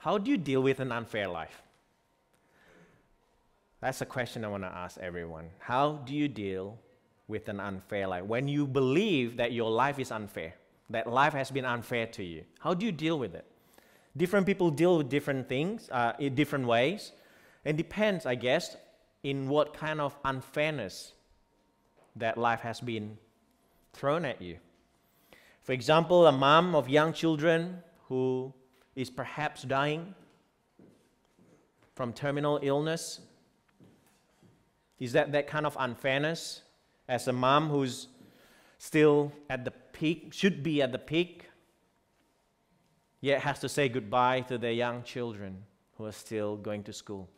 How 0.00 0.16
do 0.16 0.30
you 0.30 0.38
deal 0.38 0.62
with 0.62 0.80
an 0.80 0.92
unfair 0.92 1.28
life? 1.28 1.62
That's 3.82 4.00
a 4.00 4.06
question 4.06 4.46
I 4.46 4.48
want 4.48 4.62
to 4.62 4.74
ask 4.74 4.98
everyone. 4.98 5.50
How 5.58 6.00
do 6.06 6.14
you 6.14 6.26
deal 6.26 6.78
with 7.28 7.50
an 7.50 7.60
unfair 7.60 8.06
life? 8.06 8.24
When 8.24 8.48
you 8.48 8.66
believe 8.66 9.36
that 9.36 9.52
your 9.52 9.70
life 9.70 9.98
is 9.98 10.10
unfair, 10.10 10.54
that 10.88 11.06
life 11.06 11.34
has 11.34 11.50
been 11.50 11.66
unfair 11.66 12.06
to 12.06 12.24
you, 12.24 12.44
how 12.60 12.72
do 12.72 12.86
you 12.86 12.92
deal 12.92 13.18
with 13.18 13.34
it? 13.34 13.44
Different 14.16 14.46
people 14.46 14.70
deal 14.70 14.96
with 14.96 15.10
different 15.10 15.50
things 15.50 15.90
uh, 15.90 16.14
in 16.18 16.34
different 16.34 16.66
ways. 16.66 17.12
It 17.62 17.76
depends, 17.76 18.24
I 18.24 18.36
guess, 18.36 18.76
in 19.22 19.50
what 19.50 19.74
kind 19.74 20.00
of 20.00 20.16
unfairness 20.24 21.12
that 22.16 22.38
life 22.38 22.60
has 22.60 22.80
been 22.80 23.18
thrown 23.92 24.24
at 24.24 24.40
you. 24.40 24.56
For 25.62 25.72
example, 25.72 26.26
a 26.26 26.32
mom 26.32 26.74
of 26.74 26.88
young 26.88 27.12
children 27.12 27.82
who 28.08 28.54
is 28.94 29.10
perhaps 29.10 29.62
dying 29.62 30.14
from 31.94 32.12
terminal 32.12 32.58
illness. 32.62 33.20
Is 34.98 35.12
that 35.12 35.32
that 35.32 35.46
kind 35.46 35.66
of 35.66 35.76
unfairness? 35.78 36.62
As 37.08 37.28
a 37.28 37.32
mom 37.32 37.68
who's 37.68 38.08
still 38.78 39.32
at 39.48 39.64
the 39.64 39.70
peak, 39.70 40.32
should 40.32 40.62
be 40.62 40.80
at 40.82 40.92
the 40.92 40.98
peak, 40.98 41.48
yet 43.20 43.42
has 43.42 43.58
to 43.60 43.68
say 43.68 43.88
goodbye 43.88 44.40
to 44.42 44.58
their 44.58 44.72
young 44.72 45.02
children 45.02 45.64
who 45.96 46.06
are 46.06 46.12
still 46.12 46.56
going 46.56 46.82
to 46.84 46.92
school. 46.92 47.28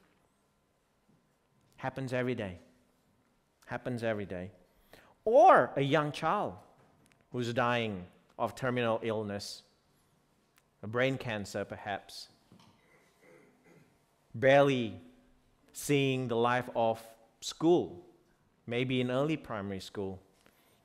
Happens 1.77 2.12
every 2.12 2.37
day. 2.37 2.59
Happens 3.66 4.05
every 4.05 4.27
day. 4.27 4.52
Or 5.24 5.73
a 5.77 5.82
young 5.82 6.12
child 6.12 6.55
who's 7.32 7.52
dying 7.52 8.05
of 8.38 8.55
terminal 8.55 9.01
illness, 9.02 9.63
a 10.83 10.87
brain 10.87 11.16
cancer 11.16 11.65
perhaps, 11.65 12.29
barely 14.35 15.01
seeing 15.73 16.29
the 16.29 16.37
life 16.37 16.69
of 16.75 17.01
school, 17.41 18.05
maybe 18.66 19.01
in 19.01 19.10
early 19.10 19.37
primary 19.37 19.80
school. 19.80 20.21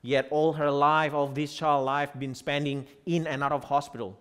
Yet 0.02 0.28
all 0.30 0.52
her 0.52 0.70
life, 0.70 1.12
of 1.12 1.34
this 1.34 1.52
child 1.52 1.84
life, 1.84 2.10
been 2.18 2.34
spending 2.34 2.86
in 3.04 3.26
and 3.26 3.42
out 3.42 3.52
of 3.52 3.64
hospital. 3.64 4.16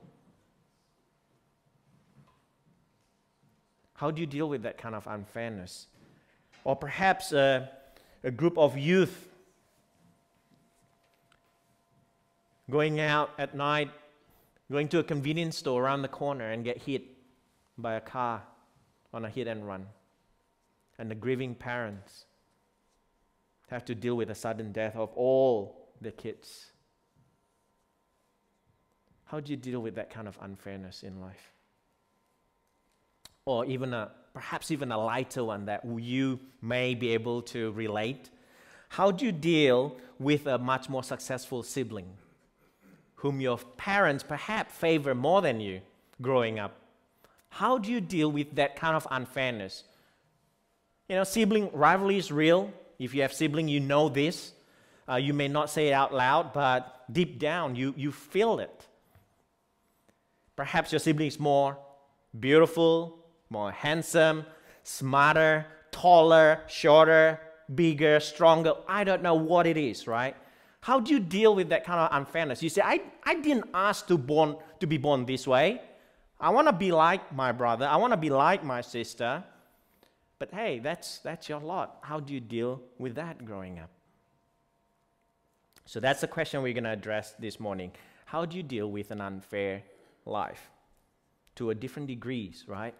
How 3.94 4.12
do 4.12 4.22
you 4.22 4.28
deal 4.28 4.50
with 4.50 4.64
that 4.64 4.78
kind 4.78 4.96
of 4.96 5.06
unfairness? 5.08 5.88
Or 6.64 6.76
perhaps 6.76 7.32
a, 7.32 7.70
a 8.24 8.32
group 8.32 8.58
of 8.58 8.78
youth 8.78 9.28
going 12.70 13.00
out 13.00 13.32
at 13.38 13.56
night, 13.56 13.90
going 14.72 14.88
to 14.90 15.00
a 15.00 15.04
convenience 15.04 15.58
store 15.58 15.84
around 15.84 16.02
the 16.02 16.08
corner 16.08 16.52
and 16.52 16.64
get 16.64 16.78
hit 16.78 17.04
by 17.78 17.94
a 17.94 18.02
car 18.02 18.44
on 19.14 19.26
a 19.26 19.30
hit 19.30 19.48
and 19.48 19.68
run. 19.68 19.86
And 21.00 21.10
the 21.10 21.16
grieving 21.16 21.56
parents 21.56 22.26
have 23.70 23.86
to 23.86 23.96
deal 23.96 24.16
with 24.16 24.30
the 24.30 24.36
sudden 24.36 24.72
death 24.72 24.96
of 24.96 25.12
all 25.16 25.90
the 26.02 26.12
kids. 26.12 26.72
How 29.26 29.40
do 29.40 29.52
you 29.52 29.58
deal 29.58 29.82
with 29.82 29.96
that 29.96 30.10
kind 30.10 30.28
of 30.28 30.38
unfairness 30.42 31.04
in 31.04 31.22
life? 31.22 31.52
Or 33.46 33.66
even 33.66 33.94
a 33.94 34.12
perhaps 34.34 34.70
even 34.70 34.92
a 34.92 34.98
lighter 34.98 35.44
one 35.44 35.66
that 35.66 35.84
you 35.84 36.40
may 36.62 36.94
be 36.94 37.10
able 37.10 37.42
to 37.42 37.72
relate. 37.72 38.30
How 38.90 39.10
do 39.10 39.26
you 39.26 39.32
deal 39.32 39.98
with 40.20 40.46
a 40.46 40.60
much 40.60 40.90
more 40.90 41.04
successful 41.04 41.64
sibling? 41.64 42.08
Whom 43.18 43.42
your 43.42 43.58
parents 43.78 44.24
perhaps 44.24 44.74
favor 44.76 45.14
more 45.14 45.42
than 45.42 45.60
you 45.60 45.82
growing 46.22 46.60
up. 46.60 46.76
How 47.50 47.78
do 47.78 47.92
you 47.92 48.02
deal 48.02 48.32
with 48.32 48.56
that 48.56 48.76
kind 48.76 48.96
of 48.96 49.08
unfairness? 49.10 49.84
You 51.10 51.16
know, 51.16 51.24
sibling 51.24 51.70
rivalry 51.74 52.18
is 52.18 52.32
real. 52.32 52.72
If 53.00 53.14
you 53.14 53.22
have 53.22 53.34
sibling, 53.34 53.68
you 53.68 53.80
know 53.80 54.10
this. 54.10 54.54
Uh, 55.10 55.16
you 55.16 55.34
may 55.34 55.48
not 55.48 55.70
say 55.70 55.88
it 55.90 55.94
out 55.94 56.14
loud, 56.14 56.54
but 56.54 57.06
deep 57.12 57.40
down, 57.40 57.76
you, 57.76 57.94
you 57.98 58.12
feel 58.12 58.60
it. 58.60 58.86
Perhaps 60.56 60.92
your 60.92 61.00
sibling 61.00 61.28
is 61.28 61.40
more 61.40 61.78
beautiful, 62.40 63.20
more 63.50 63.72
handsome, 63.72 64.46
smarter, 64.84 65.66
taller, 65.92 66.62
shorter, 66.68 67.40
bigger, 67.74 68.20
stronger. 68.20 68.74
I 68.88 69.04
don't 69.04 69.24
know 69.24 69.36
what 69.36 69.66
it 69.66 69.78
is, 69.78 70.08
right? 70.08 70.36
How 70.82 71.00
do 71.00 71.12
you 71.12 71.20
deal 71.20 71.56
with 71.56 71.70
that 71.70 71.84
kind 71.86 72.00
of 72.00 72.10
unfairness? 72.12 72.64
You 72.64 72.70
say, 72.70 72.82
I, 72.84 73.02
I 73.24 73.36
didn't 73.36 73.66
ask 73.74 74.08
to, 74.08 74.18
born, 74.18 74.56
to 74.80 74.88
be 74.88 74.98
born 74.98 75.26
this 75.26 75.48
way. 75.48 75.82
I 76.40 76.50
want 76.52 76.68
to 76.68 76.74
be 76.74 76.92
like 76.92 77.34
my 77.34 77.52
brother. 77.52 77.88
I 77.88 77.98
want 77.98 78.14
to 78.14 78.18
be 78.18 78.30
like 78.30 78.64
my 78.64 78.82
sister. 78.82 79.44
But 80.40 80.54
hey, 80.54 80.80
that's, 80.80 81.18
that's 81.20 81.50
your 81.50 81.60
lot. 81.60 81.98
How 82.02 82.20
do 82.20 82.34
you 82.34 82.40
deal 82.40 82.82
with 83.00 83.16
that 83.16 83.44
growing 83.44 83.80
up? 83.80 83.90
So 85.86 86.00
that's 86.00 86.22
the 86.22 86.28
question 86.28 86.62
we're 86.62 86.74
going 86.74 86.84
to 86.84 86.92
address 86.92 87.34
this 87.40 87.60
morning. 87.60 87.92
How 88.26 88.46
do 88.46 88.56
you 88.58 88.64
deal 88.64 88.92
with 88.92 89.12
an 89.12 89.22
unfair 89.22 89.84
life? 90.26 90.70
To 91.56 91.72
a 91.72 91.76
different 91.76 92.08
degrees, 92.08 92.66
right? 92.68 92.94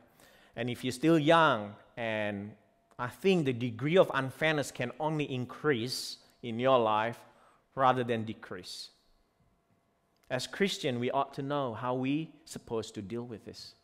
And 0.56 0.70
if 0.70 0.84
you're 0.84 0.94
still 0.94 1.20
young, 1.20 1.76
and 1.96 2.54
I 2.98 3.08
think 3.08 3.46
the 3.46 3.54
degree 3.54 3.98
of 3.98 4.10
unfairness 4.14 4.72
can 4.72 4.92
only 5.00 5.32
increase 5.32 6.18
in 6.42 6.60
your 6.60 6.80
life 6.80 7.20
rather 7.78 8.04
than 8.04 8.26
decrease. 8.26 8.90
As 10.30 10.46
Christian, 10.46 11.00
we 11.00 11.10
ought 11.12 11.34
to 11.36 11.42
know 11.42 11.74
how 11.74 11.94
we 11.94 12.32
supposed 12.44 12.94
to 12.96 13.02
deal 13.02 13.24
with 13.24 13.46
this. 13.46 13.76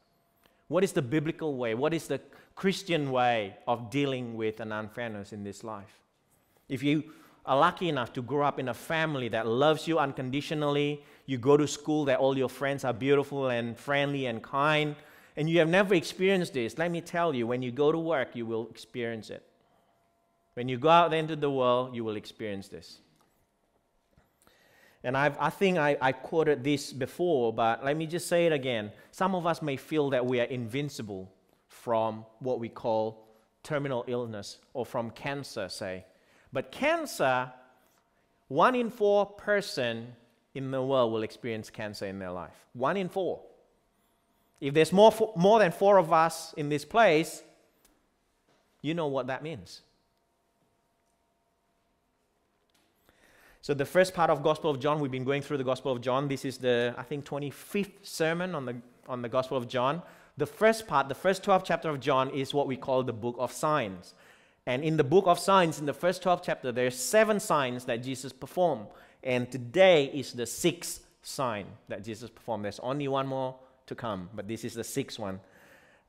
What 0.68 0.84
is 0.84 0.92
the 0.92 1.02
biblical 1.02 1.56
way? 1.56 1.76
What 1.76 1.94
is 1.94 2.08
the 2.08 2.20
Christian 2.56 3.12
way 3.12 3.56
of 3.68 3.90
dealing 3.90 4.36
with 4.36 4.60
an 4.60 4.72
unfairness 4.72 5.32
in 5.32 5.44
this 5.44 5.64
life? 5.64 6.00
If 6.68 6.84
you 6.84 7.04
are 7.46 7.58
lucky 7.58 7.90
enough 7.90 8.14
to 8.14 8.22
grow 8.22 8.46
up 8.46 8.60
in 8.60 8.70
a 8.70 8.74
family 8.74 9.30
that 9.30 9.48
loves 9.48 9.88
you 9.88 10.00
unconditionally, 10.00 11.04
you 11.26 11.38
go 11.38 11.56
to 11.56 11.68
school 11.68 12.06
that 12.06 12.20
all 12.20 12.38
your 12.38 12.50
friends 12.50 12.84
are 12.84 12.94
beautiful 12.94 13.50
and 13.50 13.78
friendly 13.78 14.26
and 14.26 14.42
kind, 14.42 14.96
and 15.36 15.50
you 15.50 15.60
have 15.60 15.70
never 15.70 15.96
experienced 15.96 16.54
this, 16.54 16.78
let 16.78 16.92
me 16.92 17.02
tell 17.02 17.34
you, 17.34 17.48
when 17.48 17.62
you 17.62 17.72
go 17.72 17.92
to 17.92 17.98
work, 17.98 18.36
you 18.36 18.46
will 18.46 18.68
experience 18.70 19.30
it. 19.30 19.44
When 20.54 20.70
you 20.70 20.78
go 20.78 20.90
out 20.90 21.14
into 21.14 21.36
the 21.36 21.50
world, 21.50 21.96
you 21.96 22.04
will 22.04 22.16
experience 22.16 22.68
this. 22.68 23.00
And 25.04 25.18
I've, 25.18 25.38
i 25.40 25.50
think 25.50 25.78
I, 25.78 25.98
I 26.02 26.12
quoted 26.14 26.64
this 26.64 26.94
before, 26.94 27.54
but 27.54 27.84
let 27.84 27.98
me 27.98 28.08
just 28.08 28.28
say 28.28 28.46
it 28.46 28.54
again. 28.54 28.92
Some 29.12 29.36
of 29.36 29.46
us 29.46 29.62
may 29.62 29.76
feel 29.76 30.10
that 30.12 30.26
we 30.26 30.40
are 30.40 30.46
invincible 30.46 31.32
from 31.68 32.26
what 32.40 32.60
we 32.60 32.70
call 32.70 33.28
terminal 33.64 34.06
illness 34.08 34.60
or 34.74 34.86
from 34.86 35.10
cancer, 35.10 35.68
say. 35.68 36.06
But 36.54 36.72
cancer, 36.72 37.52
one 38.48 38.76
in 38.76 38.90
four 38.90 39.26
person 39.26 40.16
in 40.54 40.72
the 40.72 40.82
world 40.82 41.12
will 41.12 41.24
experience 41.24 41.70
cancer 41.70 42.06
in 42.06 42.20
their 42.20 42.32
life. 42.32 42.54
One 42.74 42.96
in 42.96 43.10
four. 43.10 43.42
If 44.62 44.74
there's 44.74 44.94
more, 44.94 45.14
more 45.36 45.60
than 45.60 45.72
four 45.72 45.98
of 45.98 46.14
us 46.14 46.54
in 46.54 46.70
this 46.70 46.86
place, 46.86 47.44
you 48.82 48.94
know 48.94 49.08
what 49.08 49.28
that 49.28 49.44
means. 49.44 49.82
So 53.64 53.74
the 53.74 53.86
first 53.86 54.14
part 54.14 54.30
of 54.30 54.44
Gospel 54.44 54.70
of 54.70 54.82
John, 54.82 55.00
we've 55.00 55.10
been 55.10 55.24
going 55.24 55.42
through 55.42 55.58
the 55.58 55.64
Gospel 55.64 55.94
of 55.94 56.02
John. 56.02 56.28
This 56.28 56.44
is 56.44 56.58
the, 56.58 56.94
I 56.98 57.04
think, 57.04 57.24
25th 57.24 57.94
sermon 58.02 58.56
on 58.56 58.66
the, 58.66 58.76
on 59.08 59.22
the 59.22 59.30
Gospel 59.30 59.56
of 59.56 59.70
John. 59.70 60.02
The 60.36 60.46
first 60.46 60.86
part, 60.86 61.08
the 61.08 61.16
first 61.16 61.46
12 61.46 61.64
chapter 61.64 61.90
of 61.90 62.02
John 62.02 62.30
is 62.32 62.54
what 62.54 62.68
we 62.68 62.76
call 62.76 63.04
the 63.04 63.14
book 63.14 63.38
of 63.40 63.54
signs. 63.54 64.16
And 64.66 64.84
in 64.84 64.98
the 64.98 65.04
book 65.06 65.28
of 65.28 65.40
signs, 65.40 65.80
in 65.80 65.86
the 65.86 65.94
first 65.94 66.22
12 66.24 66.44
chapter, 66.44 66.74
there 66.74 66.88
are 66.88 66.92
seven 66.92 67.40
signs 67.40 67.86
that 67.86 68.04
Jesus 68.04 68.34
performed. 68.34 68.88
And 69.24 69.50
today 69.50 70.12
is 70.14 70.34
the 70.34 70.46
sixth 70.46 71.06
sign 71.22 71.66
that 71.88 72.04
Jesus 72.04 72.30
performed. 72.30 72.66
There's 72.66 72.82
only 72.82 73.08
one 73.08 73.28
more 73.28 73.56
to 73.86 73.96
come, 73.96 74.30
but 74.34 74.46
this 74.46 74.66
is 74.66 74.74
the 74.74 74.84
sixth 74.84 75.20
one. 75.20 75.40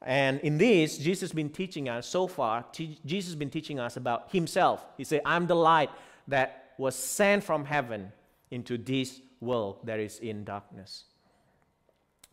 And 0.02 0.40
in 0.40 0.58
this, 0.58 0.98
Jesus 0.98 1.20
has 1.20 1.32
been 1.32 1.50
teaching 1.50 1.88
us 1.88 2.08
so 2.08 2.26
far, 2.26 2.64
Jesus 2.72 3.30
has 3.30 3.36
been 3.36 3.50
teaching 3.50 3.78
us 3.78 3.96
about 3.96 4.32
himself. 4.32 4.84
He 4.96 5.04
said, 5.04 5.20
I'm 5.24 5.46
the 5.46 5.54
light 5.54 5.90
that 6.26 6.63
was 6.78 6.94
sent 6.94 7.44
from 7.44 7.64
heaven 7.64 8.12
into 8.50 8.78
this 8.78 9.20
world 9.40 9.78
that 9.84 10.00
is 10.00 10.18
in 10.18 10.44
darkness. 10.44 11.04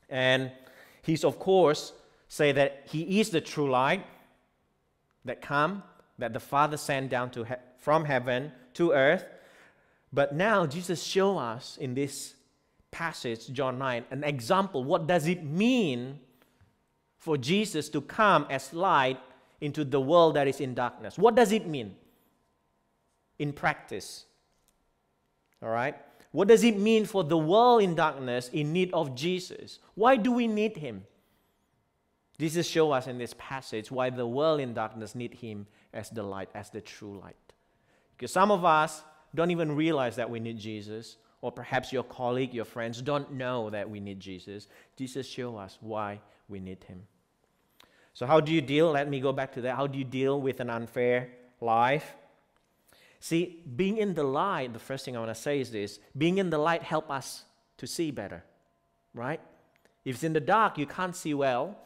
And 0.10 0.52
he's, 1.02 1.24
of 1.24 1.40
course, 1.40 1.94
say 2.28 2.52
that 2.52 2.84
he 2.86 3.20
is 3.20 3.30
the 3.30 3.42
true 3.42 3.70
light 3.70 4.06
that 5.26 5.42
come, 5.42 5.84
that 6.18 6.34
the 6.34 6.40
Father 6.40 6.78
sent 6.78 7.10
down 7.10 7.32
to 7.32 7.44
he- 7.44 7.56
from 7.78 8.06
heaven 8.06 8.52
to 8.74 8.92
earth. 8.92 9.26
But 10.14 10.36
now 10.36 10.66
Jesus 10.66 11.04
show 11.04 11.38
us 11.38 11.78
in 11.78 11.94
this 11.94 12.36
passage, 12.92 13.52
John 13.52 13.80
9, 13.80 14.06
an 14.12 14.24
example. 14.24 14.84
What 14.84 15.08
does 15.08 15.28
it 15.28 15.44
mean 15.44 16.20
for 17.18 17.38
Jesus 17.38 17.90
to 17.90 18.02
come 18.02 18.46
as 18.50 18.74
light 18.74 19.20
into 19.62 19.86
the 19.86 20.02
world 20.02 20.36
that 20.36 20.48
is 20.48 20.60
in 20.60 20.74
darkness? 20.74 21.18
What 21.18 21.36
does 21.36 21.52
it 21.52 21.68
mean 21.68 21.96
in 23.40 23.54
practice? 23.54 24.26
All 25.62 25.70
right? 25.70 25.96
What 26.32 26.48
does 26.48 26.64
it 26.64 26.78
mean 26.78 27.06
for 27.06 27.24
the 27.24 27.38
world 27.38 27.82
in 27.82 27.96
darkness 27.96 28.50
in 28.50 28.72
need 28.72 28.94
of 28.94 29.16
Jesus? 29.16 29.80
Why 29.96 30.16
do 30.16 30.32
we 30.32 30.48
need 30.48 30.78
him? 30.78 31.06
Jesus 32.40 32.66
shows 32.66 32.94
us 32.94 33.08
in 33.08 33.18
this 33.18 33.36
passage 33.38 33.92
why 33.92 34.10
the 34.10 34.26
world 34.26 34.60
in 34.62 34.74
darkness 34.74 35.14
need 35.14 35.34
him 35.34 35.68
as 35.94 36.10
the 36.10 36.24
light, 36.24 36.50
as 36.56 36.70
the 36.70 36.82
true 36.82 37.20
light. 37.20 37.36
Because 38.16 38.32
some 38.32 38.50
of 38.50 38.66
us 38.66 39.04
don't 39.36 39.52
even 39.52 39.76
realize 39.76 40.16
that 40.16 40.30
we 40.30 40.40
need 40.40 40.58
Jesus, 40.58 41.18
or 41.42 41.52
perhaps 41.52 41.92
your 41.92 42.04
colleague, 42.04 42.54
your 42.54 42.66
friends 42.66 43.02
don't 43.02 43.34
know 43.34 43.70
that 43.70 43.90
we 43.90 44.00
need 44.00 44.20
Jesus. 44.20 44.68
Jesus 44.98 45.28
shows 45.28 45.58
us 45.58 45.78
why 45.82 46.20
we 46.48 46.60
need 46.60 46.84
him. 46.84 47.04
So 48.14 48.26
how 48.26 48.40
do 48.40 48.52
you 48.52 48.62
deal? 48.62 48.92
Let 48.92 49.10
me 49.10 49.20
go 49.20 49.32
back 49.32 49.54
to 49.54 49.62
that. 49.62 49.76
How 49.76 49.88
do 49.88 49.98
you 49.98 50.04
deal 50.04 50.42
with 50.42 50.60
an 50.60 50.70
unfair 50.70 51.30
life? 51.60 52.16
See, 53.22 53.62
being 53.76 53.98
in 53.98 54.16
the 54.16 54.24
light, 54.24 54.74
the 54.74 54.80
first 54.80 55.06
thing 55.06 55.16
I 55.16 55.20
want 55.20 55.30
to 55.30 55.40
say 55.40 55.62
is 55.62 55.70
this 55.70 56.00
being 56.18 56.40
in 56.40 56.50
the 56.50 56.58
light 56.58 56.82
help 56.82 57.12
us 57.12 57.46
to 57.78 57.86
see 57.86 58.10
better, 58.10 58.44
right? 59.14 59.40
If 60.04 60.16
it's 60.16 60.24
in 60.24 60.34
the 60.34 60.40
dark, 60.40 60.80
you 60.80 60.88
can't 60.88 61.16
see 61.16 61.36
well. 61.36 61.78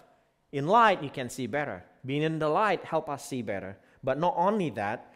In 0.53 0.65
light, 0.65 1.03
you 1.03 1.09
can 1.09 1.29
see 1.29 1.45
better. 1.45 1.83
Being 2.05 2.21
in 2.21 2.39
the 2.39 2.47
light 2.47 2.85
help 2.85 3.09
us 3.09 3.27
see 3.27 3.41
better. 3.41 3.77
But 4.01 4.17
not 4.17 4.33
only 4.37 4.69
that, 4.71 5.13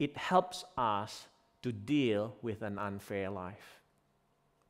it 0.00 0.16
helps 0.16 0.64
us 0.76 1.28
to 1.62 1.70
deal 1.70 2.34
with 2.42 2.62
an 2.62 2.76
unfair 2.76 3.30
life. 3.30 3.80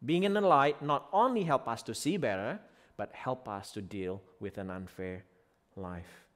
Being 0.05 0.25
in 0.25 0.35
the 0.35 0.43
light 0.43 0.83
not 0.83 1.09
only 1.11 1.45
help 1.45 1.67
us 1.69 1.83
to 1.85 1.95
see 1.95 2.19
better, 2.19 2.61
but 2.99 3.15
help 3.15 3.49
us 3.49 3.73
to 3.73 3.81
deal 3.81 4.21
with 4.41 4.59
an 4.59 4.71
unfair 4.71 5.25
life. 5.75 6.27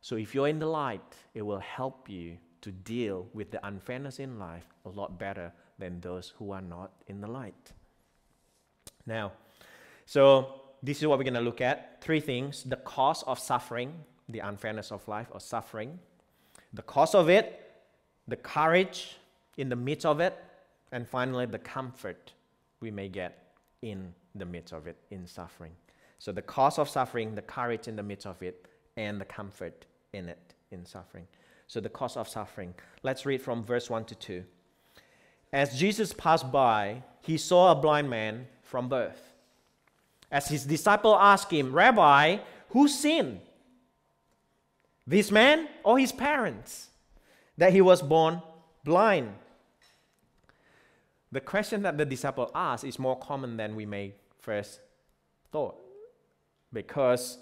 So 0.00 0.16
if 0.16 0.34
you're 0.34 0.48
in 0.48 0.60
the 0.60 0.66
light, 0.66 1.14
it 1.34 1.42
will 1.42 1.58
help 1.58 2.08
you 2.08 2.38
to 2.60 2.70
deal 2.70 3.28
with 3.32 3.50
the 3.50 3.64
unfairness 3.66 4.18
in 4.18 4.38
life 4.38 4.66
a 4.84 4.88
lot 4.88 5.18
better 5.18 5.52
than 5.78 6.00
those 6.00 6.32
who 6.38 6.52
are 6.52 6.60
not 6.60 6.92
in 7.06 7.20
the 7.20 7.26
light. 7.26 7.72
Now, 9.06 9.32
so 10.06 10.60
this 10.82 10.98
is 10.98 11.06
what 11.06 11.18
we're 11.18 11.24
going 11.24 11.34
to 11.34 11.40
look 11.40 11.60
at 11.60 12.00
three 12.00 12.20
things 12.20 12.64
the 12.64 12.76
cause 12.76 13.22
of 13.24 13.38
suffering, 13.38 13.94
the 14.28 14.40
unfairness 14.40 14.92
of 14.92 15.06
life 15.08 15.28
or 15.30 15.40
suffering, 15.40 15.98
the 16.72 16.82
cause 16.82 17.14
of 17.14 17.28
it, 17.28 17.62
the 18.26 18.36
courage 18.36 19.16
in 19.56 19.68
the 19.68 19.76
midst 19.76 20.06
of 20.06 20.20
it, 20.20 20.36
and 20.92 21.08
finally 21.08 21.46
the 21.46 21.58
comfort 21.58 22.32
we 22.80 22.90
may 22.90 23.08
get 23.08 23.52
in 23.82 24.12
the 24.34 24.44
midst 24.44 24.72
of 24.72 24.86
it, 24.86 24.96
in 25.10 25.26
suffering. 25.26 25.72
So, 26.18 26.32
the 26.32 26.42
cause 26.42 26.78
of 26.78 26.88
suffering, 26.88 27.34
the 27.34 27.42
courage 27.42 27.86
in 27.88 27.96
the 27.96 28.02
midst 28.02 28.26
of 28.26 28.42
it, 28.42 28.66
and 28.96 29.20
the 29.20 29.24
comfort 29.24 29.86
in 30.12 30.28
it, 30.28 30.54
in 30.70 30.84
suffering. 30.84 31.26
So, 31.68 31.80
the 31.80 31.88
cause 31.88 32.16
of 32.16 32.28
suffering. 32.28 32.74
Let's 33.02 33.26
read 33.26 33.42
from 33.42 33.62
verse 33.62 33.88
1 33.90 34.06
to 34.06 34.14
2. 34.14 34.44
As 35.52 35.78
Jesus 35.78 36.12
passed 36.12 36.50
by, 36.50 37.02
he 37.20 37.36
saw 37.36 37.70
a 37.70 37.74
blind 37.74 38.08
man 38.08 38.46
from 38.62 38.88
birth. 38.88 39.20
As 40.30 40.48
his 40.48 40.64
disciple 40.64 41.14
asked 41.14 41.50
him, 41.50 41.72
Rabbi, 41.72 42.38
who 42.70 42.88
sinned? 42.88 43.40
This 45.06 45.30
man 45.30 45.68
or 45.84 45.98
his 45.98 46.12
parents? 46.12 46.88
That 47.56 47.72
he 47.72 47.80
was 47.80 48.02
born 48.02 48.42
blind. 48.84 49.34
The 51.32 51.40
question 51.40 51.82
that 51.82 51.98
the 51.98 52.06
disciple 52.06 52.50
asked 52.54 52.84
is 52.84 52.98
more 52.98 53.18
common 53.18 53.56
than 53.56 53.76
we 53.76 53.84
may 53.84 54.14
first 54.40 54.80
thought. 55.52 55.76
Because 56.72 57.38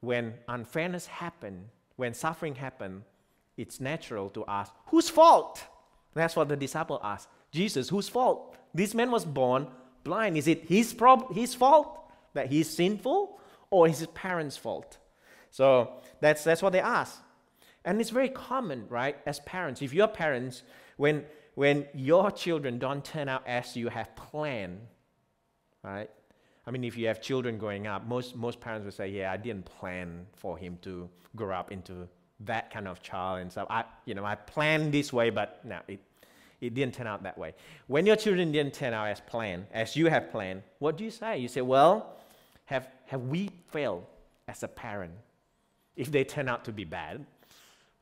when 0.00 0.34
unfairness 0.48 1.06
happened, 1.06 1.68
when 1.96 2.14
suffering 2.14 2.54
happen, 2.54 3.04
it's 3.56 3.80
natural 3.80 4.30
to 4.30 4.44
ask, 4.46 4.72
whose 4.86 5.08
fault? 5.08 5.62
That's 6.14 6.36
what 6.36 6.48
the 6.48 6.56
disciple 6.56 7.00
asked. 7.02 7.28
Jesus, 7.50 7.88
whose 7.88 8.08
fault? 8.08 8.56
This 8.72 8.94
man 8.94 9.10
was 9.10 9.24
born 9.24 9.68
blind. 10.02 10.36
Is 10.36 10.48
it 10.48 10.64
his, 10.68 10.92
prob- 10.92 11.34
his 11.34 11.54
fault 11.54 11.98
that 12.34 12.50
he's 12.50 12.68
sinful 12.68 13.38
or 13.70 13.88
is 13.88 13.98
his 13.98 14.08
parents' 14.08 14.56
fault? 14.56 14.98
So 15.50 15.92
that's, 16.20 16.44
that's 16.44 16.62
what 16.62 16.72
they 16.72 16.80
ask. 16.80 17.20
And 17.84 18.00
it's 18.00 18.10
very 18.10 18.28
common, 18.28 18.86
right, 18.88 19.16
as 19.26 19.40
parents. 19.40 19.82
If 19.82 19.92
you're 19.92 20.08
parents, 20.08 20.62
when, 20.96 21.24
when 21.54 21.86
your 21.94 22.30
children 22.30 22.78
don't 22.78 23.04
turn 23.04 23.28
out 23.28 23.46
as 23.46 23.76
you 23.76 23.88
have 23.88 24.14
planned, 24.16 24.80
right? 25.82 26.10
I 26.66 26.70
mean, 26.70 26.82
if 26.82 26.96
you 26.96 27.06
have 27.08 27.20
children 27.20 27.58
growing 27.58 27.86
up, 27.86 28.06
most, 28.06 28.34
most 28.36 28.60
parents 28.60 28.84
would 28.84 28.94
say, 28.94 29.08
yeah, 29.08 29.30
I 29.30 29.36
didn't 29.36 29.66
plan 29.66 30.26
for 30.34 30.56
him 30.56 30.78
to 30.82 31.10
grow 31.36 31.54
up 31.54 31.70
into 31.70 32.08
that 32.46 32.70
kind 32.70 32.88
of 32.88 33.02
child 33.02 33.40
and 33.40 33.52
so 33.52 33.66
I, 33.68 33.84
you 34.04 34.14
know, 34.14 34.24
I 34.24 34.34
planned 34.34 34.92
this 34.92 35.12
way, 35.12 35.30
but 35.30 35.60
no, 35.64 35.78
it, 35.88 36.00
it 36.60 36.74
didn't 36.74 36.94
turn 36.94 37.06
out 37.06 37.22
that 37.22 37.36
way. 37.36 37.54
When 37.86 38.06
your 38.06 38.16
children 38.16 38.52
didn't 38.52 38.74
turn 38.74 38.94
out 38.94 39.08
as 39.08 39.20
planned, 39.20 39.66
as 39.72 39.96
you 39.96 40.06
have 40.06 40.30
planned, 40.30 40.62
what 40.78 40.96
do 40.96 41.04
you 41.04 41.10
say? 41.10 41.38
You 41.38 41.48
say, 41.48 41.60
well, 41.60 42.16
have, 42.66 42.88
have 43.06 43.22
we 43.22 43.50
failed 43.70 44.04
as 44.48 44.62
a 44.62 44.68
parent 44.68 45.12
if 45.96 46.10
they 46.10 46.24
turn 46.24 46.48
out 46.48 46.64
to 46.64 46.72
be 46.72 46.84
bad? 46.84 47.24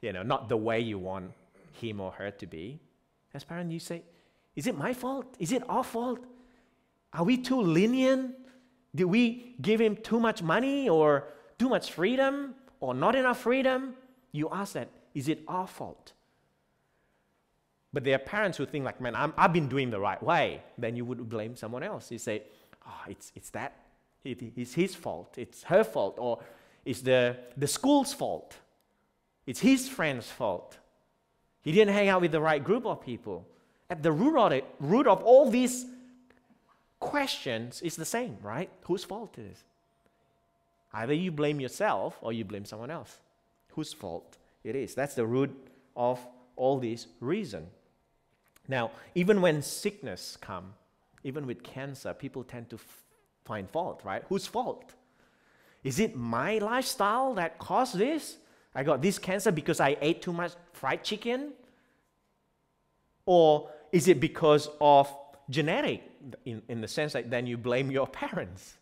You 0.01 0.13
know, 0.13 0.23
not 0.23 0.49
the 0.49 0.57
way 0.57 0.81
you 0.81 0.99
want 0.99 1.33
him 1.81 2.01
or 2.01 2.13
her 2.13 2.31
to 2.31 2.47
be. 2.47 2.79
As 3.35 3.45
parent, 3.45 3.73
you 3.73 3.79
say, 3.79 4.03
is 4.55 4.67
it 4.67 4.77
my 4.77 4.93
fault? 4.93 5.27
Is 5.39 5.53
it 5.53 5.63
our 5.69 5.85
fault? 5.85 6.21
Are 7.13 7.25
we 7.25 7.37
too 7.37 7.61
lenient? 7.61 8.35
Did 8.95 9.05
we 9.05 9.55
give 9.61 9.81
him 9.81 9.97
too 9.97 10.21
much 10.21 10.43
money 10.43 10.89
or 10.89 11.29
too 11.59 11.69
much 11.69 11.93
freedom 11.93 12.55
or 12.81 12.95
not 12.95 13.15
enough 13.15 13.41
freedom? 13.41 13.95
You 14.33 14.49
ask 14.51 14.73
that, 14.73 14.89
is 15.15 15.29
it 15.29 15.43
our 15.47 15.67
fault? 15.67 16.13
But 17.93 18.05
there 18.05 18.15
are 18.15 18.19
parents 18.19 18.57
who 18.57 18.65
think 18.65 18.85
like, 18.85 19.01
man, 19.01 19.15
i 19.15 19.31
have 19.37 19.53
been 19.53 19.69
doing 19.69 19.91
the 19.91 20.01
right 20.01 20.23
way. 20.23 20.63
Then 20.79 20.97
you 20.97 21.05
would 21.05 21.29
blame 21.29 21.55
someone 21.55 21.83
else. 21.83 22.11
You 22.11 22.19
say, 22.19 22.43
oh, 22.87 23.01
it's, 23.07 23.33
it's 23.35 23.51
that. 23.51 23.77
It, 24.25 24.43
it's 24.57 24.73
his 24.73 24.95
fault. 24.95 25.35
It's 25.37 25.63
her 25.65 25.85
fault. 25.85 26.17
Or 26.19 26.39
it's 26.85 27.03
the, 27.03 27.37
the 27.57 27.67
school's 27.67 28.15
fault. 28.15 28.57
It's 29.47 29.61
his 29.61 29.89
friend's 29.89 30.31
fault. 30.31 30.79
He 31.61 31.73
didn't 31.73 31.93
hang 31.93 32.09
out 32.09 32.23
with 32.23 32.33
the 32.33 32.41
right 32.41 32.63
group 32.63 32.87
of 32.87 33.03
people. 33.03 33.47
At 33.91 34.03
the 34.03 34.13
root 34.13 34.39
of, 34.39 34.53
it, 34.53 34.65
root 34.81 35.07
of 35.07 35.23
all 35.23 35.51
these 35.51 35.85
questions 36.99 37.83
is 37.83 37.97
the 37.97 38.05
same, 38.07 38.39
right? 38.43 38.71
Whose 38.85 39.05
fault 39.05 39.37
it 39.37 39.51
is? 39.53 39.63
Either 40.95 41.13
you 41.13 41.31
blame 41.31 41.61
yourself 41.61 42.17
or 42.23 42.33
you 42.33 42.45
blame 42.45 42.65
someone 42.65 42.91
else. 42.91 43.19
Whose 43.73 43.93
fault 43.93 44.39
it 44.65 44.77
is? 44.77 44.95
That's 44.95 45.15
the 45.15 45.27
root 45.27 45.51
of 45.97 46.21
all 46.57 46.79
these 46.79 47.07
reason. 47.21 47.67
Now, 48.69 48.91
even 49.15 49.41
when 49.41 49.63
sickness 49.63 50.37
come, 50.41 50.75
even 51.25 51.47
with 51.47 51.63
cancer, 51.63 52.15
people 52.15 52.45
tend 52.45 52.71
to 52.71 52.77
f- 52.77 53.05
find 53.45 53.69
fault, 53.69 54.03
right? 54.05 54.23
Whose 54.29 54.47
fault? 54.47 54.95
Is 55.83 55.99
it 55.99 56.15
my 56.15 56.59
lifestyle 56.59 57.35
that 57.35 57.59
caused 57.59 57.99
this? 57.99 58.37
I 58.75 58.85
got 58.85 59.03
this 59.03 59.19
cancer 59.19 59.51
because 59.51 59.81
I 59.81 59.97
ate 60.01 60.23
too 60.23 60.33
much 60.33 60.53
fried 60.73 61.03
chicken? 61.03 61.53
Or 63.27 63.71
is 63.91 64.09
it 64.09 64.21
because 64.21 64.69
of 64.81 65.13
genetic 65.51 66.03
in, 66.45 66.63
in 66.69 66.81
the 66.81 66.89
sense 66.89 67.13
that 67.13 67.31
then 67.31 67.47
you 67.47 67.57
blame 67.57 67.91
your 67.91 68.07
parents. 68.23 68.75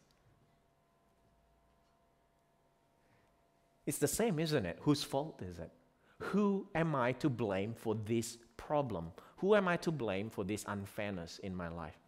It's 3.87 3.99
the 3.99 4.09
same, 4.09 4.39
isn't 4.39 4.67
it? 4.67 4.79
Whose 4.83 5.03
fault 5.03 5.43
is 5.43 5.59
it? 5.59 5.71
Who 6.19 6.67
am 6.75 6.95
I 6.95 7.13
to 7.13 7.29
blame 7.29 7.75
for 7.75 7.95
this 7.95 8.39
problem? 8.57 9.13
Who 9.39 9.55
am 9.55 9.69
I 9.69 9.77
to 9.79 9.91
blame 9.91 10.29
for 10.31 10.45
this 10.45 10.65
unfairness 10.69 11.39
in 11.39 11.55
my 11.55 11.69
life? 11.69 11.99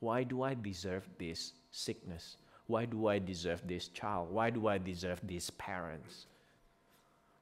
Why 0.00 0.24
do 0.24 0.42
I 0.42 0.54
deserve 0.54 1.08
this 1.18 1.52
sickness? 1.70 2.38
Why 2.66 2.86
do 2.86 3.06
I 3.06 3.18
deserve 3.18 3.62
this 3.66 3.88
child? 3.88 4.30
Why 4.30 4.50
do 4.50 4.66
I 4.66 4.78
deserve 4.78 5.20
these 5.22 5.50
parents? 5.50 6.26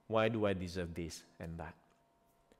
Why 0.08 0.28
do 0.28 0.46
I 0.46 0.52
deserve 0.52 0.92
this 0.94 1.22
and 1.38 1.56
that? 1.58 1.74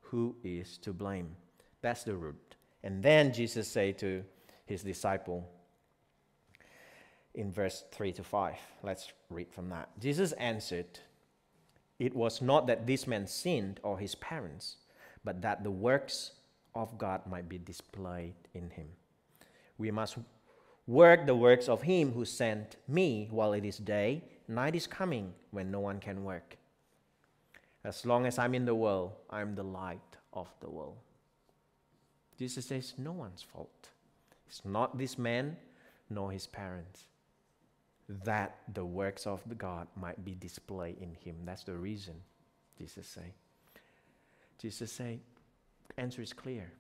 Who 0.03 0.37
is 0.45 0.79
to 0.79 0.93
blame? 0.93 1.35
That's 1.83 2.05
the 2.05 2.15
root. 2.15 2.55
And 2.85 3.03
then 3.03 3.33
Jesus 3.33 3.67
said 3.67 3.99
to 3.99 4.23
his 4.67 4.83
disciple 4.83 5.51
in 7.41 7.51
verse 7.51 7.85
3 7.91 8.13
to 8.13 8.23
5. 8.23 8.55
Let's 8.83 9.13
read 9.31 9.51
from 9.51 9.71
that. 9.71 9.89
Jesus 9.99 10.33
answered, 10.33 11.01
It 11.99 12.15
was 12.15 12.43
not 12.43 12.67
that 12.67 12.87
this 12.87 13.07
man 13.07 13.27
sinned 13.27 13.81
or 13.83 13.99
his 13.99 14.15
parents, 14.15 14.77
but 15.25 15.41
that 15.41 15.65
the 15.65 15.71
works 15.71 16.33
of 16.75 16.99
God 16.99 17.27
might 17.27 17.49
be 17.49 17.57
displayed 17.57 18.35
in 18.53 18.69
him. 18.69 18.89
We 19.79 19.91
must 19.91 20.19
work 20.87 21.25
the 21.25 21.35
works 21.35 21.67
of 21.67 21.81
him 21.81 22.13
who 22.13 22.27
sent 22.27 22.77
me 22.87 23.29
while 23.31 23.55
it 23.55 23.65
is 23.65 23.79
day. 23.79 24.23
Night 24.47 24.77
is 24.77 24.87
coming 24.87 25.33
when 25.51 25.71
no 25.71 25.81
one 25.81 25.99
can 25.99 26.23
work. 26.25 26.59
As 27.85 28.05
long 28.05 28.27
as 28.27 28.39
I'm 28.39 28.55
in 28.55 28.67
the 28.67 28.75
world, 28.75 29.13
I'm 29.31 29.55
the 29.55 29.63
light 29.63 30.17
of 30.35 30.53
the 30.61 30.69
world. 30.69 30.99
Jesus 32.39 32.67
says, 32.67 32.93
no 32.99 33.13
one's 33.13 33.43
fault. 33.43 33.89
It's 34.47 34.63
not 34.65 34.99
this 34.99 35.17
man 35.17 35.57
nor 36.11 36.33
his 36.33 36.47
parents. 36.47 37.07
That 38.25 38.59
the 38.75 38.85
works 38.85 39.25
of 39.25 39.41
God 39.57 39.87
might 39.95 40.25
be 40.25 40.35
displayed 40.35 40.97
in 41.01 41.15
him. 41.15 41.37
That's 41.45 41.63
the 41.63 41.77
reason, 41.77 42.15
Jesus 42.77 43.07
say. 43.07 43.35
Jesus 44.59 44.91
say, 44.91 45.21
answer 45.97 46.21
is 46.21 46.33
clear. 46.33 46.73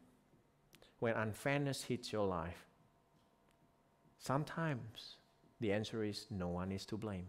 When 0.98 1.14
unfairness 1.14 1.84
hits 1.84 2.12
your 2.12 2.26
life, 2.26 2.66
sometimes 4.18 5.16
the 5.60 5.72
answer 5.72 6.02
is 6.02 6.26
no 6.30 6.48
one 6.48 6.72
is 6.72 6.84
to 6.86 6.96
blame. 6.96 7.26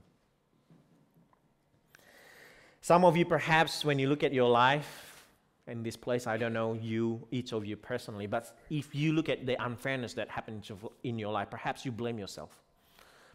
Some 2.82 3.06
of 3.06 3.16
you, 3.16 3.26
perhaps, 3.26 3.86
when 3.86 4.00
you 4.00 4.10
look 4.10 4.24
at 4.24 4.34
your 4.34 4.50
life 4.50 5.28
in 5.68 5.84
this 5.84 5.96
place, 5.96 6.26
I 6.26 6.38
don't 6.38 6.54
know 6.54 6.74
you, 6.74 7.28
each 7.30 7.54
of 7.54 7.66
you 7.66 7.78
personally, 7.78 8.26
but 8.26 8.58
if 8.72 8.96
you 8.96 9.14
look 9.14 9.30
at 9.30 9.46
the 9.46 9.64
unfairness 9.64 10.16
that 10.16 10.28
happens 10.28 10.72
in 11.04 11.20
your 11.20 11.32
life, 11.32 11.52
perhaps 11.52 11.86
you 11.86 11.92
blame 11.92 12.18
yourself. 12.18 12.50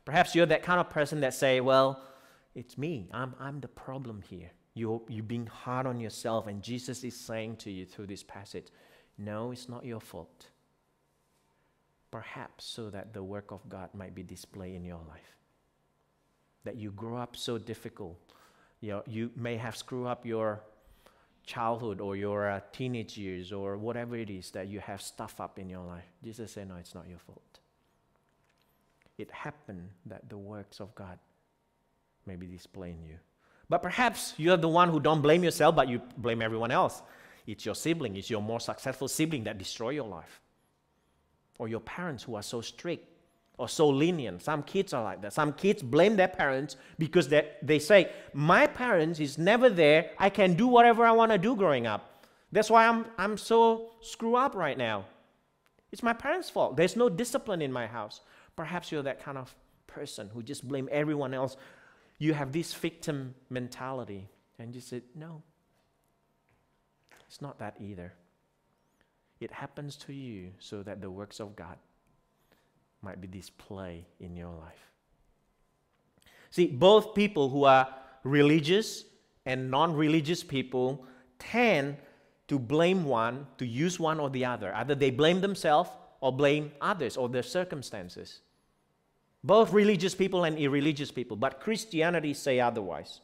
Perhaps 0.06 0.34
you're 0.34 0.46
that 0.46 0.62
kind 0.62 0.80
of 0.80 0.88
person 0.88 1.20
that 1.20 1.34
say, 1.34 1.60
well, 1.60 2.00
it's 2.54 2.78
me. 2.78 3.10
I'm, 3.12 3.34
I'm 3.38 3.60
the 3.60 3.68
problem 3.68 4.22
here. 4.22 4.50
You're, 4.72 5.02
you're 5.08 5.24
being 5.24 5.46
hard 5.46 5.86
on 5.86 6.00
yourself, 6.00 6.46
and 6.46 6.62
Jesus 6.62 7.02
is 7.02 7.18
saying 7.18 7.56
to 7.56 7.70
you 7.70 7.84
through 7.84 8.06
this 8.06 8.22
passage, 8.22 8.68
no, 9.18 9.50
it's 9.50 9.68
not 9.68 9.84
your 9.84 10.00
fault. 10.00 10.46
Perhaps 12.10 12.64
so 12.64 12.88
that 12.90 13.12
the 13.12 13.22
work 13.22 13.50
of 13.50 13.68
God 13.68 13.90
might 13.94 14.14
be 14.14 14.22
displayed 14.22 14.76
in 14.76 14.84
your 14.84 15.00
life. 15.08 15.36
That 16.64 16.76
you 16.76 16.92
grow 16.92 17.16
up 17.16 17.36
so 17.36 17.58
difficult. 17.58 18.18
You, 18.80 18.90
know, 18.90 19.02
you 19.06 19.30
may 19.34 19.56
have 19.56 19.76
screwed 19.76 20.06
up 20.06 20.24
your 20.24 20.62
childhood 21.44 22.00
or 22.00 22.14
your 22.16 22.48
uh, 22.48 22.60
teenage 22.72 23.18
years 23.18 23.52
or 23.52 23.76
whatever 23.76 24.16
it 24.16 24.30
is 24.30 24.50
that 24.52 24.68
you 24.68 24.78
have 24.80 25.02
stuff 25.02 25.40
up 25.40 25.58
in 25.58 25.68
your 25.68 25.84
life. 25.84 26.04
Jesus 26.22 26.52
said, 26.52 26.68
No, 26.68 26.76
it's 26.76 26.94
not 26.94 27.08
your 27.08 27.18
fault. 27.18 27.60
It 29.18 29.30
happened 29.30 29.88
that 30.06 30.28
the 30.28 30.36
works 30.36 30.80
of 30.80 30.94
God 30.94 31.18
may 32.26 32.36
be 32.36 32.46
displayed 32.46 32.96
in 32.96 33.04
you. 33.04 33.16
But 33.68 33.82
perhaps 33.82 34.34
you're 34.36 34.56
the 34.56 34.68
one 34.68 34.88
who 34.88 35.00
don't 35.00 35.22
blame 35.22 35.42
yourself, 35.42 35.74
but 35.74 35.88
you 35.88 36.00
blame 36.18 36.42
everyone 36.42 36.70
else. 36.70 37.02
It's 37.46 37.64
your 37.64 37.74
sibling, 37.74 38.16
it's 38.16 38.30
your 38.30 38.42
more 38.42 38.60
successful 38.60 39.08
sibling 39.08 39.44
that 39.44 39.58
destroy 39.58 39.90
your 39.90 40.06
life. 40.06 40.40
Or 41.58 41.68
your 41.68 41.80
parents 41.80 42.22
who 42.24 42.34
are 42.34 42.42
so 42.42 42.60
strict 42.60 43.08
or 43.58 43.68
so 43.68 43.88
lenient. 43.88 44.42
Some 44.42 44.62
kids 44.62 44.92
are 44.92 45.02
like 45.02 45.22
that. 45.22 45.32
Some 45.32 45.52
kids 45.52 45.82
blame 45.82 46.16
their 46.16 46.28
parents 46.28 46.76
because 46.98 47.28
they, 47.28 47.50
they 47.62 47.78
say, 47.78 48.10
My 48.34 48.66
parents 48.66 49.20
is 49.20 49.38
never 49.38 49.70
there. 49.70 50.10
I 50.18 50.28
can 50.28 50.54
do 50.54 50.66
whatever 50.66 51.06
I 51.06 51.12
want 51.12 51.32
to 51.32 51.38
do 51.38 51.56
growing 51.56 51.86
up. 51.86 52.26
That's 52.52 52.70
why 52.70 52.86
I'm, 52.86 53.06
I'm 53.16 53.38
so 53.38 53.90
screwed 54.00 54.36
up 54.36 54.54
right 54.54 54.76
now. 54.76 55.06
It's 55.92 56.02
my 56.02 56.12
parents' 56.12 56.50
fault. 56.50 56.76
There's 56.76 56.96
no 56.96 57.08
discipline 57.08 57.62
in 57.62 57.72
my 57.72 57.86
house. 57.86 58.20
Perhaps 58.56 58.90
you're 58.90 59.02
that 59.02 59.22
kind 59.22 59.38
of 59.38 59.54
person 59.86 60.28
who 60.32 60.42
just 60.42 60.66
blame 60.66 60.88
everyone 60.90 61.34
else. 61.34 61.56
You 62.18 62.34
have 62.34 62.52
this 62.52 62.72
victim 62.74 63.34
mentality. 63.50 64.28
And 64.58 64.74
you 64.74 64.80
said, 64.80 65.02
No, 65.14 65.42
it's 67.26 67.42
not 67.42 67.58
that 67.58 67.76
either. 67.80 68.14
It 69.40 69.50
happens 69.50 69.96
to 69.96 70.12
you 70.12 70.52
so 70.58 70.82
that 70.82 71.00
the 71.00 71.10
works 71.10 71.40
of 71.40 71.54
God 71.56 71.76
might 73.02 73.20
be 73.20 73.28
displayed 73.28 74.06
in 74.18 74.34
your 74.34 74.52
life. 74.52 74.90
See, 76.50 76.66
both 76.66 77.14
people 77.14 77.50
who 77.50 77.64
are 77.64 77.88
religious 78.24 79.04
and 79.44 79.70
non 79.70 79.94
religious 79.94 80.42
people 80.42 81.04
tend 81.38 81.98
to 82.48 82.58
blame 82.58 83.04
one, 83.04 83.46
to 83.58 83.66
use 83.66 84.00
one 84.00 84.20
or 84.20 84.30
the 84.30 84.44
other. 84.44 84.74
Either 84.74 84.94
they 84.94 85.10
blame 85.10 85.40
themselves 85.40 85.90
or 86.20 86.32
blame 86.32 86.72
others 86.80 87.16
or 87.16 87.28
their 87.28 87.42
circumstances. 87.42 88.40
Both 89.46 89.72
religious 89.72 90.12
people 90.12 90.42
and 90.42 90.58
irreligious 90.58 91.12
people. 91.12 91.36
But 91.36 91.60
Christianity 91.60 92.34
say 92.34 92.58
otherwise. 92.58 93.20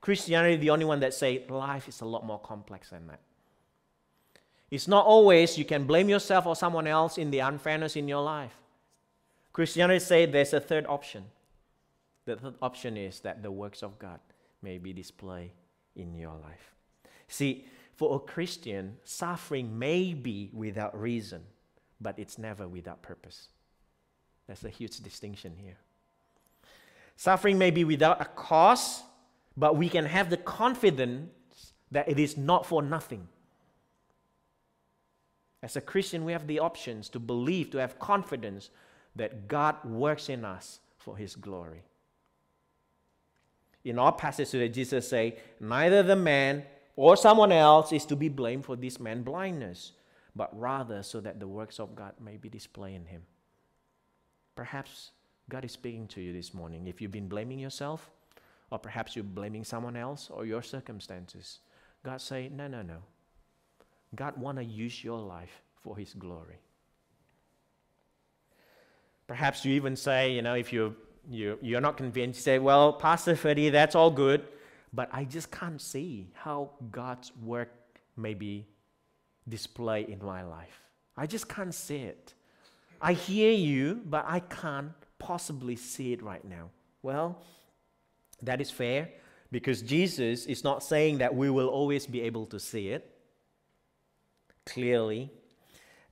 Christianity 0.00 0.56
the 0.56 0.70
only 0.70 0.86
one 0.86 1.00
that 1.00 1.12
say 1.12 1.44
life 1.46 1.88
is 1.88 2.00
a 2.00 2.06
lot 2.06 2.24
more 2.24 2.38
complex 2.38 2.88
than 2.88 3.06
that. 3.08 3.20
It's 4.70 4.88
not 4.88 5.04
always 5.04 5.58
you 5.58 5.66
can 5.66 5.84
blame 5.84 6.08
yourself 6.08 6.46
or 6.46 6.56
someone 6.56 6.86
else 6.86 7.18
in 7.18 7.30
the 7.30 7.40
unfairness 7.40 7.96
in 7.96 8.08
your 8.08 8.22
life. 8.22 8.54
Christianity 9.52 9.98
say 9.98 10.24
there's 10.24 10.54
a 10.54 10.60
third 10.60 10.86
option. 10.88 11.24
The 12.24 12.36
third 12.36 12.54
option 12.62 12.96
is 12.96 13.20
that 13.20 13.42
the 13.42 13.50
works 13.50 13.82
of 13.82 13.98
God 13.98 14.20
may 14.62 14.78
be 14.78 14.94
displayed 14.94 15.50
in 15.94 16.14
your 16.14 16.32
life. 16.32 16.72
See, 17.28 17.66
for 17.94 18.16
a 18.16 18.18
Christian, 18.18 18.96
suffering 19.04 19.78
may 19.78 20.14
be 20.14 20.48
without 20.54 20.98
reason, 20.98 21.42
but 22.00 22.18
it's 22.18 22.38
never 22.38 22.66
without 22.66 23.02
purpose. 23.02 23.48
That's 24.46 24.64
a 24.64 24.68
huge 24.68 24.98
distinction 24.98 25.54
here. 25.56 25.76
Suffering 27.16 27.58
may 27.58 27.70
be 27.70 27.84
without 27.84 28.20
a 28.20 28.24
cause, 28.24 29.02
but 29.56 29.76
we 29.76 29.88
can 29.88 30.06
have 30.06 30.30
the 30.30 30.36
confidence 30.36 31.30
that 31.90 32.08
it 32.08 32.18
is 32.18 32.36
not 32.36 32.66
for 32.66 32.82
nothing. 32.82 33.28
As 35.62 35.76
a 35.76 35.80
Christian, 35.80 36.24
we 36.24 36.32
have 36.32 36.46
the 36.46 36.58
options 36.58 37.08
to 37.10 37.20
believe, 37.20 37.70
to 37.70 37.78
have 37.78 37.98
confidence 37.98 38.70
that 39.14 39.46
God 39.46 39.76
works 39.84 40.28
in 40.28 40.44
us 40.44 40.80
for 40.98 41.16
his 41.16 41.36
glory. 41.36 41.82
In 43.84 43.98
our 43.98 44.12
passage 44.12 44.50
today, 44.50 44.68
Jesus 44.68 45.08
say, 45.08 45.36
neither 45.60 46.02
the 46.02 46.16
man 46.16 46.64
or 46.96 47.16
someone 47.16 47.52
else 47.52 47.92
is 47.92 48.04
to 48.06 48.16
be 48.16 48.28
blamed 48.28 48.64
for 48.64 48.76
this 48.76 48.98
man's 48.98 49.24
blindness, 49.24 49.92
but 50.34 50.58
rather 50.58 51.02
so 51.02 51.20
that 51.20 51.38
the 51.38 51.48
works 51.48 51.78
of 51.78 51.94
God 51.94 52.14
may 52.20 52.36
be 52.36 52.48
displayed 52.48 52.96
in 52.96 53.06
him. 53.06 53.22
Perhaps 54.54 55.10
God 55.48 55.64
is 55.64 55.72
speaking 55.72 56.06
to 56.08 56.20
you 56.20 56.32
this 56.32 56.54
morning. 56.54 56.86
If 56.86 57.00
you've 57.00 57.10
been 57.10 57.28
blaming 57.28 57.58
yourself, 57.58 58.10
or 58.70 58.78
perhaps 58.78 59.14
you're 59.14 59.24
blaming 59.24 59.64
someone 59.64 59.96
else 59.96 60.30
or 60.30 60.46
your 60.46 60.62
circumstances, 60.62 61.60
God 62.04 62.20
say, 62.20 62.50
no, 62.52 62.68
no, 62.68 62.82
no. 62.82 62.98
God 64.14 64.36
want 64.36 64.58
to 64.58 64.64
use 64.64 65.04
your 65.04 65.18
life 65.18 65.62
for 65.82 65.96
his 65.96 66.14
glory. 66.14 66.58
Perhaps 69.26 69.64
you 69.64 69.74
even 69.74 69.96
say, 69.96 70.32
you 70.32 70.42
know, 70.42 70.54
if 70.54 70.72
you're, 70.72 70.92
you, 71.30 71.58
you're 71.60 71.80
not 71.80 71.96
convinced, 71.96 72.40
you 72.40 72.42
say, 72.42 72.58
well, 72.58 72.92
Pastor 72.92 73.36
Freddie, 73.36 73.70
that's 73.70 73.94
all 73.94 74.10
good, 74.10 74.42
but 74.92 75.08
I 75.12 75.24
just 75.24 75.50
can't 75.50 75.80
see 75.80 76.30
how 76.34 76.70
God's 76.90 77.32
work 77.42 77.70
may 78.16 78.34
be 78.34 78.66
displayed 79.48 80.08
in 80.08 80.24
my 80.24 80.42
life. 80.42 80.80
I 81.16 81.26
just 81.26 81.48
can't 81.48 81.74
see 81.74 81.96
it. 81.96 82.34
I 83.02 83.14
hear 83.14 83.50
you, 83.50 84.00
but 84.06 84.24
I 84.28 84.38
can't 84.38 84.92
possibly 85.18 85.74
see 85.74 86.12
it 86.12 86.22
right 86.22 86.44
now. 86.44 86.70
Well, 87.02 87.42
that 88.42 88.60
is 88.60 88.70
fair 88.70 89.08
because 89.50 89.82
Jesus 89.82 90.46
is 90.46 90.62
not 90.62 90.84
saying 90.84 91.18
that 91.18 91.34
we 91.34 91.50
will 91.50 91.68
always 91.68 92.06
be 92.06 92.22
able 92.22 92.46
to 92.46 92.60
see 92.60 92.88
it 92.88 93.12
clearly. 94.64 95.30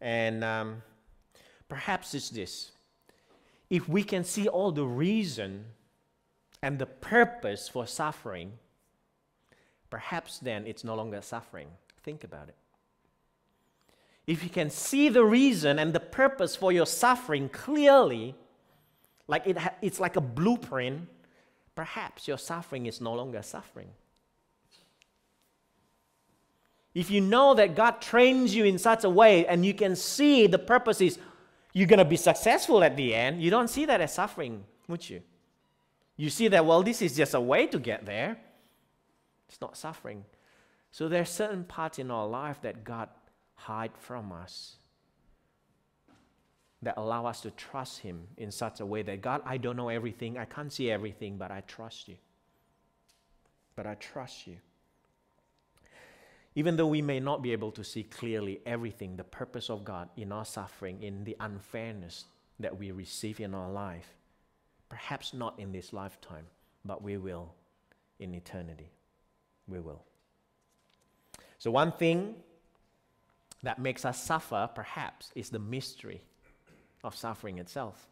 And 0.01 0.43
um, 0.43 0.83
perhaps 1.69 2.13
it's 2.15 2.31
this 2.31 2.73
if 3.71 3.89
we 3.89 4.03
can 4.03 4.25
see 4.25 4.49
all 4.49 4.73
the 4.73 4.85
reason 4.85 5.65
and 6.61 6.79
the 6.79 6.87
purpose 6.87 7.69
for 7.69 7.87
suffering, 7.87 8.53
perhaps 9.91 10.41
then 10.41 10.67
it's 10.67 10.83
no 10.83 10.97
longer 10.97 11.23
suffering. 11.23 11.69
Think 12.03 12.25
about 12.25 12.49
it. 12.49 12.57
If 14.31 14.45
you 14.45 14.49
can 14.49 14.71
see 14.71 15.09
the 15.09 15.25
reason 15.25 15.81
and 15.81 15.93
the 15.93 15.99
purpose 15.99 16.55
for 16.55 16.71
your 16.71 16.87
suffering 16.87 17.49
clearly, 17.49 18.37
like 19.27 19.45
it 19.45 19.59
it's 19.83 19.99
like 19.99 20.15
a 20.15 20.21
blueprint, 20.21 21.09
perhaps 21.75 22.29
your 22.29 22.39
suffering 22.39 22.87
is 22.87 23.01
no 23.01 23.13
longer 23.13 23.43
suffering. 23.43 23.89
If 26.95 27.11
you 27.11 27.21
know 27.21 27.55
that 27.55 27.75
God 27.75 28.01
trains 28.01 28.55
you 28.55 28.65
in 28.67 28.79
such 28.79 29.03
a 29.03 29.11
way 29.11 29.49
and 29.49 29.67
you 29.67 29.75
can 29.75 29.97
see 29.97 30.47
the 30.47 30.61
purpose 30.61 31.01
is 31.01 31.19
you're 31.73 31.89
going 31.89 31.99
to 31.99 32.05
be 32.05 32.17
successful 32.17 32.85
at 32.85 32.97
the 32.97 33.13
end, 33.13 33.43
you 33.43 33.51
don't 33.51 33.69
see 33.69 33.85
that 33.87 34.01
as 34.01 34.15
suffering, 34.15 34.63
would 34.87 35.11
you? 35.11 35.23
You 36.17 36.31
see 36.31 36.47
that, 36.47 36.65
well, 36.65 36.85
this 36.85 37.03
is 37.03 37.17
just 37.17 37.35
a 37.35 37.41
way 37.41 37.67
to 37.67 37.81
get 37.81 38.07
there. 38.07 38.37
It's 39.49 39.61
not 39.61 39.77
suffering. 39.77 40.25
So 40.93 41.09
there 41.09 41.23
are 41.23 41.33
certain 41.43 41.65
parts 41.65 41.99
in 41.99 42.13
our 42.13 42.29
life 42.29 42.63
that 42.63 42.85
God 42.85 43.09
hide 43.65 43.93
from 43.99 44.33
us 44.33 44.77
that 46.83 46.95
allow 46.97 47.27
us 47.27 47.43
to 47.43 47.51
trust 47.51 48.01
Him 48.01 48.27
in 48.37 48.51
such 48.51 48.81
a 48.81 48.87
way 48.87 49.03
that 49.03 49.21
God, 49.21 49.43
I 49.45 49.59
don't 49.59 49.77
know 49.77 49.91
everything, 49.91 50.39
I 50.39 50.47
can't 50.47 50.73
see 50.73 50.91
everything, 50.91 51.37
but 51.37 51.51
I 51.51 51.61
trust 51.67 52.09
you. 52.09 52.17
But 53.77 53.87
I 53.87 53.95
trust 53.95 54.47
you. 54.47 54.57
Even 56.55 56.77
though 56.77 56.87
we 56.87 57.03
may 57.03 57.21
not 57.21 57.43
be 57.43 57.53
able 57.53 57.71
to 57.73 57.85
see 57.85 58.03
clearly 58.03 58.61
everything, 58.67 59.17
the 59.17 59.25
purpose 59.25 59.71
of 59.71 59.85
God 59.85 60.09
in 60.17 60.33
our 60.33 60.45
suffering, 60.45 61.03
in 61.03 61.25
the 61.25 61.37
unfairness 61.39 62.25
that 62.59 62.77
we 62.77 62.91
receive 62.91 63.41
in 63.41 63.55
our 63.55 63.71
life, 63.71 64.15
perhaps 64.89 65.33
not 65.33 65.59
in 65.59 65.71
this 65.71 65.93
lifetime, 65.93 66.47
but 66.85 67.03
we 67.03 67.17
will 67.17 67.55
in 68.19 68.35
eternity. 68.35 68.91
We 69.69 69.81
will. 69.81 70.03
So, 71.59 71.71
one 71.71 71.93
thing 71.93 72.35
that 73.63 73.79
makes 73.79 74.05
us 74.05 74.23
suffer, 74.23 74.69
perhaps, 74.75 75.31
is 75.35 75.51
the 75.51 75.59
mystery 75.59 76.23
of 77.05 77.15
suffering 77.15 77.59
itself. 77.59 78.09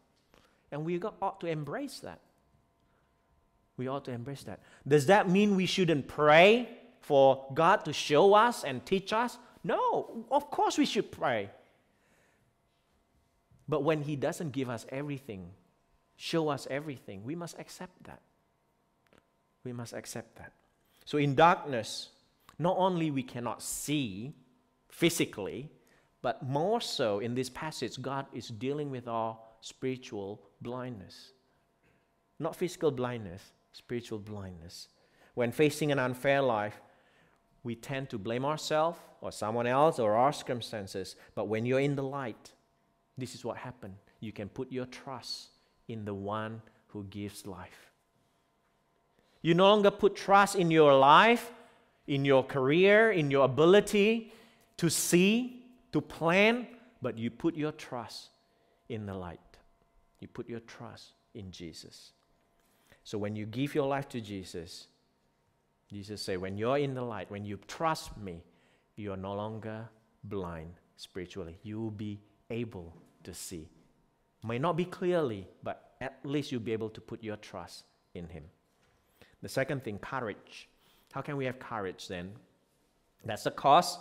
And 0.71 0.85
we 0.85 0.99
ought 1.01 1.39
to 1.41 1.47
embrace 1.47 1.99
that. 1.99 2.19
We 3.77 3.87
ought 3.87 4.05
to 4.05 4.11
embrace 4.11 4.43
that. 4.43 4.59
Does 4.87 5.07
that 5.07 5.29
mean 5.29 5.55
we 5.55 5.65
shouldn't 5.65 6.07
pray 6.07 6.69
for 7.01 7.47
God 7.53 7.85
to 7.85 7.93
show 7.93 8.33
us 8.33 8.63
and 8.63 8.85
teach 8.85 9.13
us? 9.13 9.37
No, 9.63 10.25
of 10.29 10.51
course 10.51 10.77
we 10.77 10.85
should 10.85 11.11
pray. 11.11 11.49
But 13.67 13.83
when 13.83 14.01
He 14.01 14.15
doesn't 14.15 14.51
give 14.51 14.69
us 14.69 14.85
everything, 14.89 15.51
show 16.15 16.49
us 16.49 16.67
everything, 16.69 17.23
we 17.23 17.35
must 17.35 17.57
accept 17.57 18.03
that. 18.03 18.21
We 19.63 19.73
must 19.73 19.93
accept 19.93 20.37
that. 20.37 20.51
So 21.05 21.17
in 21.17 21.35
darkness, 21.35 22.09
not 22.57 22.75
only 22.77 23.11
we 23.11 23.23
cannot 23.23 23.61
see 23.61 24.33
physically, 24.89 25.69
but 26.21 26.43
more 26.43 26.81
so 26.81 27.19
in 27.19 27.35
this 27.35 27.49
passage, 27.49 28.01
God 28.01 28.25
is 28.33 28.49
dealing 28.49 28.91
with 28.91 29.07
our 29.07 29.37
spiritual 29.61 30.41
blindness. 30.61 31.31
Not 32.39 32.55
physical 32.55 32.91
blindness, 32.91 33.41
spiritual 33.71 34.19
blindness. 34.19 34.89
When 35.33 35.51
facing 35.51 35.91
an 35.91 35.99
unfair 35.99 36.41
life, 36.41 36.81
we 37.63 37.75
tend 37.75 38.09
to 38.09 38.17
blame 38.17 38.45
ourselves 38.45 38.99
or 39.21 39.31
someone 39.31 39.67
else 39.67 39.99
or 39.99 40.15
our 40.15 40.31
circumstances. 40.31 41.15
But 41.35 41.47
when 41.47 41.65
you're 41.65 41.79
in 41.79 41.95
the 41.95 42.03
light, 42.03 42.53
this 43.17 43.35
is 43.35 43.43
what 43.43 43.57
happens. 43.57 43.97
You 44.19 44.31
can 44.31 44.49
put 44.49 44.71
your 44.71 44.85
trust 44.85 45.49
in 45.87 46.05
the 46.05 46.13
one 46.13 46.61
who 46.87 47.03
gives 47.05 47.45
life. 47.45 47.91
You 49.41 49.53
no 49.53 49.69
longer 49.69 49.91
put 49.91 50.15
trust 50.15 50.55
in 50.55 50.71
your 50.71 50.97
life, 50.97 51.51
in 52.07 52.25
your 52.25 52.43
career, 52.43 53.11
in 53.11 53.31
your 53.31 53.45
ability 53.45 54.33
to 54.79 54.89
see, 54.89 55.65
to 55.91 55.99
plan, 55.99 56.65
but 57.01 57.17
you 57.17 57.29
put 57.29 57.53
your 57.53 57.73
trust 57.73 58.29
in 58.87 59.05
the 59.05 59.13
light. 59.13 59.57
You 60.21 60.29
put 60.29 60.47
your 60.47 60.61
trust 60.61 61.15
in 61.33 61.51
Jesus. 61.51 62.13
So 63.03 63.17
when 63.17 63.35
you 63.35 63.45
give 63.45 63.75
your 63.75 63.87
life 63.87 64.07
to 64.07 64.21
Jesus, 64.21 64.87
Jesus 65.91 66.21
say, 66.21 66.37
when 66.37 66.57
you're 66.57 66.77
in 66.77 66.93
the 66.93 67.01
light, 67.01 67.29
when 67.29 67.43
you 67.43 67.59
trust 67.67 68.17
me, 68.17 68.41
you 68.95 69.11
are 69.11 69.17
no 69.17 69.33
longer 69.33 69.89
blind 70.23 70.75
spiritually. 70.95 71.57
You 71.61 71.81
will 71.81 71.91
be 71.91 72.21
able 72.49 72.95
to 73.25 73.33
see. 73.33 73.67
May 74.45 74.59
not 74.59 74.77
be 74.77 74.85
clearly, 74.85 75.45
but 75.61 75.91
at 75.99 76.19
least 76.23 76.53
you'll 76.53 76.61
be 76.61 76.71
able 76.71 76.89
to 76.91 77.01
put 77.01 77.21
your 77.21 77.35
trust 77.35 77.83
in 78.13 78.29
Him. 78.29 78.45
The 79.41 79.49
second 79.49 79.83
thing, 79.83 79.99
courage. 79.99 80.69
How 81.11 81.19
can 81.19 81.35
we 81.35 81.43
have 81.43 81.59
courage 81.59 82.07
then? 82.07 82.31
That's 83.25 83.43
the 83.43 83.51
cost. 83.51 83.99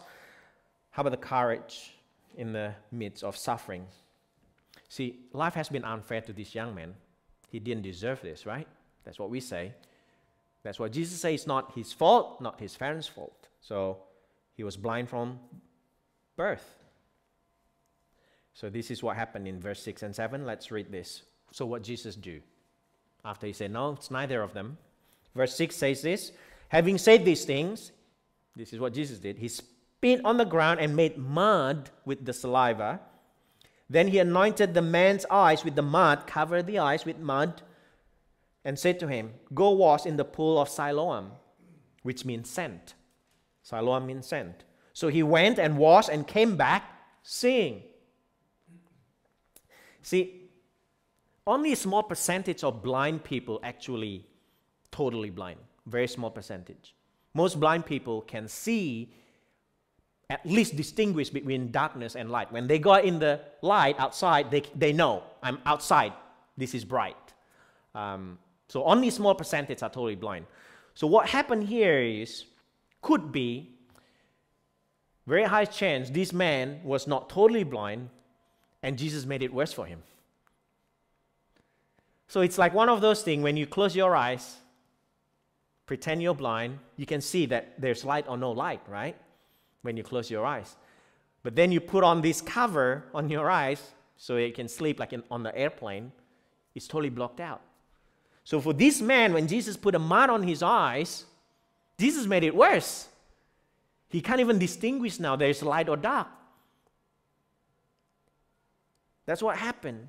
How 0.99 1.03
about 1.03 1.11
the 1.11 1.29
courage 1.29 1.95
in 2.37 2.53
the 2.53 2.75
midst 2.91 3.23
of 3.23 3.37
suffering? 3.37 3.87
See, 4.89 5.21
life 5.33 5.55
has 5.55 5.69
been 5.69 5.85
unfair 5.85 6.21
to 6.23 6.33
this 6.33 6.57
young 6.57 6.75
man. 6.75 6.93
He 7.53 7.61
didn't 7.61 7.85
deserve 7.85 8.21
this, 8.21 8.45
right? 8.47 8.67
That's 9.05 9.17
what 9.17 9.31
we 9.31 9.39
say. 9.39 9.75
That's 10.65 10.81
what 10.81 10.91
Jesus 10.91 11.21
says, 11.21 11.35
it's 11.35 11.47
not 11.47 11.71
his 11.77 11.93
fault, 11.93 12.41
not 12.41 12.59
his 12.59 12.77
parents' 12.77 13.07
fault. 13.07 13.47
So 13.61 13.99
he 14.57 14.65
was 14.65 14.77
blind 14.77 15.09
from 15.09 15.39
birth. 16.35 16.69
So 18.53 18.69
this 18.69 18.91
is 18.91 19.01
what 19.01 19.15
happened 19.17 19.47
in 19.47 19.61
verse 19.61 19.81
6 19.81 20.03
and 20.03 20.17
7. 20.17 20.45
Let's 20.45 20.73
read 20.73 20.91
this. 20.91 21.23
So 21.53 21.65
what 21.65 21.85
Jesus 21.85 22.17
do? 22.17 22.41
After 23.25 23.47
he 23.47 23.53
said, 23.53 23.71
No, 23.71 23.93
it's 23.93 24.11
neither 24.11 24.43
of 24.43 24.53
them. 24.53 24.79
Verse 25.33 25.55
6 25.55 25.77
says 25.77 26.03
this 26.03 26.33
Having 26.71 26.99
said 26.99 27.25
these 27.25 27.45
things, 27.45 27.93
this 28.57 28.73
is 28.73 28.81
what 28.81 28.93
Jesus 28.93 29.21
did. 29.21 29.39
He 29.39 29.49
spit 29.99 30.21
on 30.25 30.37
the 30.37 30.45
ground 30.45 30.79
and 30.79 30.95
made 30.95 31.19
mud 31.19 31.91
with 32.05 32.25
the 32.25 32.33
saliva. 32.33 33.01
Then 33.91 34.09
he 34.09 34.19
anointed 34.21 34.73
the 34.73 34.83
man's 34.83 35.27
eyes 35.29 35.65
with 35.65 35.75
the 35.75 35.83
mud, 35.83 36.25
covered 36.27 36.67
the 36.67 36.79
eyes 36.79 37.05
with 37.05 37.19
mud, 37.19 37.63
and 38.65 38.79
said 38.79 39.01
to 39.01 39.09
him, 39.09 39.33
Go 39.53 39.71
wash 39.71 40.07
in 40.07 40.17
the 40.17 40.25
pool 40.25 40.61
of 40.61 40.69
Siloam, 40.69 41.33
which 42.05 42.25
means 42.25 42.49
sent. 42.49 42.95
Siloam 43.63 44.07
means 44.07 44.27
sent. 44.27 44.63
So 44.93 45.09
he 45.09 45.23
went 45.25 45.59
and 45.59 45.77
washed 45.77 46.11
and 46.11 46.27
came 46.27 46.57
back 46.57 46.85
seeing. 47.25 47.83
See, 50.03 50.51
only 51.45 51.73
a 51.73 51.77
small 51.77 52.05
percentage 52.05 52.63
of 52.63 52.83
blind 52.85 53.25
people 53.25 53.59
actually 53.65 54.27
totally 54.93 55.31
blind. 55.31 55.59
Very 55.87 56.07
small 56.07 56.31
percentage. 56.31 56.95
Most 57.35 57.59
blind 57.59 57.85
people 57.85 58.21
can 58.21 58.47
see, 58.47 59.13
at 60.31 60.45
least 60.45 60.77
distinguish 60.77 61.31
between 61.31 61.71
darkness 61.71 62.15
and 62.15 62.31
light. 62.31 62.53
When 62.53 62.67
they 62.67 62.79
go 62.79 62.95
in 62.95 63.19
the 63.19 63.41
light 63.63 63.99
outside, 63.99 64.51
they, 64.51 64.63
they 64.75 64.93
know 64.93 65.23
I'm 65.43 65.59
outside. 65.65 66.13
This 66.57 66.75
is 66.75 66.85
bright. 66.85 67.17
Um, 67.95 68.39
so 68.69 68.85
only 68.85 69.09
small 69.11 69.35
percentage 69.35 69.83
are 69.83 69.89
totally 69.89 70.17
blind. 70.17 70.47
So 70.95 71.07
what 71.07 71.29
happened 71.29 71.65
here 71.65 72.01
is, 72.01 72.45
could 73.01 73.33
be, 73.33 73.71
very 75.27 75.45
high 75.45 75.67
chance 75.67 76.09
this 76.11 76.33
man 76.33 76.81
was 76.83 77.07
not 77.07 77.29
totally 77.29 77.63
blind 77.63 78.09
and 78.83 78.99
Jesus 78.99 79.27
made 79.27 79.43
it 79.43 79.53
worse 79.53 79.73
for 79.73 79.85
him. 79.85 80.03
So 82.29 82.41
it's 82.41 82.59
like 82.59 82.75
one 82.75 82.89
of 82.89 83.01
those 83.01 83.23
things 83.23 83.43
when 83.43 83.57
you 83.57 83.67
close 83.67 83.95
your 83.95 84.17
eyes, 84.17 84.57
pretend 85.87 86.23
you're 86.23 86.35
blind, 86.35 86.79
you 86.97 87.07
can 87.07 87.21
see 87.21 87.47
that 87.47 87.79
there's 87.79 88.05
light 88.05 88.27
or 88.29 88.37
no 88.37 88.53
light, 88.53 88.81
right? 88.89 89.17
When 89.83 89.97
you 89.97 90.03
close 90.03 90.31
your 90.31 90.45
eyes. 90.45 90.77
But 91.43 91.55
then 91.57 91.73
you 91.73 91.81
put 91.81 92.05
on 92.05 92.21
this 92.21 92.41
cover 92.41 93.05
on 93.15 93.31
your 93.31 93.51
eyes 93.51 93.81
so 94.17 94.37
you 94.37 94.53
can 94.53 94.69
sleep 94.69 94.99
like 94.99 95.13
in, 95.13 95.23
on 95.31 95.43
the 95.43 95.57
airplane, 95.57 96.13
it's 96.75 96.89
totally 96.89 97.11
blocked 97.11 97.41
out. 97.41 97.63
So 98.45 98.61
for 98.61 98.73
this 98.73 99.01
man, 99.01 99.33
when 99.33 99.47
Jesus 99.47 99.77
put 99.77 99.95
a 99.95 99.99
mud 99.99 100.31
on 100.31 100.43
his 100.43 100.63
eyes, 100.63 101.25
Jesus 101.99 102.27
made 102.27 102.45
it 102.45 102.55
worse. 102.55 103.09
He 104.09 104.21
can't 104.21 104.41
even 104.41 104.59
distinguish 104.59 105.21
now 105.21 105.37
there's 105.37 105.63
light 105.63 105.89
or 105.89 105.97
dark. 105.97 106.29
That's 109.27 109.43
what 109.43 109.57
happened. 109.57 110.09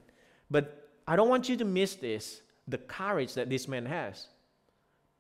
But 0.50 0.90
I 1.08 1.16
don't 1.16 1.30
want 1.30 1.50
you 1.50 1.58
to 1.58 1.66
miss 1.66 1.96
this 1.96 2.42
the 2.68 2.78
courage 2.78 3.34
that 3.34 3.50
this 3.50 3.68
man 3.68 3.86
has 3.86 4.28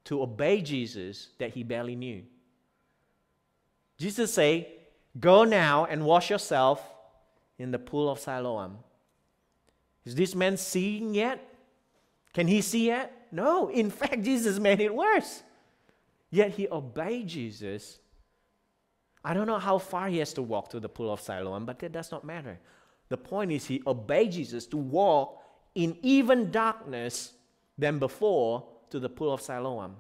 to 0.06 0.22
obey 0.22 0.62
Jesus 0.62 1.30
that 1.40 1.52
he 1.52 1.64
barely 1.64 1.96
knew. 1.96 2.24
Jesus 4.00 4.34
say, 4.34 4.74
"Go 5.20 5.44
now 5.44 5.86
and 5.86 6.06
wash 6.06 6.30
yourself 6.30 6.82
in 7.58 7.72
the 7.72 7.80
pool 7.80 8.10
of 8.10 8.20
Siloam." 8.20 8.80
Is 10.06 10.16
this 10.16 10.34
man 10.34 10.58
seeing 10.58 11.14
yet? 11.14 11.40
Can 12.34 12.48
he 12.48 12.62
see 12.62 12.88
yet? 12.88 13.28
No. 13.32 13.70
In 13.70 13.90
fact, 14.00 14.24
Jesus 14.24 14.58
made 14.58 14.80
it 14.80 14.94
worse. 14.94 15.44
Yet 16.32 16.52
he 16.52 16.68
obeyed 16.70 17.28
Jesus. 17.28 18.00
I 19.24 19.34
don't 19.34 19.48
know 19.48 19.60
how 19.60 19.78
far 19.78 20.08
he 20.08 20.20
has 20.20 20.34
to 20.34 20.42
walk 20.42 20.70
to 20.70 20.80
the 20.80 20.90
pool 20.90 21.12
of 21.12 21.20
Siloam, 21.20 21.66
but 21.66 21.80
that 21.80 21.92
does 21.92 22.12
not 22.12 22.24
matter. 22.24 22.60
The 23.10 23.18
point 23.18 23.52
is, 23.52 23.66
he 23.66 23.82
obeyed 23.86 24.32
Jesus 24.32 24.66
to 24.68 24.78
walk 24.78 25.42
in 25.76 25.98
even 26.02 26.52
darkness 26.52 27.34
than 27.78 28.00
before 28.00 28.68
to 28.92 29.00
the 29.00 29.10
pool 29.10 29.34
of 29.34 29.42
Siloam 29.42 29.98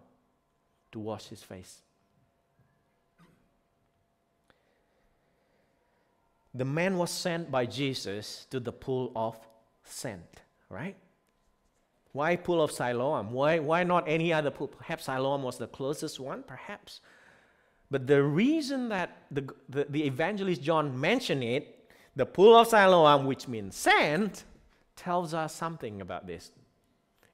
to 0.92 1.00
wash 1.00 1.28
his 1.28 1.44
face. 1.44 1.82
The 6.54 6.66
man 6.66 6.98
was 6.98 7.12
sent 7.12 7.52
by 7.52 7.66
Jesus 7.66 8.48
to 8.50 8.60
the 8.60 8.72
pool 8.72 9.12
of 9.16 9.38
sent, 9.84 10.42
right? 10.70 10.96
Why 12.12 12.36
pool 12.36 12.62
of 12.62 12.72
Siloam? 12.72 13.32
Why, 13.32 13.60
why 13.60 13.84
not 13.84 14.06
any 14.08 14.34
other 14.34 14.50
pool? 14.50 14.68
Perhaps 14.68 15.06
Siloam 15.06 15.44
was 15.44 15.58
the 15.58 15.68
closest 15.68 16.20
one, 16.20 16.44
perhaps. 16.44 17.02
But 17.92 18.08
the 18.08 18.24
reason 18.24 18.90
that 18.90 19.18
the, 19.32 19.48
the, 19.68 19.86
the 19.90 20.04
evangelist 20.04 20.62
John 20.62 21.00
mentioned 21.00 21.44
it, 21.44 21.92
the 22.16 22.26
pool 22.26 22.56
of 22.56 22.68
Siloam, 22.68 23.26
which 23.26 23.48
means 23.48 23.76
sand, 23.76 24.44
tells 24.96 25.34
us 25.34 25.54
something 25.54 26.02
about 26.02 26.28
this. 26.28 26.52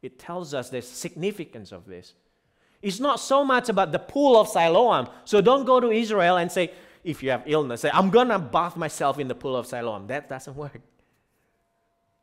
It 0.02 0.20
tells 0.20 0.54
us 0.54 0.70
the 0.70 0.82
significance 0.82 1.72
of 1.72 1.86
this. 1.86 2.14
It's 2.82 3.00
not 3.00 3.20
so 3.20 3.44
much 3.44 3.70
about 3.70 3.92
the 3.92 4.00
pool 4.00 4.40
of 4.40 4.48
Siloam. 4.48 5.08
So 5.24 5.42
don't 5.42 5.66
go 5.66 5.80
to 5.80 5.90
Israel 5.90 6.38
and 6.38 6.52
say, 6.52 6.72
if 7.06 7.22
you 7.22 7.30
have 7.30 7.44
illness, 7.46 7.82
say, 7.82 7.92
I'm 7.94 8.10
going 8.10 8.30
to 8.30 8.40
bath 8.40 8.76
myself 8.76 9.20
in 9.20 9.28
the 9.28 9.36
pool 9.36 9.56
of 9.56 9.68
Siloam. 9.68 10.08
That 10.08 10.28
doesn't 10.28 10.56
work. 10.56 10.82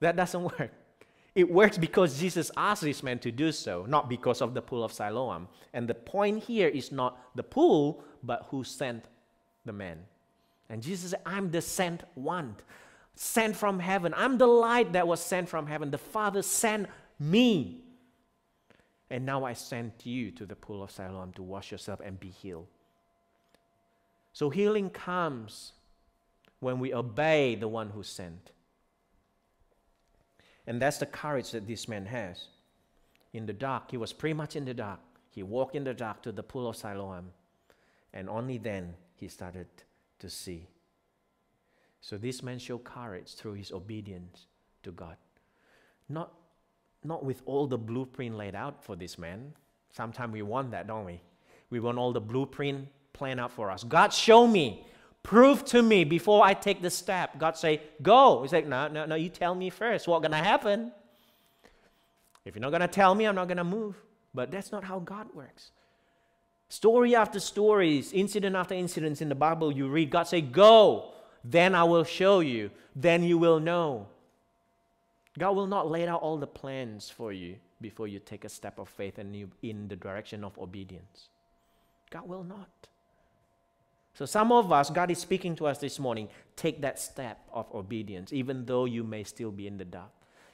That 0.01 0.16
doesn't 0.16 0.42
work. 0.42 0.73
It 1.35 1.51
works 1.51 1.79
because 1.79 2.18
Jesus 2.18 2.51
asked 2.57 2.83
this 2.83 3.03
man 3.03 3.21
to 3.21 3.31
do 3.31 3.53
so, 3.53 3.87
not 3.88 4.11
because 4.11 4.42
of 4.42 4.53
the 4.53 4.61
pool 4.61 4.85
of 4.85 4.92
Siloam. 4.92 5.49
And 5.73 5.88
the 5.88 5.95
point 5.95 6.42
here 6.42 6.68
is 6.68 6.92
not 6.92 7.16
the 7.37 7.45
pool, 7.45 8.03
but 8.23 8.49
who 8.51 8.64
sent 8.64 9.07
the 9.64 9.73
man. 9.73 10.01
And 10.68 10.83
Jesus 10.83 11.12
said, 11.12 11.23
I'm 11.25 11.51
the 11.51 11.62
sent 11.62 12.03
one, 12.14 12.57
sent 13.14 13.55
from 13.55 13.79
heaven. 13.79 14.12
I'm 14.16 14.37
the 14.37 14.49
light 14.49 14.92
that 14.95 15.07
was 15.07 15.21
sent 15.21 15.49
from 15.49 15.68
heaven. 15.68 15.90
The 15.90 15.99
Father 15.99 16.42
sent 16.42 16.88
me. 17.21 17.79
And 19.09 19.25
now 19.25 19.45
I 19.45 19.53
sent 19.53 20.05
you 20.05 20.33
to 20.33 20.45
the 20.45 20.57
pool 20.57 20.83
of 20.83 20.90
Siloam 20.90 21.33
to 21.35 21.42
wash 21.42 21.71
yourself 21.71 22.01
and 22.01 22.18
be 22.18 22.31
healed. 22.31 22.66
So 24.33 24.51
healing 24.51 24.90
comes 24.90 25.73
when 26.61 26.79
we 26.79 26.95
obey 26.95 27.55
the 27.55 27.68
one 27.68 27.90
who 27.90 28.03
sent. 28.03 28.53
And 30.66 30.81
that's 30.81 30.99
the 30.99 31.07
courage 31.07 31.51
that 31.51 31.66
this 31.66 31.88
man 31.88 32.07
has. 32.07 32.49
In 33.33 33.47
the 33.47 33.53
dark, 33.53 33.90
he 33.90 33.97
was 33.97 34.12
pretty 34.12 34.35
much 34.35 34.57
in 34.57 34.64
the 34.64 34.75
dark. 34.75 35.01
He 35.31 35.42
walked 35.42 35.75
in 35.75 35.85
the 35.85 35.95
dark 35.95 36.23
to 36.23 36.33
the 36.33 36.42
pool 36.42 36.68
of 36.68 36.77
Siloam, 36.77 37.33
and 38.12 38.29
only 38.29 38.59
then 38.59 38.95
he 39.14 39.29
started 39.29 39.66
to 40.18 40.29
see. 40.29 40.68
So 42.01 42.18
this 42.18 42.42
man 42.42 42.59
showed 42.59 42.85
courage 42.85 43.35
through 43.35 43.55
his 43.55 43.73
obedience 43.73 44.47
to 44.83 44.92
God. 44.92 45.16
Not, 46.09 46.33
not 47.03 47.25
with 47.25 47.42
all 47.47 47.66
the 47.66 47.79
blueprint 47.79 48.37
laid 48.37 48.55
out 48.55 48.85
for 48.85 48.95
this 48.95 49.18
man. 49.18 49.55
Sometimes 49.90 50.33
we 50.33 50.42
want 50.42 50.71
that, 50.73 50.87
don't 50.87 51.07
we? 51.07 51.21
We 51.71 51.81
want 51.81 51.99
all 51.99 52.12
the 52.12 52.21
blueprint 52.21 52.88
planned 53.12 53.40
out 53.40 53.53
for 53.53 53.70
us. 53.70 53.85
God, 53.85 54.12
show 54.12 54.46
me. 54.46 54.87
Prove 55.22 55.64
to 55.66 55.83
me 55.83 56.05
before 56.05 56.44
I 56.44 56.55
take 56.55 56.83
the 56.83 56.90
step. 56.90 57.38
God 57.38 57.57
say, 57.57 57.81
go. 58.03 58.40
We 58.40 58.48
say, 58.48 58.62
no, 58.62 58.88
no, 58.88 59.07
no, 59.07 59.14
you 59.14 59.29
tell 59.29 59.55
me 59.55 59.70
first 59.70 60.09
what's 60.09 60.22
going 60.22 60.33
to 60.33 60.48
happen. 60.48 60.92
If 62.44 62.57
you're 62.57 62.62
not 62.62 62.70
going 62.70 62.81
to 62.81 62.88
tell 62.88 63.14
me, 63.14 63.27
I'm 63.27 63.37
not 63.37 63.46
going 63.46 63.59
to 63.59 63.64
move. 63.64 63.96
But 64.35 64.51
that's 64.51 64.72
not 64.72 64.83
how 64.85 64.98
God 64.98 65.29
works. 65.35 65.70
Story 66.68 67.14
after 67.14 67.38
stories, 67.38 68.12
incident 68.12 68.57
after 68.57 68.75
incident 68.75 69.20
in 69.20 69.29
the 69.29 69.35
Bible 69.35 69.70
you 69.70 69.88
read, 69.88 70.11
God 70.11 70.25
say, 70.25 70.40
go. 70.40 71.12
Then 71.44 71.75
I 71.75 71.85
will 71.85 72.05
show 72.05 72.40
you. 72.40 72.70
Then 72.96 73.22
you 73.22 73.38
will 73.38 73.61
know. 73.61 74.07
God 75.38 75.55
will 75.55 75.66
not 75.66 75.90
lay 75.90 76.07
out 76.07 76.22
all 76.22 76.37
the 76.37 76.46
plans 76.46 77.11
for 77.11 77.33
you 77.33 77.57
before 77.81 78.09
you 78.09 78.18
take 78.18 78.44
a 78.44 78.48
step 78.48 78.79
of 78.79 78.88
faith 78.88 79.18
and 79.18 79.35
you 79.35 79.51
in 79.62 79.88
the 79.88 79.96
direction 79.96 80.44
of 80.44 80.59
obedience. 80.59 81.29
God 82.11 82.29
will 82.29 82.44
not. 82.44 82.68
So 84.14 84.27
some 84.27 84.53
of 84.53 84.70
us, 84.70 84.90
God 84.90 85.11
is 85.11 85.18
speaking 85.18 85.57
to 85.57 85.66
us 85.66 85.79
this 85.79 85.98
morning, 85.98 86.29
take 86.55 86.83
that 86.83 86.98
step 86.98 87.40
of 87.53 87.66
obedience, 87.75 88.33
even 88.33 88.66
though 88.66 88.85
you 88.85 89.05
may 89.05 89.25
still 89.25 89.51
be 89.51 89.66
in 89.66 89.79
the 89.79 89.85
dark, 89.85 90.11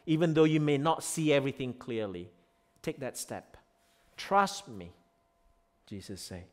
even 0.07 0.33
though 0.35 0.45
you 0.45 0.61
may 0.61 0.79
not 0.79 1.03
see 1.03 1.33
everything 1.33 1.73
clearly. 1.73 2.31
Take 2.83 3.01
that 3.01 3.17
step. 3.19 3.57
Trust 4.17 4.69
me, 4.69 4.93
Jesus 5.87 6.21
said. 6.21 6.45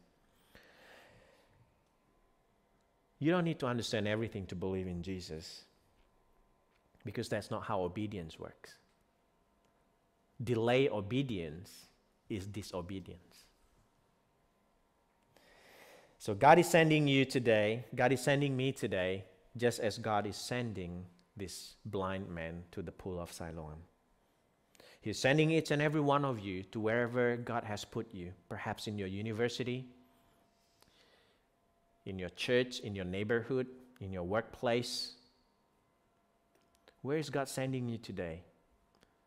You 3.20 3.32
don't 3.32 3.46
need 3.46 3.60
to 3.60 3.68
understand 3.68 4.08
everything 4.08 4.46
to 4.48 4.56
believe 4.56 4.88
in 4.88 5.02
Jesus 5.02 5.66
because 7.06 7.30
that's 7.30 7.52
not 7.52 7.64
how 7.64 7.82
obedience 7.82 8.40
works. 8.40 8.74
Delay 10.44 10.90
obedience 10.90 11.88
is 12.30 12.48
disobedience. 12.48 13.35
So 16.18 16.34
God 16.34 16.60
is 16.60 16.68
sending 16.68 17.08
you 17.08 17.26
today, 17.26 17.86
God 17.94 18.12
is 18.12 18.22
sending 18.22 18.56
me 18.56 18.72
today, 18.72 19.26
just 19.58 19.80
as 19.80 19.98
God 19.98 20.26
is 20.26 20.36
sending 20.36 21.06
this 21.38 21.76
blind 21.86 22.30
man 22.30 22.64
to 22.72 22.82
the 22.82 22.92
pool 22.92 23.20
of 23.20 23.32
Siloam. 23.32 23.84
He's 25.02 25.20
sending 25.20 25.52
each 25.52 25.70
and 25.70 25.82
every 25.82 26.02
one 26.02 26.26
of 26.26 26.40
you 26.40 26.64
to 26.72 26.80
wherever 26.80 27.38
God 27.38 27.64
has 27.64 27.86
put 27.86 28.12
you, 28.14 28.32
perhaps 28.50 28.88
in 28.88 28.98
your 28.98 29.08
university, 29.08 29.86
in 32.06 32.18
your 32.18 32.30
church, 32.30 32.80
in 32.80 32.96
your 32.96 33.06
neighborhood, 33.06 33.68
in 34.00 34.12
your 34.12 34.24
workplace. 34.24 35.14
Where 37.02 37.18
is 37.18 37.30
God 37.30 37.48
sending 37.48 37.88
you 37.88 38.00
today? 38.00 38.42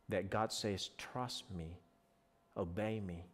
That 0.08 0.30
God 0.30 0.52
says, 0.52 0.90
Trust 0.98 1.44
me, 1.56 1.78
obey 2.56 2.98
me. 2.98 3.26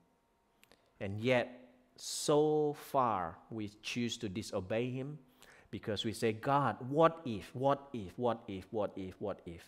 And 1.01 1.19
yet, 1.21 1.64
so 1.97 2.77
far 2.91 3.37
we 3.51 3.71
choose 3.83 4.17
to 4.19 4.29
disobey 4.29 4.91
Him 4.91 5.19
because 5.71 6.05
we 6.05 6.13
say, 6.13 6.33
God, 6.33 6.77
what 6.89 7.21
if, 7.25 7.51
what 7.55 7.89
if, 7.93 8.13
what 8.17 8.43
if, 8.47 8.65
what 8.71 8.93
if, 8.97 9.15
what 9.19 9.41
if? 9.47 9.63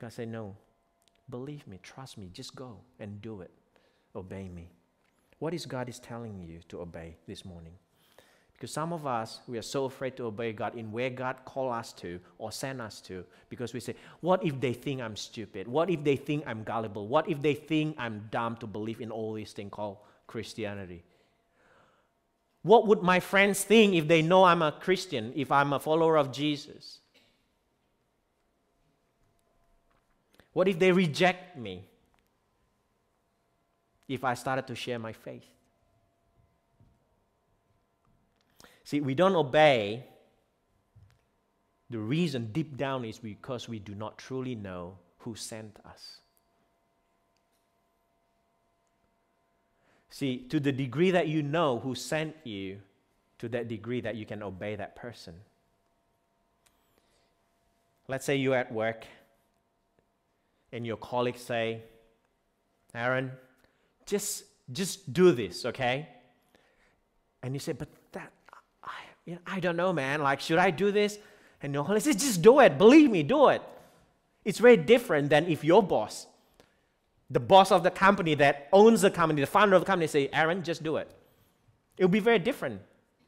God 0.00 0.12
said, 0.12 0.28
No, 0.28 0.56
believe 1.30 1.66
me, 1.66 1.78
trust 1.82 2.18
me, 2.18 2.30
just 2.32 2.54
go 2.54 2.78
and 2.98 3.20
do 3.22 3.40
it. 3.40 3.50
Obey 4.14 4.48
me. 4.48 4.68
What 5.38 5.54
is 5.54 5.66
God 5.66 5.88
is 5.88 5.98
telling 5.98 6.40
you 6.40 6.60
to 6.68 6.80
obey 6.80 7.16
this 7.26 7.44
morning? 7.44 7.74
Because 8.52 8.72
some 8.72 8.92
of 8.92 9.06
us, 9.06 9.38
we 9.46 9.56
are 9.56 9.62
so 9.62 9.84
afraid 9.84 10.16
to 10.16 10.24
obey 10.24 10.52
God 10.52 10.74
in 10.74 10.90
where 10.90 11.10
God 11.10 11.36
call 11.44 11.70
us 11.70 11.92
to 11.92 12.18
or 12.38 12.50
send 12.50 12.80
us 12.82 13.00
to 13.02 13.24
because 13.48 13.72
we 13.72 13.78
say, 13.78 13.94
what 14.20 14.44
if 14.44 14.60
they 14.60 14.72
think 14.72 15.00
I'm 15.00 15.14
stupid? 15.14 15.68
What 15.68 15.90
if 15.90 16.02
they 16.02 16.16
think 16.16 16.42
I'm 16.44 16.64
gullible? 16.64 17.06
What 17.06 17.28
if 17.28 17.40
they 17.40 17.54
think 17.54 17.94
I'm 17.98 18.26
dumb 18.32 18.56
to 18.56 18.66
believe 18.66 19.00
in 19.00 19.12
all 19.12 19.32
these 19.32 19.52
things 19.52 19.70
called 19.70 19.98
Christianity? 20.28 21.02
What 22.62 22.86
would 22.86 23.02
my 23.02 23.18
friends 23.18 23.64
think 23.64 23.94
if 23.94 24.06
they 24.06 24.22
know 24.22 24.44
I'm 24.44 24.62
a 24.62 24.70
Christian, 24.70 25.32
if 25.34 25.50
I'm 25.50 25.72
a 25.72 25.80
follower 25.80 26.16
of 26.16 26.30
Jesus? 26.30 27.00
What 30.52 30.68
if 30.68 30.78
they 30.78 30.92
reject 30.92 31.56
me 31.56 31.84
if 34.06 34.22
I 34.22 34.34
started 34.34 34.66
to 34.68 34.74
share 34.74 34.98
my 34.98 35.12
faith? 35.12 35.46
See, 38.84 39.00
we 39.00 39.14
don't 39.14 39.36
obey. 39.36 40.04
The 41.90 41.98
reason 41.98 42.52
deep 42.52 42.76
down 42.76 43.04
is 43.04 43.18
because 43.18 43.68
we 43.68 43.78
do 43.78 43.94
not 43.94 44.18
truly 44.18 44.54
know 44.54 44.98
who 45.18 45.34
sent 45.34 45.78
us. 45.84 46.20
See, 50.10 50.38
to 50.48 50.58
the 50.58 50.72
degree 50.72 51.10
that 51.10 51.28
you 51.28 51.42
know 51.42 51.78
who 51.78 51.94
sent 51.94 52.36
you, 52.44 52.78
to 53.38 53.48
that 53.50 53.68
degree 53.68 54.00
that 54.00 54.16
you 54.16 54.26
can 54.26 54.42
obey 54.42 54.74
that 54.76 54.96
person. 54.96 55.34
Let's 58.08 58.24
say 58.24 58.36
you're 58.36 58.56
at 58.56 58.72
work 58.72 59.06
and 60.72 60.86
your 60.86 60.96
colleagues 60.96 61.40
say, 61.40 61.82
Aaron, 62.94 63.32
just, 64.06 64.44
just 64.72 65.12
do 65.12 65.32
this, 65.32 65.66
okay? 65.66 66.08
And 67.42 67.54
you 67.54 67.60
say, 67.60 67.72
but 67.72 67.88
that, 68.12 68.32
I, 68.82 68.90
you 69.26 69.34
know, 69.34 69.40
I 69.46 69.60
don't 69.60 69.76
know, 69.76 69.92
man. 69.92 70.22
Like, 70.22 70.40
should 70.40 70.58
I 70.58 70.70
do 70.70 70.90
this? 70.90 71.18
And 71.62 71.74
your 71.74 71.84
colleague 71.84 72.02
says, 72.02 72.16
just 72.16 72.42
do 72.42 72.60
it. 72.60 72.78
Believe 72.78 73.10
me, 73.10 73.22
do 73.22 73.48
it. 73.48 73.62
It's 74.44 74.58
very 74.58 74.76
different 74.76 75.28
than 75.30 75.46
if 75.46 75.62
your 75.62 75.82
boss 75.82 76.26
the 77.30 77.40
boss 77.40 77.70
of 77.70 77.82
the 77.82 77.90
company 77.90 78.34
that 78.34 78.68
owns 78.72 79.02
the 79.02 79.10
company, 79.10 79.40
the 79.40 79.46
founder 79.46 79.76
of 79.76 79.82
the 79.82 79.86
company, 79.86 80.06
say, 80.06 80.28
Aaron, 80.32 80.62
just 80.62 80.82
do 80.82 80.96
it. 80.96 81.10
It 81.98 82.04
would 82.04 82.12
be 82.12 82.20
very 82.20 82.38
different, 82.38 82.80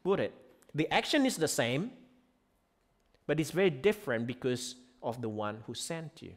would 0.04 0.20
it? 0.20 0.34
The 0.74 0.90
action 0.92 1.26
is 1.26 1.36
the 1.36 1.48
same, 1.48 1.90
but 3.26 3.38
it's 3.40 3.50
very 3.50 3.70
different 3.70 4.26
because 4.26 4.76
of 5.02 5.20
the 5.20 5.28
one 5.28 5.58
who 5.66 5.74
sent 5.74 6.22
you. 6.22 6.32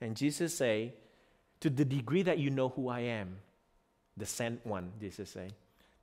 And 0.00 0.16
Jesus 0.16 0.54
say, 0.54 0.94
to 1.60 1.70
the 1.70 1.84
degree 1.84 2.22
that 2.22 2.38
you 2.38 2.50
know 2.50 2.68
who 2.68 2.88
I 2.88 3.00
am, 3.00 3.36
the 4.16 4.26
sent 4.26 4.64
one, 4.66 4.92
Jesus 5.00 5.30
say, 5.30 5.48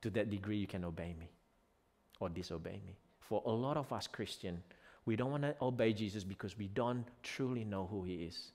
to 0.02 0.10
that 0.10 0.30
degree 0.30 0.56
you 0.56 0.66
can 0.66 0.84
obey 0.84 1.14
me 1.18 1.28
or 2.20 2.28
disobey 2.28 2.80
me. 2.84 2.96
For 3.20 3.42
a 3.46 3.50
lot 3.50 3.76
of 3.76 3.92
us 3.92 4.06
Christian, 4.06 4.62
we 5.04 5.16
don't 5.16 5.30
want 5.30 5.42
to 5.44 5.54
obey 5.62 5.92
Jesus 5.92 6.24
because 6.24 6.58
we 6.58 6.68
don't 6.68 7.04
truly 7.22 7.64
know 7.64 7.86
who 7.90 8.02
he 8.02 8.24
is 8.24 8.50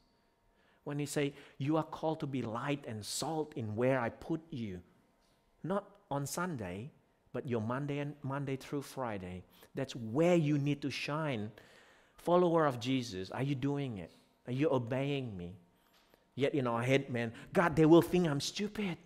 when 0.83 0.99
he 0.99 1.05
say 1.05 1.33
you 1.57 1.77
are 1.77 1.83
called 1.83 2.19
to 2.21 2.27
be 2.27 2.41
light 2.41 2.83
and 2.87 3.05
salt 3.05 3.53
in 3.55 3.75
where 3.75 3.99
I 3.99 4.09
put 4.09 4.41
you, 4.49 4.81
not 5.63 5.85
on 6.09 6.25
Sunday, 6.25 6.91
but 7.33 7.47
your 7.47 7.61
Monday 7.61 7.99
and 7.99 8.15
Monday 8.23 8.55
through 8.55 8.81
Friday. 8.81 9.43
That's 9.75 9.95
where 9.95 10.35
you 10.35 10.57
need 10.57 10.81
to 10.81 10.91
shine. 10.91 11.51
Follower 12.15 12.65
of 12.65 12.79
Jesus, 12.79 13.31
are 13.31 13.43
you 13.43 13.55
doing 13.55 13.97
it? 13.97 14.11
Are 14.47 14.53
you 14.53 14.69
obeying 14.69 15.35
me? 15.37 15.55
Yet 16.35 16.53
in 16.53 16.67
our 16.67 16.81
head, 16.81 17.09
man, 17.09 17.31
God, 17.53 17.75
they 17.75 17.85
will 17.85 18.01
think 18.01 18.27
I'm 18.27 18.41
stupid. 18.41 18.97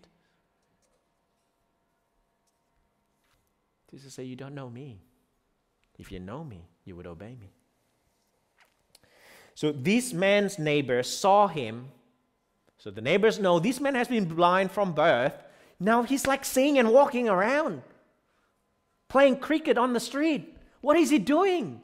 Jesus 3.92 4.14
say, 4.14 4.24
You 4.24 4.36
don't 4.36 4.56
know 4.56 4.70
me. 4.70 5.02
If 5.98 6.12
you 6.12 6.20
know 6.20 6.44
me, 6.44 6.68
you 6.84 6.96
would 6.96 7.08
obey 7.08 7.36
me. 7.40 7.52
So 9.56 9.72
this 9.72 10.14
man's 10.14 10.60
neighbors 10.60 11.10
saw 11.10 11.48
him. 11.48 11.88
So 12.78 12.92
the 12.92 13.02
neighbors 13.02 13.40
know 13.40 13.58
this 13.58 13.80
man 13.80 13.96
has 13.96 14.10
been 14.10 14.26
blind 14.26 14.72
from 14.72 14.92
birth. 14.92 15.34
Now 15.80 16.04
he's 16.04 16.28
like 16.28 16.46
seeing 16.46 16.78
and 16.78 16.92
walking 16.94 17.30
around, 17.30 17.82
playing 19.08 19.38
cricket 19.38 19.78
on 19.78 19.94
the 19.94 20.00
street. 20.00 20.56
What 20.82 20.98
is 20.98 21.10
he 21.10 21.20
doing? 21.20 21.82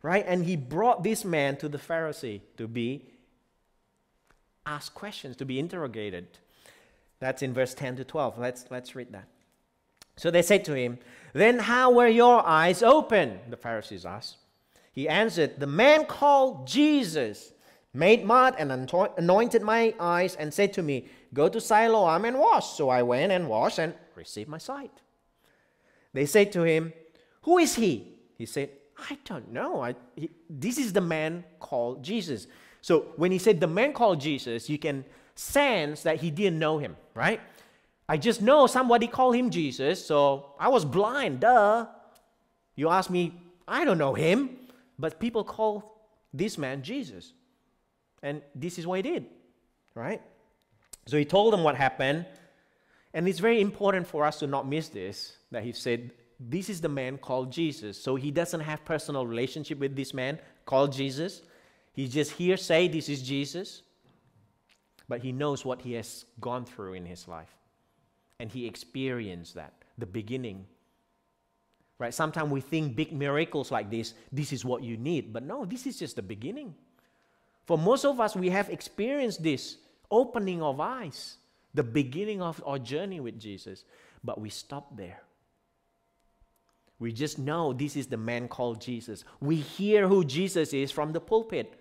Right? 0.00 0.24
And 0.26 0.44
he 0.44 0.56
brought 0.56 1.02
this 1.02 1.24
man 1.24 1.56
to 1.56 1.68
the 1.68 1.76
Pharisee 1.76 2.40
to 2.56 2.68
be 2.68 3.04
asked 4.64 4.94
questions, 4.94 5.36
to 5.36 5.44
be 5.44 5.58
interrogated. 5.58 6.28
That's 7.18 7.42
in 7.42 7.52
verse 7.52 7.74
10 7.74 7.96
to 7.96 8.04
12. 8.04 8.38
Let's, 8.38 8.64
let's 8.70 8.94
read 8.94 9.12
that. 9.12 9.26
So 10.16 10.30
they 10.30 10.42
said 10.42 10.64
to 10.66 10.74
him, 10.74 10.98
Then 11.32 11.58
how 11.58 11.90
were 11.90 12.08
your 12.08 12.46
eyes 12.46 12.82
open? 12.82 13.40
The 13.50 13.56
Pharisees 13.56 14.06
asked. 14.06 14.36
He 14.98 15.08
answered, 15.08 15.60
The 15.60 15.68
man 15.68 16.06
called 16.06 16.66
Jesus 16.66 17.52
made 17.94 18.24
mud 18.24 18.56
and 18.58 18.72
anointed 19.16 19.62
my 19.62 19.94
eyes 20.00 20.34
and 20.34 20.52
said 20.52 20.72
to 20.72 20.82
me, 20.82 21.06
Go 21.32 21.48
to 21.48 21.60
Siloam 21.60 22.24
and 22.24 22.36
wash. 22.36 22.72
So 22.72 22.88
I 22.88 23.04
went 23.04 23.30
and 23.30 23.48
washed 23.48 23.78
and 23.78 23.94
received 24.16 24.48
my 24.48 24.58
sight. 24.58 24.90
They 26.12 26.26
said 26.26 26.50
to 26.50 26.64
him, 26.64 26.92
Who 27.42 27.58
is 27.58 27.76
he? 27.76 28.12
He 28.38 28.44
said, 28.44 28.70
I 29.08 29.16
don't 29.24 29.52
know. 29.52 29.82
I, 29.82 29.94
he, 30.16 30.30
this 30.50 30.78
is 30.78 30.92
the 30.92 31.00
man 31.00 31.44
called 31.60 32.02
Jesus. 32.02 32.48
So 32.82 33.12
when 33.14 33.30
he 33.30 33.38
said 33.38 33.60
the 33.60 33.68
man 33.68 33.92
called 33.92 34.20
Jesus, 34.20 34.68
you 34.68 34.78
can 34.78 35.04
sense 35.36 36.02
that 36.02 36.16
he 36.16 36.32
didn't 36.32 36.58
know 36.58 36.78
him, 36.78 36.96
right? 37.14 37.40
I 38.08 38.16
just 38.16 38.42
know 38.42 38.66
somebody 38.66 39.06
called 39.06 39.36
him 39.36 39.50
Jesus, 39.50 40.04
so 40.04 40.56
I 40.58 40.66
was 40.66 40.84
blind, 40.84 41.38
duh. 41.38 41.86
You 42.74 42.88
ask 42.88 43.10
me, 43.10 43.40
I 43.68 43.84
don't 43.84 43.98
know 43.98 44.14
him. 44.14 44.57
But 44.98 45.20
people 45.20 45.44
call 45.44 46.00
this 46.32 46.58
man 46.58 46.82
Jesus. 46.82 47.32
And 48.22 48.42
this 48.54 48.78
is 48.78 48.86
what 48.86 48.96
he 48.96 49.02
did, 49.02 49.26
right? 49.94 50.20
So 51.06 51.16
he 51.16 51.24
told 51.24 51.52
them 51.52 51.62
what 51.62 51.76
happened. 51.76 52.26
And 53.14 53.28
it's 53.28 53.38
very 53.38 53.60
important 53.60 54.06
for 54.06 54.24
us 54.24 54.38
to 54.40 54.46
not 54.46 54.68
miss 54.68 54.88
this 54.88 55.36
that 55.50 55.62
he 55.62 55.72
said, 55.72 56.12
This 56.38 56.68
is 56.68 56.80
the 56.80 56.88
man 56.88 57.18
called 57.18 57.52
Jesus. 57.52 58.00
So 58.00 58.16
he 58.16 58.30
doesn't 58.30 58.60
have 58.60 58.84
personal 58.84 59.26
relationship 59.26 59.78
with 59.78 59.96
this 59.96 60.12
man 60.12 60.38
called 60.66 60.92
Jesus. 60.92 61.42
He 61.92 62.08
just 62.08 62.32
hear 62.32 62.56
say 62.56 62.88
this 62.88 63.08
is 63.08 63.22
Jesus. 63.22 63.82
But 65.08 65.22
he 65.22 65.32
knows 65.32 65.64
what 65.64 65.80
he 65.82 65.94
has 65.94 66.26
gone 66.40 66.66
through 66.66 66.92
in 66.94 67.06
his 67.06 67.26
life. 67.26 67.56
And 68.38 68.50
he 68.50 68.66
experienced 68.66 69.54
that, 69.54 69.72
the 69.96 70.06
beginning. 70.06 70.66
Right? 71.98 72.14
Sometimes 72.14 72.50
we 72.50 72.60
think 72.60 72.94
big 72.94 73.12
miracles 73.12 73.70
like 73.72 73.90
this, 73.90 74.14
this 74.30 74.52
is 74.52 74.64
what 74.64 74.82
you 74.82 74.96
need. 74.96 75.32
But 75.32 75.42
no, 75.42 75.64
this 75.64 75.86
is 75.86 75.98
just 75.98 76.16
the 76.16 76.22
beginning. 76.22 76.74
For 77.66 77.76
most 77.76 78.04
of 78.04 78.20
us, 78.20 78.36
we 78.36 78.50
have 78.50 78.70
experienced 78.70 79.42
this 79.42 79.76
opening 80.10 80.62
of 80.62 80.80
eyes 80.80 81.38
the 81.74 81.82
beginning 81.82 82.42
of 82.42 82.62
our 82.66 82.78
journey 82.78 83.20
with 83.20 83.38
Jesus, 83.38 83.84
but 84.24 84.40
we 84.40 84.48
stop 84.48 84.96
there. 84.96 85.20
We 86.98 87.12
just 87.12 87.38
know 87.38 87.72
this 87.72 87.94
is 87.94 88.08
the 88.08 88.16
man 88.16 88.48
called 88.48 88.80
Jesus. 88.80 89.24
We 89.40 89.56
hear 89.56 90.08
who 90.08 90.24
Jesus 90.24 90.72
is 90.72 90.90
from 90.90 91.12
the 91.12 91.20
pulpit. 91.20 91.72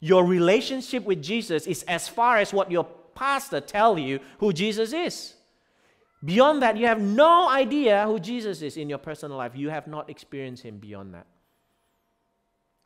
Your 0.00 0.26
relationship 0.26 1.04
with 1.04 1.22
Jesus 1.22 1.66
is 1.66 1.82
as 1.84 2.08
far 2.08 2.36
as 2.36 2.52
what 2.52 2.70
your 2.70 2.84
pastor 3.14 3.60
tell 3.60 3.98
you 3.98 4.20
who 4.38 4.52
Jesus 4.52 4.92
is. 4.92 5.34
Beyond 6.24 6.62
that, 6.62 6.76
you 6.76 6.86
have 6.86 7.00
no 7.00 7.50
idea 7.50 8.06
who 8.06 8.18
Jesus 8.18 8.62
is 8.62 8.76
in 8.76 8.88
your 8.88 8.98
personal 8.98 9.36
life. 9.36 9.52
You 9.54 9.68
have 9.68 9.86
not 9.86 10.08
experienced 10.08 10.62
him 10.62 10.78
beyond 10.78 11.14
that. 11.14 11.26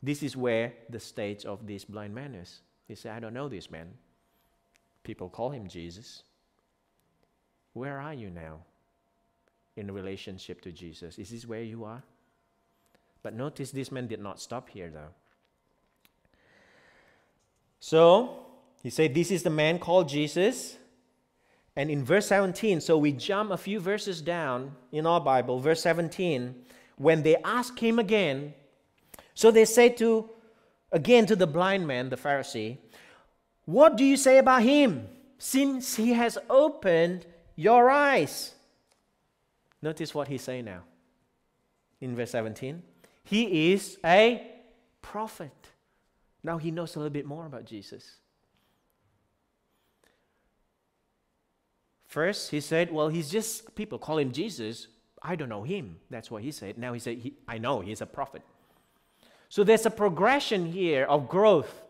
This 0.01 0.23
is 0.23 0.35
where 0.35 0.73
the 0.89 0.99
stage 0.99 1.45
of 1.45 1.65
this 1.65 1.85
blind 1.85 2.13
man 2.13 2.35
is. 2.35 2.61
He 2.87 2.95
said, 2.95 3.15
I 3.15 3.19
don't 3.19 3.33
know 3.33 3.47
this 3.47 3.69
man. 3.69 3.93
People 5.03 5.29
call 5.29 5.51
him 5.51 5.67
Jesus. 5.67 6.23
Where 7.73 7.99
are 7.99 8.13
you 8.13 8.29
now 8.29 8.59
in 9.77 9.91
relationship 9.91 10.61
to 10.61 10.71
Jesus? 10.71 11.17
Is 11.17 11.29
this 11.29 11.45
where 11.45 11.63
you 11.63 11.85
are? 11.85 12.03
But 13.21 13.33
notice 13.33 13.71
this 13.71 13.91
man 13.91 14.07
did 14.07 14.19
not 14.19 14.39
stop 14.39 14.69
here 14.69 14.89
though. 14.89 15.13
So 17.79 18.45
he 18.81 18.89
said, 18.89 19.13
This 19.13 19.31
is 19.31 19.43
the 19.43 19.49
man 19.49 19.79
called 19.79 20.09
Jesus. 20.09 20.78
And 21.75 21.89
in 21.89 22.03
verse 22.03 22.27
17, 22.27 22.81
so 22.81 22.97
we 22.97 23.11
jump 23.11 23.51
a 23.51 23.57
few 23.57 23.79
verses 23.79 24.21
down 24.21 24.75
in 24.91 25.05
our 25.05 25.21
Bible, 25.21 25.59
verse 25.59 25.81
17, 25.81 26.55
when 26.97 27.23
they 27.23 27.37
ask 27.37 27.79
him 27.79 27.99
again, 27.99 28.53
so 29.33 29.51
they 29.51 29.65
say 29.65 29.89
to 29.89 30.29
again 30.91 31.25
to 31.27 31.35
the 31.35 31.47
blind 31.47 31.87
man, 31.87 32.09
the 32.09 32.17
Pharisee, 32.17 32.77
What 33.65 33.95
do 33.95 34.03
you 34.03 34.17
say 34.17 34.37
about 34.37 34.63
him? 34.63 35.07
Since 35.37 35.95
he 35.95 36.13
has 36.13 36.37
opened 36.49 37.25
your 37.55 37.89
eyes. 37.89 38.53
Notice 39.81 40.13
what 40.13 40.27
he's 40.27 40.41
saying 40.41 40.65
now 40.65 40.81
in 42.01 42.15
verse 42.15 42.31
17. 42.31 42.81
He 43.23 43.71
is 43.73 43.97
a 44.03 44.45
prophet. 45.01 45.51
Now 46.43 46.57
he 46.57 46.71
knows 46.71 46.95
a 46.95 46.99
little 46.99 47.11
bit 47.11 47.25
more 47.25 47.45
about 47.45 47.65
Jesus. 47.65 48.17
First, 52.09 52.49
he 52.49 52.59
said, 52.59 52.91
Well, 52.91 53.07
he's 53.07 53.29
just, 53.29 53.75
people 53.75 53.99
call 53.99 54.17
him 54.17 54.31
Jesus. 54.31 54.87
I 55.21 55.35
don't 55.35 55.47
know 55.47 55.63
him. 55.63 55.97
That's 56.09 56.31
what 56.31 56.41
he 56.41 56.51
said. 56.51 56.77
Now 56.77 56.93
he 56.93 56.99
said, 56.99 57.19
he, 57.19 57.33
I 57.47 57.59
know 57.59 57.81
he's 57.81 58.01
a 58.01 58.05
prophet. 58.05 58.41
So 59.47 59.63
there's 59.63 59.85
a 59.85 59.91
progression 59.91 60.71
here 60.71 61.03
of 61.05 61.29
growth 61.29 61.83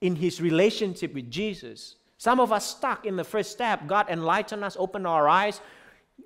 in 0.00 0.16
his 0.16 0.40
relationship 0.40 1.14
with 1.14 1.30
Jesus. 1.30 1.94
Some 2.16 2.40
of 2.40 2.50
us 2.50 2.66
stuck 2.66 3.06
in 3.06 3.14
the 3.14 3.24
first 3.24 3.52
step. 3.52 3.86
God 3.86 4.08
enlightened 4.08 4.64
us, 4.64 4.76
opened 4.78 5.06
our 5.06 5.28
eyes. 5.28 5.60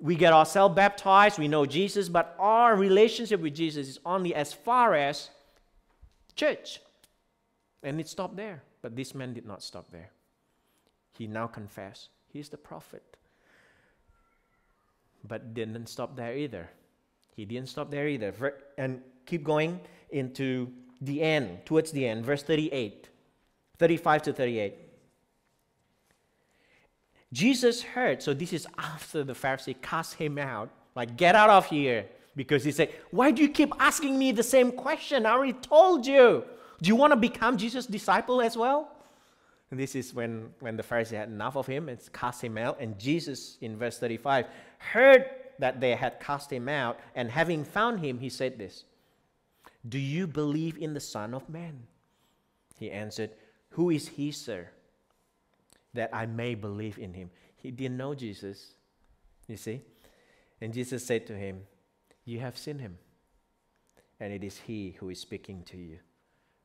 We 0.01 0.15
get 0.15 0.33
ourselves 0.33 0.75
baptized, 0.75 1.37
we 1.37 1.47
know 1.47 1.67
Jesus, 1.67 2.09
but 2.09 2.35
our 2.39 2.75
relationship 2.75 3.39
with 3.39 3.53
Jesus 3.53 3.87
is 3.87 3.99
only 4.03 4.33
as 4.33 4.51
far 4.51 4.95
as 4.95 5.29
church. 6.35 6.79
And 7.83 7.99
it 7.99 8.07
stopped 8.07 8.35
there. 8.35 8.63
But 8.81 8.95
this 8.95 9.13
man 9.13 9.33
did 9.33 9.45
not 9.45 9.61
stop 9.61 9.91
there. 9.91 10.09
He 11.11 11.27
now 11.27 11.45
confessed 11.45 12.09
he's 12.33 12.49
the 12.49 12.57
prophet. 12.57 13.03
But 15.25 15.53
didn't 15.53 15.87
stop 15.87 16.17
there 16.17 16.35
either. 16.35 16.69
He 17.35 17.45
didn't 17.45 17.69
stop 17.69 17.89
there 17.89 18.07
either. 18.07 18.33
And 18.77 19.01
keep 19.25 19.43
going 19.43 19.79
into 20.09 20.71
the 20.99 21.21
end, 21.21 21.65
towards 21.65 21.91
the 21.91 22.05
end, 22.05 22.25
verse 22.25 22.43
38, 22.43 23.09
35 23.77 24.21
to 24.23 24.33
38. 24.33 24.73
Jesus 27.31 27.81
heard, 27.81 28.21
so 28.21 28.33
this 28.33 28.53
is 28.53 28.67
after 28.77 29.23
the 29.23 29.33
Pharisee 29.33 29.75
cast 29.81 30.15
him 30.15 30.37
out, 30.37 30.69
like, 30.95 31.17
get 31.17 31.35
out 31.35 31.49
of 31.49 31.65
here. 31.65 32.05
Because 32.35 32.63
he 32.63 32.71
said, 32.71 32.89
Why 33.11 33.31
do 33.31 33.41
you 33.41 33.49
keep 33.49 33.73
asking 33.79 34.17
me 34.17 34.31
the 34.31 34.43
same 34.43 34.71
question? 34.71 35.25
I 35.25 35.31
already 35.31 35.53
told 35.53 36.05
you. 36.05 36.43
Do 36.81 36.87
you 36.87 36.95
want 36.95 37.11
to 37.11 37.17
become 37.17 37.57
Jesus' 37.57 37.85
disciple 37.85 38.41
as 38.41 38.57
well? 38.57 38.92
This 39.77 39.95
is 39.95 40.13
when, 40.13 40.51
when 40.59 40.77
the 40.77 40.83
Pharisee 40.83 41.17
had 41.17 41.29
enough 41.29 41.55
of 41.55 41.67
him 41.67 41.89
and 41.89 41.99
cast 42.13 42.43
him 42.43 42.57
out. 42.57 42.79
And 42.79 42.97
Jesus, 42.99 43.57
in 43.61 43.77
verse 43.77 43.97
35, 43.97 44.47
heard 44.77 45.25
that 45.59 45.79
they 45.79 45.95
had 45.95 46.19
cast 46.19 46.51
him 46.51 46.67
out. 46.69 46.99
And 47.15 47.31
having 47.31 47.63
found 47.63 47.99
him, 47.99 48.19
he 48.19 48.29
said 48.29 48.57
this 48.57 48.83
Do 49.87 49.99
you 49.99 50.27
believe 50.27 50.77
in 50.77 50.93
the 50.93 50.99
Son 50.99 51.33
of 51.33 51.49
Man? 51.49 51.83
He 52.77 52.91
answered, 52.91 53.31
Who 53.71 53.89
is 53.89 54.09
he, 54.09 54.31
sir? 54.31 54.69
that 55.93 56.09
I 56.13 56.25
may 56.25 56.55
believe 56.55 56.97
in 56.97 57.13
him. 57.13 57.29
He 57.55 57.71
didn't 57.71 57.97
know 57.97 58.13
Jesus, 58.15 58.73
you 59.47 59.57
see? 59.57 59.81
And 60.59 60.73
Jesus 60.73 61.05
said 61.05 61.27
to 61.27 61.37
him, 61.37 61.61
You 62.25 62.39
have 62.39 62.57
seen 62.57 62.79
him, 62.79 62.97
and 64.19 64.33
it 64.33 64.43
is 64.43 64.57
he 64.57 64.95
who 64.99 65.09
is 65.09 65.19
speaking 65.19 65.63
to 65.65 65.77
you. 65.77 65.99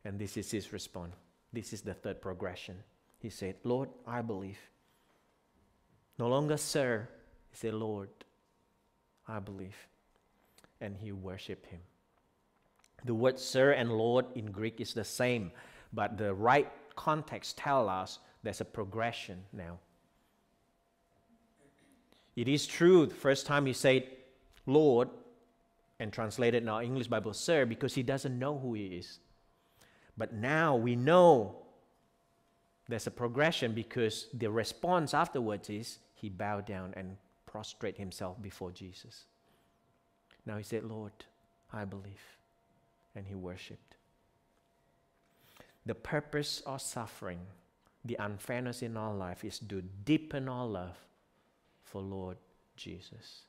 And 0.05 0.18
this 0.18 0.37
is 0.37 0.51
his 0.51 0.73
response. 0.73 1.14
This 1.53 1.73
is 1.73 1.83
the 1.83 1.94
third 1.94 2.21
progression. 2.21 2.77
He 3.19 3.31
said, 3.31 3.57
Lord, 3.65 3.89
I 4.07 4.23
believe. 4.23 4.59
No 6.19 6.29
longer, 6.29 6.57
sir. 6.57 7.09
He 7.51 7.57
said, 7.57 7.75
Lord, 7.75 8.11
I 9.27 9.39
believe. 9.39 9.77
And 10.81 10.97
he 10.97 11.13
worshiped 11.13 11.67
him. 11.67 11.81
The 13.05 13.15
word 13.15 13.39
sir 13.39 13.73
and 13.73 13.93
Lord 13.93 14.27
in 14.35 14.47
Greek 14.47 14.81
is 14.81 14.93
the 14.93 15.05
same, 15.05 15.53
but 15.93 16.19
the 16.19 16.35
right 16.35 16.71
context 16.97 17.57
tell 17.57 17.89
us 17.89 18.19
there's 18.43 18.61
a 18.61 18.65
progression 18.65 19.45
now. 19.53 19.79
It 22.35 22.49
is 22.49 22.67
true, 22.67 23.07
the 23.07 23.15
first 23.15 23.47
time 23.47 23.67
he 23.67 23.73
said 23.73 24.05
Lord, 24.67 25.09
and 25.99 26.13
translated 26.13 26.63
in 26.63 26.69
our 26.69 26.83
English 26.83 27.09
Bible, 27.09 27.33
Sir, 27.33 27.67
because 27.67 27.95
he 27.95 28.03
doesn't 28.03 28.39
know 28.39 28.59
who 28.59 28.75
he 28.75 28.87
is. 28.87 29.19
But 30.17 30.33
now 30.33 30.77
we 30.77 30.95
know 30.95 31.57
there's 32.88 33.07
a 33.07 33.11
progression 33.11 33.72
because 33.72 34.29
the 34.33 34.51
response 34.51 35.12
afterwards 35.12 35.68
is 35.68 35.98
he 36.14 36.29
bowed 36.29 36.66
down 36.66 36.94
and 36.96 37.16
prostrate 37.46 37.98
himself 37.98 38.40
before 38.40 38.70
Jesus. 38.70 39.24
Now 40.46 40.57
he 40.57 40.62
said, 40.62 40.85
Lord, 40.85 41.12
I 41.72 41.85
believe. 41.85 42.37
And 43.14 43.27
he 43.27 43.35
worshiped. 43.35 43.96
The 45.85 45.94
purpose 45.94 46.62
of 46.66 46.81
suffering 46.81 47.40
the 48.05 48.16
unfairness 48.18 48.83
in 48.83 48.96
our 48.96 49.14
life 49.14 49.44
is 49.44 49.59
to 49.59 49.83
deepen 50.05 50.48
our 50.48 50.66
love 50.66 50.96
for 51.85 52.01
Lord 52.01 52.37
Jesus. 52.77 53.42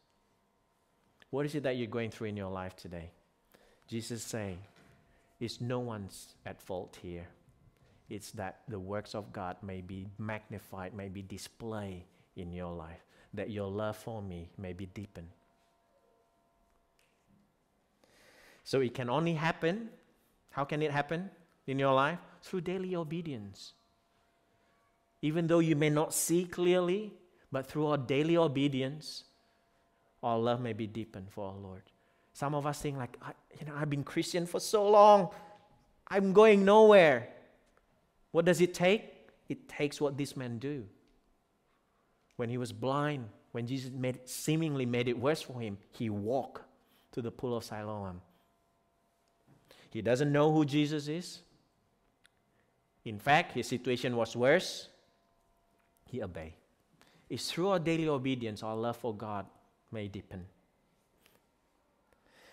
What 1.30 1.46
is 1.46 1.56
it 1.56 1.64
that 1.64 1.78
you're 1.78 1.88
going 1.88 2.12
through 2.12 2.28
in 2.28 2.38
your 2.38 2.52
life 2.52 2.76
today? 2.76 3.12
Jesus 3.88 4.22
saying, 4.24 4.60
it's 5.40 5.62
no 5.62 5.80
one's 5.80 6.36
at 6.46 6.62
fault 6.62 6.98
here. 7.02 7.28
It's 8.10 8.32
that 8.32 8.62
the 8.68 8.80
works 8.80 9.14
of 9.14 9.32
God 9.32 9.58
may 9.62 9.82
be 9.82 10.08
magnified, 10.18 10.94
may 10.94 11.10
be 11.10 11.22
displayed 11.22 12.04
in 12.36 12.52
your 12.52 12.74
life, 12.74 13.06
that 13.34 13.50
your 13.52 13.70
love 13.70 13.98
for 13.98 14.22
me 14.22 14.50
may 14.58 14.74
be 14.74 14.88
deepened. 14.88 15.30
So 18.64 18.82
it 18.82 18.94
can 18.94 19.10
only 19.10 19.34
happen. 19.34 19.90
How 20.52 20.64
can 20.64 20.82
it 20.82 20.92
happen 20.92 21.30
in 21.68 21.80
your 21.80 21.94
life? 21.94 22.20
Through 22.42 22.62
daily 22.62 22.96
obedience. 22.96 23.74
Even 25.22 25.48
though 25.48 25.60
you 25.60 25.76
may 25.76 25.90
not 25.90 26.14
see 26.14 26.46
clearly, 26.46 27.14
but 27.52 27.68
through 27.68 27.88
our 27.88 27.98
daily 27.98 28.38
obedience, 28.38 29.24
our 30.24 30.38
love 30.38 30.62
may 30.62 30.74
be 30.74 30.88
deepened 30.88 31.28
for 31.32 31.50
our 31.50 31.58
Lord. 31.58 31.84
Some 32.34 32.56
of 32.56 32.66
us 32.66 32.82
think 32.82 32.98
like, 32.98 33.18
you 33.60 33.66
know, 33.66 33.74
I've 33.76 33.90
been 33.90 34.04
Christian 34.04 34.46
for 34.46 34.60
so 34.60 34.88
long, 34.90 35.30
I'm 36.08 36.32
going 36.34 36.64
nowhere. 36.64 37.30
What 38.32 38.46
does 38.46 38.62
it 38.62 38.74
take? 38.74 39.30
It 39.48 39.68
takes 39.68 40.00
what 40.00 40.18
this 40.18 40.38
man 40.38 40.60
do. 40.60 40.86
When 42.36 42.50
he 42.50 42.58
was 42.58 42.72
blind, 42.72 43.28
when 43.52 43.68
Jesus 43.68 43.92
made, 43.92 44.20
seemingly 44.26 44.86
made 44.86 45.08
it 45.08 45.20
worse 45.20 45.42
for 45.42 45.60
him, 45.60 45.78
he 45.92 46.10
walked 46.10 46.64
to 47.14 47.22
the 47.22 47.32
pool 47.32 47.58
of 47.58 47.64
Siloam. 47.64 48.22
He 49.90 50.02
doesn't 50.02 50.32
know 50.32 50.52
who 50.52 50.66
Jesus 50.66 51.08
is. 51.08 51.40
In 53.06 53.18
fact, 53.18 53.54
his 53.54 53.68
situation 53.68 54.16
was 54.16 54.36
worse 54.36 54.88
he 56.06 56.22
obeyed. 56.22 56.54
is 57.30 57.50
through 57.52 57.70
our 57.70 57.80
daily 57.80 58.08
obedience, 58.08 58.64
our 58.64 58.76
love 58.76 58.98
for 58.98 59.16
God 59.16 59.46
may 59.92 60.08
deepen. 60.08 60.46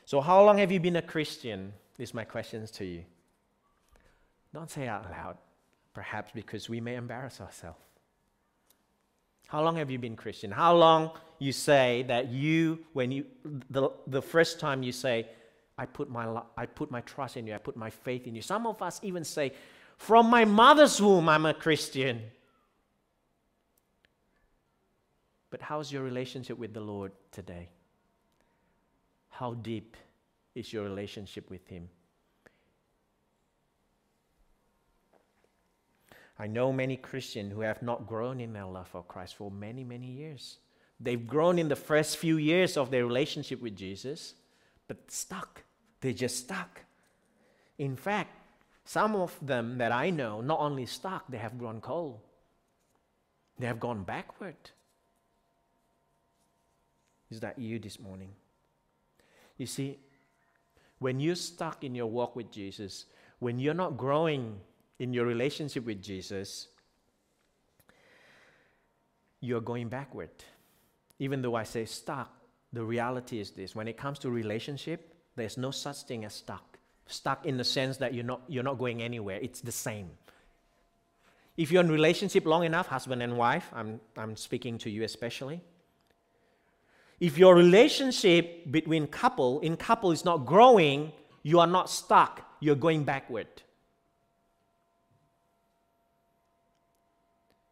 So, 0.04 0.20
how 0.20 0.44
long 0.44 0.58
have 0.58 0.70
you 0.70 0.78
been 0.78 0.96
a 0.96 1.02
Christian? 1.02 1.72
These 1.96 2.12
are 2.12 2.16
my 2.16 2.24
questions 2.24 2.70
to 2.72 2.84
you. 2.84 3.04
Don't 4.52 4.70
say 4.70 4.86
out 4.86 5.10
loud, 5.10 5.36
perhaps 5.96 6.30
because 6.34 6.68
we 6.68 6.78
may 6.78 6.94
embarrass 6.94 7.40
ourselves. 7.40 7.80
How 9.46 9.62
long 9.64 9.76
have 9.76 9.90
you 9.90 9.98
been 9.98 10.14
Christian? 10.14 10.50
How 10.50 10.76
long 10.76 11.12
you 11.38 11.52
say 11.52 12.04
that 12.08 12.28
you, 12.28 12.80
when 12.92 13.10
you, 13.10 13.24
the, 13.70 13.88
the 14.06 14.20
first 14.20 14.60
time 14.60 14.82
you 14.82 14.92
say, 14.92 15.26
I 15.78 15.86
put, 15.86 16.10
my, 16.10 16.42
I 16.54 16.66
put 16.66 16.90
my 16.90 17.00
trust 17.00 17.38
in 17.38 17.46
you, 17.46 17.54
I 17.54 17.58
put 17.58 17.78
my 17.78 17.88
faith 17.88 18.26
in 18.26 18.34
you. 18.34 18.42
Some 18.42 18.66
of 18.66 18.82
us 18.82 19.00
even 19.02 19.24
say, 19.24 19.54
from 19.96 20.28
my 20.28 20.44
mother's 20.44 21.00
womb, 21.00 21.30
I'm 21.30 21.46
a 21.46 21.54
Christian. 21.54 22.20
But 25.48 25.62
how's 25.62 25.90
your 25.90 26.02
relationship 26.02 26.58
with 26.58 26.74
the 26.74 26.82
Lord 26.82 27.12
today? 27.32 27.70
How 29.30 29.54
deep 29.54 29.96
is 30.54 30.74
your 30.74 30.84
relationship 30.84 31.48
with 31.48 31.66
Him? 31.66 31.88
I 36.38 36.46
know 36.46 36.72
many 36.72 36.96
Christians 36.96 37.52
who 37.52 37.60
have 37.60 37.82
not 37.82 38.06
grown 38.06 38.40
in 38.40 38.52
their 38.52 38.66
love 38.66 38.88
for 38.88 39.02
Christ 39.02 39.36
for 39.36 39.50
many, 39.50 39.84
many 39.84 40.06
years. 40.06 40.58
They've 41.00 41.26
grown 41.26 41.58
in 41.58 41.68
the 41.68 41.76
first 41.76 42.16
few 42.18 42.36
years 42.36 42.76
of 42.76 42.90
their 42.90 43.06
relationship 43.06 43.60
with 43.60 43.76
Jesus, 43.76 44.34
but 44.88 45.10
stuck. 45.10 45.62
They're 46.00 46.12
just 46.12 46.38
stuck. 46.38 46.80
In 47.78 47.96
fact, 47.96 48.30
some 48.84 49.16
of 49.16 49.36
them 49.42 49.78
that 49.78 49.92
I 49.92 50.10
know, 50.10 50.40
not 50.40 50.60
only 50.60 50.86
stuck, 50.86 51.26
they 51.28 51.38
have 51.38 51.58
grown 51.58 51.80
cold. 51.80 52.20
They 53.58 53.66
have 53.66 53.80
gone 53.80 54.04
backward. 54.04 54.56
Is 57.30 57.40
that 57.40 57.58
you 57.58 57.78
this 57.78 57.98
morning? 57.98 58.30
You 59.56 59.66
see, 59.66 59.98
when 60.98 61.18
you're 61.18 61.34
stuck 61.34 61.82
in 61.82 61.94
your 61.94 62.06
walk 62.06 62.36
with 62.36 62.50
Jesus, 62.50 63.06
when 63.38 63.58
you're 63.58 63.74
not 63.74 63.96
growing 63.96 64.60
in 64.98 65.12
your 65.12 65.26
relationship 65.26 65.84
with 65.84 66.02
Jesus, 66.02 66.68
you're 69.40 69.60
going 69.60 69.88
backward. 69.88 70.30
Even 71.18 71.42
though 71.42 71.54
I 71.54 71.64
say 71.64 71.84
stuck, 71.84 72.32
the 72.72 72.84
reality 72.84 73.40
is 73.40 73.50
this 73.50 73.74
when 73.74 73.88
it 73.88 73.96
comes 73.96 74.18
to 74.20 74.30
relationship, 74.30 75.14
there's 75.36 75.56
no 75.56 75.70
such 75.70 76.02
thing 76.02 76.24
as 76.24 76.34
stuck. 76.34 76.78
Stuck 77.06 77.46
in 77.46 77.56
the 77.56 77.64
sense 77.64 77.98
that 77.98 78.14
you're 78.14 78.24
not, 78.24 78.42
you're 78.48 78.64
not 78.64 78.78
going 78.78 79.02
anywhere, 79.02 79.38
it's 79.40 79.60
the 79.60 79.72
same. 79.72 80.10
If 81.56 81.70
you're 81.70 81.82
in 81.82 81.90
relationship 81.90 82.44
long 82.44 82.64
enough, 82.64 82.88
husband 82.88 83.22
and 83.22 83.36
wife, 83.36 83.70
I'm, 83.72 84.00
I'm 84.16 84.36
speaking 84.36 84.76
to 84.78 84.90
you 84.90 85.04
especially. 85.04 85.62
If 87.18 87.38
your 87.38 87.54
relationship 87.54 88.70
between 88.70 89.06
couple 89.06 89.60
in 89.60 89.76
couple 89.76 90.12
is 90.12 90.24
not 90.24 90.44
growing, 90.44 91.12
you 91.42 91.60
are 91.60 91.66
not 91.66 91.88
stuck, 91.88 92.42
you're 92.60 92.76
going 92.76 93.04
backward. 93.04 93.46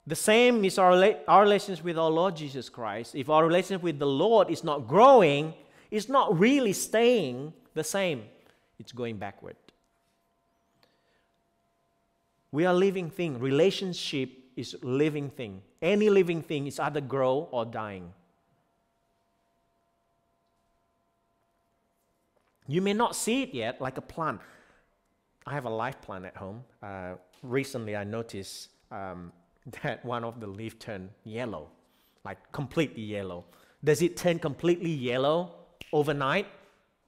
The 0.06 0.14
same 0.14 0.64
is 0.64 0.78
our, 0.78 0.92
our 1.26 1.42
relationship 1.42 1.84
with 1.84 1.98
our 1.98 2.10
Lord 2.10 2.36
Jesus 2.36 2.68
Christ. 2.68 3.14
If 3.14 3.30
our 3.30 3.46
relationship 3.46 3.82
with 3.82 3.98
the 3.98 4.06
Lord 4.06 4.50
is 4.50 4.62
not 4.62 4.86
growing, 4.86 5.54
it's 5.90 6.08
not 6.08 6.38
really 6.38 6.74
staying 6.74 7.54
the 7.72 7.84
same, 7.84 8.24
it's 8.78 8.92
going 8.92 9.16
backward. 9.16 9.56
We 12.52 12.66
are 12.66 12.74
living 12.74 13.10
thing. 13.10 13.40
Relationship 13.40 14.30
is 14.56 14.76
living 14.82 15.30
thing. 15.30 15.62
Any 15.82 16.08
living 16.10 16.42
thing 16.42 16.66
is 16.66 16.78
either 16.78 17.00
grow 17.00 17.48
or 17.50 17.64
dying. 17.64 18.12
You 22.68 22.80
may 22.80 22.92
not 22.92 23.16
see 23.16 23.42
it 23.42 23.52
yet, 23.52 23.80
like 23.80 23.98
a 23.98 24.02
plant. 24.02 24.40
I 25.46 25.52
have 25.52 25.64
a 25.64 25.70
life 25.70 26.00
plant 26.00 26.24
at 26.24 26.36
home. 26.36 26.64
Uh, 26.82 27.14
recently, 27.42 27.96
I 27.96 28.04
noticed 28.04 28.68
um, 28.90 29.32
that 29.82 30.04
one 30.04 30.24
of 30.24 30.40
the 30.40 30.46
leaf 30.46 30.78
turned 30.78 31.10
yellow, 31.24 31.68
like 32.24 32.38
completely 32.52 33.02
yellow. 33.02 33.44
Does 33.82 34.02
it 34.02 34.16
turn 34.16 34.38
completely 34.38 34.90
yellow 34.90 35.52
overnight? 35.92 36.46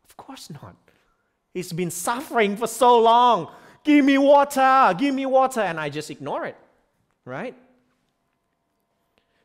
Of 0.08 0.16
course 0.16 0.50
not. 0.50 0.76
It's 1.54 1.72
been 1.72 1.90
suffering 1.90 2.56
for 2.56 2.66
so 2.66 3.00
long. 3.00 3.50
Give 3.82 4.04
me 4.04 4.18
water, 4.18 4.94
give 4.98 5.14
me 5.14 5.26
water, 5.26 5.60
and 5.60 5.78
I 5.80 5.88
just 5.88 6.10
ignore 6.10 6.44
it, 6.44 6.56
right? 7.24 7.54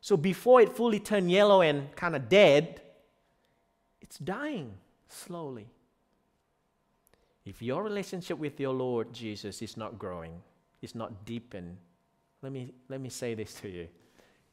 So 0.01 0.17
before 0.17 0.61
it 0.61 0.75
fully 0.75 0.99
turned 0.99 1.31
yellow 1.31 1.61
and 1.61 1.95
kind 1.95 2.15
of 2.15 2.27
dead, 2.27 2.81
it's 4.01 4.17
dying 4.17 4.73
slowly. 5.07 5.67
If 7.45 7.61
your 7.61 7.83
relationship 7.83 8.37
with 8.37 8.59
your 8.59 8.73
Lord 8.73 9.13
Jesus 9.13 9.61
is 9.61 9.77
not 9.77 9.99
growing, 9.99 10.41
is 10.81 10.95
not 10.95 11.25
deepened, 11.25 11.77
let 12.41 12.51
me, 12.51 12.73
let 12.89 12.99
me 12.99 13.09
say 13.09 13.33
this 13.33 13.53
to 13.55 13.69
you 13.69 13.87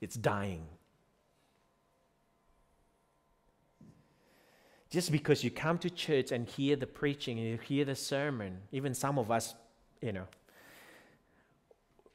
it's 0.00 0.14
dying. 0.14 0.64
Just 4.90 5.12
because 5.12 5.44
you 5.44 5.50
come 5.50 5.76
to 5.78 5.90
church 5.90 6.32
and 6.32 6.48
hear 6.48 6.76
the 6.76 6.86
preaching 6.86 7.38
and 7.38 7.46
you 7.46 7.58
hear 7.58 7.84
the 7.84 7.94
sermon, 7.94 8.58
even 8.72 8.94
some 8.94 9.18
of 9.18 9.30
us, 9.30 9.54
you 10.00 10.12
know, 10.12 10.26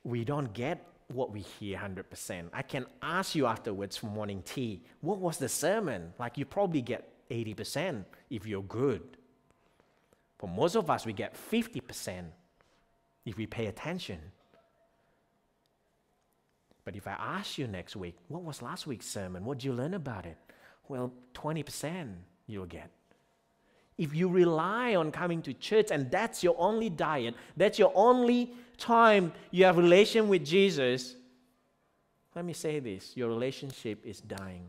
we 0.03 0.23
don't 0.23 0.53
get 0.53 0.87
what 1.09 1.31
we 1.31 1.41
hear 1.41 1.77
100%. 1.77 2.49
I 2.51 2.61
can 2.63 2.85
ask 3.01 3.35
you 3.35 3.45
afterwards 3.45 3.97
for 3.97 4.07
morning 4.07 4.41
tea, 4.43 4.81
what 5.01 5.19
was 5.19 5.37
the 5.37 5.49
sermon? 5.49 6.13
Like 6.17 6.37
you 6.37 6.45
probably 6.45 6.81
get 6.81 7.09
80% 7.29 8.05
if 8.29 8.47
you're 8.47 8.63
good. 8.63 9.17
For 10.39 10.47
most 10.49 10.75
of 10.75 10.89
us, 10.89 11.05
we 11.05 11.13
get 11.13 11.35
50% 11.35 12.23
if 13.25 13.37
we 13.37 13.45
pay 13.45 13.67
attention. 13.67 14.19
But 16.85 16.95
if 16.95 17.07
I 17.07 17.11
ask 17.11 17.57
you 17.57 17.67
next 17.67 17.95
week, 17.95 18.15
what 18.27 18.43
was 18.43 18.61
last 18.61 18.87
week's 18.87 19.05
sermon? 19.05 19.45
What 19.45 19.59
did 19.59 19.65
you 19.65 19.73
learn 19.73 19.93
about 19.93 20.25
it? 20.25 20.37
Well, 20.87 21.13
20% 21.33 22.13
you'll 22.47 22.65
get. 22.65 22.89
If 23.97 24.13
you 24.15 24.27
rely 24.27 24.95
on 24.95 25.11
coming 25.11 25.41
to 25.43 25.53
church 25.53 25.91
and 25.91 26.11
that's 26.11 26.43
your 26.43 26.55
only 26.57 26.89
diet, 26.89 27.35
that's 27.55 27.79
your 27.79 27.91
only 27.95 28.51
time 28.77 29.31
you 29.51 29.65
have 29.65 29.77
relation 29.77 30.27
with 30.27 30.43
Jesus, 30.43 31.15
let 32.35 32.43
me 32.43 32.53
say 32.53 32.79
this, 32.79 33.15
your 33.15 33.29
relationship 33.29 34.05
is 34.05 34.19
dying. 34.19 34.67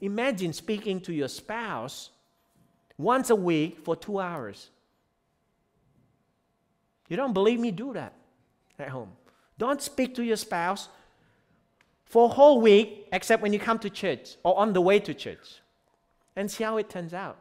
Imagine 0.00 0.52
speaking 0.52 1.00
to 1.00 1.12
your 1.12 1.28
spouse 1.28 2.10
once 2.96 3.28
a 3.28 3.36
week 3.36 3.80
for 3.84 3.96
2 3.96 4.20
hours. 4.20 4.70
You 7.08 7.16
don't 7.16 7.34
believe 7.34 7.58
me? 7.58 7.70
Do 7.72 7.92
that 7.94 8.14
at 8.78 8.88
home. 8.88 9.10
Don't 9.58 9.82
speak 9.82 10.14
to 10.14 10.22
your 10.22 10.36
spouse 10.36 10.88
for 12.10 12.24
a 12.24 12.28
whole 12.28 12.60
week, 12.60 13.06
except 13.12 13.40
when 13.40 13.52
you 13.52 13.60
come 13.60 13.78
to 13.78 13.88
church 13.88 14.36
or 14.42 14.58
on 14.58 14.72
the 14.72 14.80
way 14.80 14.98
to 14.98 15.14
church, 15.14 15.60
and 16.34 16.50
see 16.50 16.64
how 16.64 16.76
it 16.76 16.90
turns 16.90 17.14
out. 17.14 17.38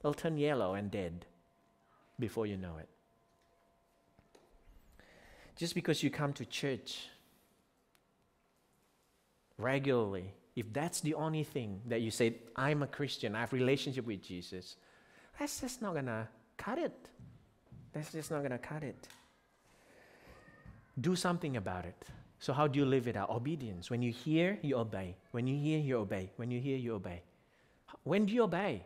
It'll 0.00 0.14
turn 0.14 0.38
yellow 0.38 0.72
and 0.72 0.90
dead 0.90 1.26
before 2.18 2.46
you 2.46 2.56
know 2.56 2.78
it. 2.78 2.88
Just 5.56 5.74
because 5.74 6.02
you 6.02 6.08
come 6.08 6.32
to 6.32 6.46
church 6.46 7.06
regularly, 9.58 10.32
if 10.56 10.72
that's 10.72 11.02
the 11.02 11.12
only 11.12 11.44
thing 11.44 11.82
that 11.86 12.00
you 12.00 12.10
say, 12.10 12.36
I'm 12.56 12.82
a 12.82 12.86
Christian, 12.86 13.34
I 13.34 13.40
have 13.40 13.52
relationship 13.52 14.06
with 14.06 14.22
Jesus, 14.22 14.76
that's 15.38 15.60
just 15.60 15.82
not 15.82 15.94
gonna 15.94 16.28
cut 16.56 16.78
it. 16.78 17.10
That's 17.92 18.10
just 18.10 18.30
not 18.30 18.42
gonna 18.42 18.58
cut 18.58 18.82
it. 18.82 19.06
Do 20.98 21.14
something 21.14 21.58
about 21.58 21.84
it. 21.84 22.06
So, 22.42 22.52
how 22.52 22.66
do 22.66 22.76
you 22.76 22.84
live 22.84 23.06
it 23.06 23.14
out? 23.14 23.30
Obedience. 23.30 23.88
When 23.88 24.02
you 24.02 24.10
hear, 24.10 24.58
you 24.62 24.76
obey. 24.76 25.14
When 25.30 25.46
you 25.46 25.56
hear, 25.56 25.78
you 25.78 25.98
obey. 25.98 26.32
When 26.34 26.50
you 26.50 26.60
hear, 26.60 26.76
you 26.76 26.94
obey. 26.94 27.22
When 28.02 28.26
do 28.26 28.32
you 28.32 28.42
obey? 28.42 28.84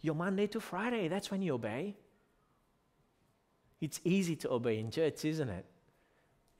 Your 0.00 0.14
Monday 0.14 0.46
to 0.46 0.60
Friday, 0.60 1.08
that's 1.08 1.30
when 1.30 1.42
you 1.42 1.52
obey. 1.52 1.94
It's 3.82 4.00
easy 4.02 4.34
to 4.36 4.52
obey 4.52 4.78
in 4.78 4.90
church, 4.90 5.26
isn't 5.26 5.50
it? 5.50 5.66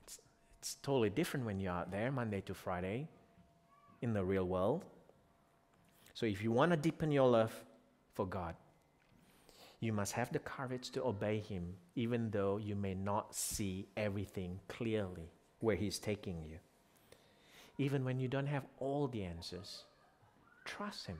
It's, 0.04 0.18
it's 0.58 0.74
totally 0.82 1.08
different 1.08 1.46
when 1.46 1.58
you're 1.58 1.72
out 1.72 1.90
there, 1.90 2.12
Monday 2.12 2.42
to 2.42 2.52
Friday, 2.52 3.08
in 4.02 4.12
the 4.12 4.22
real 4.22 4.44
world. 4.44 4.84
So, 6.12 6.26
if 6.26 6.42
you 6.42 6.52
want 6.52 6.72
to 6.72 6.76
deepen 6.76 7.10
your 7.10 7.30
love 7.30 7.54
for 8.12 8.26
God, 8.26 8.56
you 9.80 9.94
must 9.94 10.12
have 10.12 10.30
the 10.30 10.38
courage 10.40 10.90
to 10.90 11.02
obey 11.02 11.38
Him, 11.38 11.76
even 11.94 12.30
though 12.30 12.58
you 12.58 12.76
may 12.76 12.92
not 12.92 13.34
see 13.34 13.88
everything 13.96 14.60
clearly 14.68 15.30
where 15.60 15.76
He's 15.76 15.98
taking 15.98 16.42
you. 16.42 16.58
Even 17.78 18.04
when 18.04 18.20
you 18.20 18.28
don't 18.28 18.46
have 18.46 18.64
all 18.78 19.08
the 19.08 19.24
answers, 19.24 19.84
trust 20.64 21.06
Him. 21.06 21.18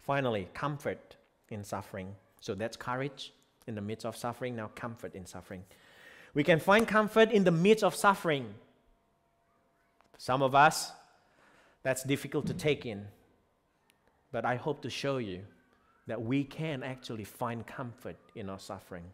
Finally, 0.00 0.48
comfort 0.54 1.16
in 1.50 1.62
suffering. 1.64 2.14
So 2.40 2.54
that's 2.54 2.76
courage 2.76 3.32
in 3.66 3.74
the 3.74 3.80
midst 3.80 4.04
of 4.04 4.16
suffering. 4.16 4.56
Now, 4.56 4.70
comfort 4.74 5.14
in 5.14 5.26
suffering. 5.26 5.64
We 6.34 6.44
can 6.44 6.58
find 6.58 6.86
comfort 6.86 7.30
in 7.30 7.44
the 7.44 7.50
midst 7.52 7.84
of 7.84 7.94
suffering. 7.94 8.54
Some 10.18 10.42
of 10.42 10.54
us 10.54 10.92
That's 11.84 12.02
difficult 12.02 12.46
to 12.46 12.54
take 12.54 12.86
in. 12.86 13.06
But 14.32 14.44
I 14.44 14.56
hope 14.56 14.82
to 14.82 14.90
show 14.90 15.18
you 15.18 15.42
that 16.06 16.20
we 16.20 16.42
can 16.42 16.82
actually 16.82 17.24
find 17.24 17.66
comfort 17.66 18.16
in 18.34 18.50
our 18.50 18.58
suffering, 18.58 19.04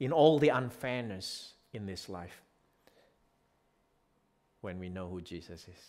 in 0.00 0.12
all 0.12 0.38
the 0.38 0.48
unfairness 0.48 1.54
in 1.72 1.86
this 1.86 2.08
life, 2.08 2.40
when 4.60 4.78
we 4.78 4.88
know 4.88 5.08
who 5.08 5.20
Jesus 5.20 5.62
is. 5.68 5.84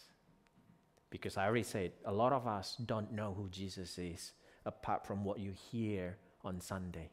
Because 1.09 1.37
I 1.37 1.45
already 1.45 1.63
said, 1.63 1.91
a 2.05 2.13
lot 2.13 2.33
of 2.33 2.47
us 2.47 2.75
don't 2.85 3.11
know 3.11 3.33
who 3.35 3.49
Jesus 3.49 3.97
is 3.97 4.33
apart 4.65 5.05
from 5.05 5.23
what 5.23 5.39
you 5.39 5.53
hear 5.71 6.17
on 6.43 6.61
Sunday. 6.61 7.09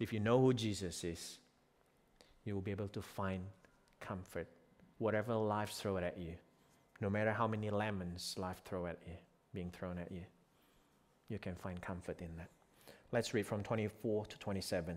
If 0.00 0.12
you 0.12 0.20
know 0.20 0.40
who 0.40 0.54
Jesus 0.54 1.04
is, 1.04 1.38
you 2.44 2.54
will 2.54 2.62
be 2.62 2.70
able 2.70 2.88
to 2.88 3.02
find 3.02 3.42
comfort, 4.00 4.48
whatever 4.98 5.34
life 5.34 5.70
throws 5.70 6.02
at 6.02 6.18
you, 6.18 6.34
no 7.00 7.10
matter 7.10 7.32
how 7.32 7.46
many 7.46 7.70
lemons 7.70 8.34
life 8.38 8.62
throw 8.64 8.86
at 8.86 8.98
you, 9.06 9.14
being 9.52 9.70
thrown 9.70 9.98
at 9.98 10.10
you. 10.10 10.24
You 11.28 11.38
can 11.38 11.54
find 11.56 11.80
comfort 11.80 12.20
in 12.20 12.34
that. 12.36 12.48
Let's 13.12 13.34
read 13.34 13.46
from 13.46 13.62
24 13.62 14.26
to 14.26 14.38
27. 14.38 14.96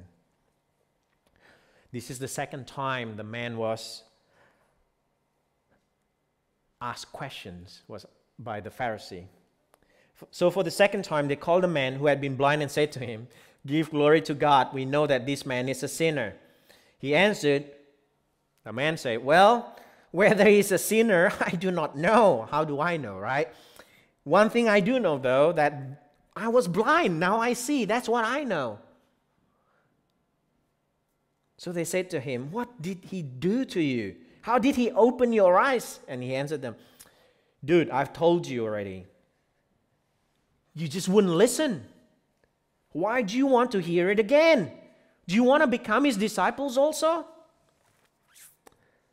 This 1.92 2.10
is 2.10 2.20
the 2.20 2.28
second 2.28 2.68
time 2.68 3.18
the 3.18 3.24
man 3.24 3.58
was 3.58 4.04
asked 6.82 7.12
questions 7.12 7.82
was 7.88 8.06
by 8.40 8.60
the 8.60 8.70
Pharisee. 8.70 9.26
So 10.32 10.50
for 10.52 10.64
the 10.64 10.72
second 10.72 11.04
time 11.04 11.28
they 11.28 11.36
called 11.36 11.64
the 11.64 11.68
man 11.68 11.96
who 11.96 12.06
had 12.08 12.22
been 12.22 12.36
blind 12.36 12.62
and 12.62 12.72
said 12.72 12.92
to 12.94 13.00
him, 13.00 13.28
Give 13.66 13.92
glory 13.92 14.22
to 14.22 14.34
God. 14.34 14.74
We 14.74 14.86
know 14.86 15.06
that 15.06 15.26
this 15.26 15.46
man 15.46 15.70
is 15.70 15.84
a 15.84 15.88
sinner. 15.88 16.34
He 16.98 17.14
answered, 17.14 17.66
The 18.64 18.74
man 18.74 18.98
said, 18.98 19.24
Well, 19.24 19.76
whether 20.12 20.48
he's 20.48 20.72
a 20.72 20.78
sinner, 20.78 21.32
I 21.40 21.52
do 21.52 21.72
not 21.72 21.98
know. 21.98 22.48
How 22.50 22.64
do 22.64 22.80
I 22.80 22.98
know, 22.98 23.18
right? 23.18 23.50
One 24.24 24.50
thing 24.50 24.68
I 24.68 24.80
do 24.80 25.00
know, 25.00 25.18
though, 25.18 25.52
that 25.54 26.02
I 26.36 26.48
was 26.48 26.68
blind. 26.68 27.20
Now 27.20 27.40
I 27.40 27.54
see. 27.54 27.86
That's 27.86 28.08
what 28.08 28.26
I 28.26 28.44
know. 28.44 28.80
So 31.62 31.72
they 31.72 31.84
said 31.84 32.10
to 32.10 32.20
him, 32.20 32.52
What 32.52 32.82
did 32.82 33.06
he 33.12 33.22
do 33.22 33.66
to 33.66 33.80
you? 33.80 34.16
How 34.42 34.58
did 34.58 34.76
he 34.76 34.90
open 34.90 35.32
your 35.32 35.60
eyes? 35.60 36.00
And 36.08 36.24
he 36.24 36.34
answered 36.34 36.64
them, 36.64 36.76
Dude, 37.64 37.92
I've 37.92 38.14
told 38.14 38.48
you 38.48 38.66
already. 38.66 39.06
You 40.74 40.88
just 40.88 41.08
wouldn't 41.08 41.36
listen. 41.36 41.86
Why 42.94 43.22
do 43.22 43.38
you 43.38 43.46
want 43.46 43.74
to 43.74 43.78
hear 43.78 44.10
it 44.10 44.20
again? 44.20 44.72
Do 45.28 45.36
you 45.36 45.44
want 45.44 45.62
to 45.62 45.68
become 45.68 46.04
his 46.04 46.18
disciples 46.18 46.80
also? 46.80 47.28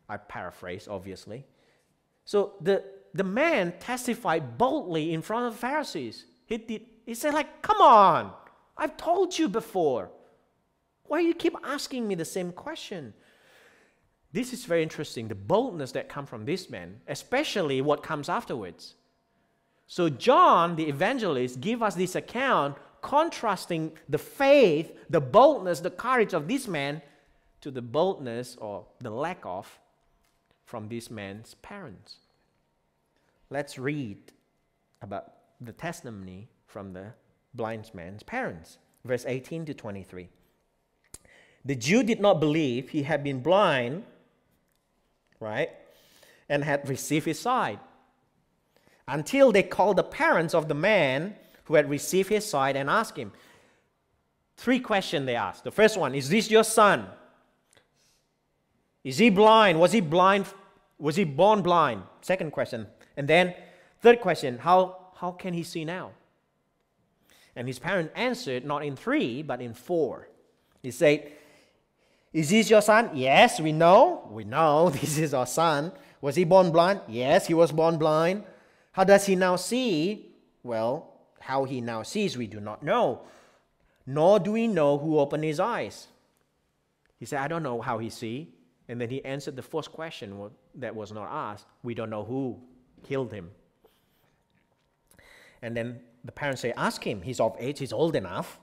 I 0.08 0.16
paraphrase, 0.16 0.88
obviously. 0.88 1.44
So 2.24 2.54
the, 2.62 2.82
the 3.12 3.24
man 3.24 3.74
testified 3.78 4.56
boldly 4.56 5.12
in 5.12 5.20
front 5.20 5.48
of 5.48 5.52
the 5.52 5.58
Pharisees. 5.58 6.24
He, 6.46 6.56
did, 6.56 6.86
he 7.04 7.12
said, 7.12 7.34
like, 7.34 7.60
come 7.60 7.82
on, 7.82 8.32
I've 8.74 8.96
told 8.96 9.38
you 9.38 9.50
before. 9.50 10.12
Why 11.08 11.20
you 11.20 11.34
keep 11.34 11.56
asking 11.64 12.06
me 12.06 12.14
the 12.14 12.24
same 12.24 12.52
question? 12.52 13.14
This 14.32 14.52
is 14.52 14.66
very 14.66 14.82
interesting, 14.82 15.26
the 15.28 15.34
boldness 15.34 15.92
that 15.92 16.08
comes 16.08 16.28
from 16.28 16.44
this 16.44 16.68
man, 16.68 17.00
especially 17.08 17.80
what 17.80 18.02
comes 18.02 18.28
afterwards. 18.28 18.94
So 19.86 20.10
John, 20.10 20.76
the 20.76 20.86
evangelist, 20.86 21.60
give 21.62 21.82
us 21.82 21.94
this 21.94 22.14
account 22.14 22.76
contrasting 23.00 23.92
the 24.08 24.18
faith, 24.18 24.92
the 25.08 25.20
boldness, 25.20 25.80
the 25.80 25.90
courage 25.90 26.34
of 26.34 26.46
this 26.46 26.68
man 26.68 27.00
to 27.62 27.70
the 27.70 27.80
boldness 27.80 28.56
or 28.56 28.84
the 29.00 29.10
lack 29.10 29.40
of 29.44 29.78
from 30.64 30.88
this 30.88 31.10
man's 31.10 31.54
parents. 31.54 32.18
Let's 33.48 33.78
read 33.78 34.18
about 35.00 35.32
the 35.58 35.72
testimony 35.72 36.48
from 36.66 36.92
the 36.92 37.14
blind 37.54 37.90
man's 37.94 38.22
parents. 38.22 38.76
Verse 39.04 39.24
18 39.26 39.64
to 39.66 39.74
23. 39.74 40.28
The 41.68 41.76
Jew 41.76 42.02
did 42.02 42.18
not 42.18 42.40
believe 42.40 42.88
he 42.88 43.02
had 43.02 43.22
been 43.22 43.40
blind, 43.40 44.04
right, 45.38 45.68
and 46.48 46.64
had 46.64 46.88
received 46.88 47.26
his 47.26 47.38
sight 47.38 47.78
until 49.06 49.52
they 49.52 49.62
called 49.62 49.98
the 49.98 50.02
parents 50.02 50.54
of 50.54 50.68
the 50.68 50.74
man 50.74 51.36
who 51.64 51.74
had 51.74 51.90
received 51.90 52.30
his 52.30 52.48
sight 52.48 52.74
and 52.74 52.88
asked 52.88 53.18
him. 53.18 53.32
Three 54.56 54.80
questions 54.80 55.26
they 55.26 55.36
asked. 55.36 55.62
The 55.62 55.70
first 55.70 55.98
one 55.98 56.14
Is 56.14 56.30
this 56.30 56.50
your 56.50 56.64
son? 56.64 57.06
Is 59.04 59.18
he 59.18 59.28
blind? 59.28 59.78
Was 59.78 59.92
he 59.92 60.00
blind? 60.00 60.46
Was 60.98 61.16
he 61.16 61.24
born 61.24 61.60
blind? 61.60 62.02
Second 62.22 62.50
question. 62.50 62.86
And 63.14 63.28
then, 63.28 63.54
third 64.00 64.22
question 64.22 64.56
How, 64.56 65.10
how 65.16 65.32
can 65.32 65.52
he 65.52 65.64
see 65.64 65.84
now? 65.84 66.12
And 67.54 67.68
his 67.68 67.78
parent 67.78 68.10
answered 68.14 68.64
not 68.64 68.82
in 68.82 68.96
three, 68.96 69.42
but 69.42 69.60
in 69.60 69.74
four. 69.74 70.28
He 70.82 70.90
said, 70.90 71.32
Is 72.32 72.50
this 72.50 72.68
your 72.70 72.82
son? 72.82 73.10
Yes, 73.14 73.60
we 73.60 73.72
know. 73.72 74.28
We 74.30 74.44
know 74.44 74.90
this 75.00 75.18
is 75.18 75.34
our 75.34 75.46
son. 75.46 75.92
Was 76.20 76.36
he 76.36 76.44
born 76.44 76.70
blind? 76.70 77.00
Yes, 77.08 77.46
he 77.46 77.54
was 77.54 77.72
born 77.72 77.96
blind. 77.98 78.44
How 78.92 79.04
does 79.04 79.26
he 79.26 79.36
now 79.36 79.56
see? 79.56 80.34
Well, 80.62 81.14
how 81.40 81.64
he 81.64 81.80
now 81.80 82.02
sees, 82.02 82.36
we 82.36 82.46
do 82.46 82.60
not 82.60 82.82
know, 82.82 83.22
nor 84.06 84.38
do 84.38 84.52
we 84.52 84.66
know 84.66 84.98
who 84.98 85.18
opened 85.18 85.44
his 85.44 85.60
eyes. 85.60 86.08
He 87.18 87.26
said, 87.26 87.40
I 87.40 87.48
don't 87.48 87.62
know 87.62 87.80
how 87.80 87.98
he 87.98 88.10
see. 88.10 88.52
And 88.88 89.00
then 89.00 89.10
he 89.10 89.24
answered 89.24 89.56
the 89.56 89.62
first 89.62 89.92
question 89.92 90.50
that 90.76 90.94
was 90.94 91.12
not 91.12 91.28
asked. 91.30 91.66
We 91.82 91.94
don't 91.94 92.10
know 92.10 92.24
who 92.24 92.58
killed 93.02 93.32
him. 93.32 93.50
And 95.60 95.76
then 95.76 96.00
the 96.24 96.32
parents 96.32 96.62
say, 96.62 96.72
ask 96.76 97.04
him. 97.04 97.22
He's 97.22 97.40
of 97.40 97.56
age. 97.58 97.78
He's 97.78 97.92
old 97.92 98.16
enough. 98.16 98.60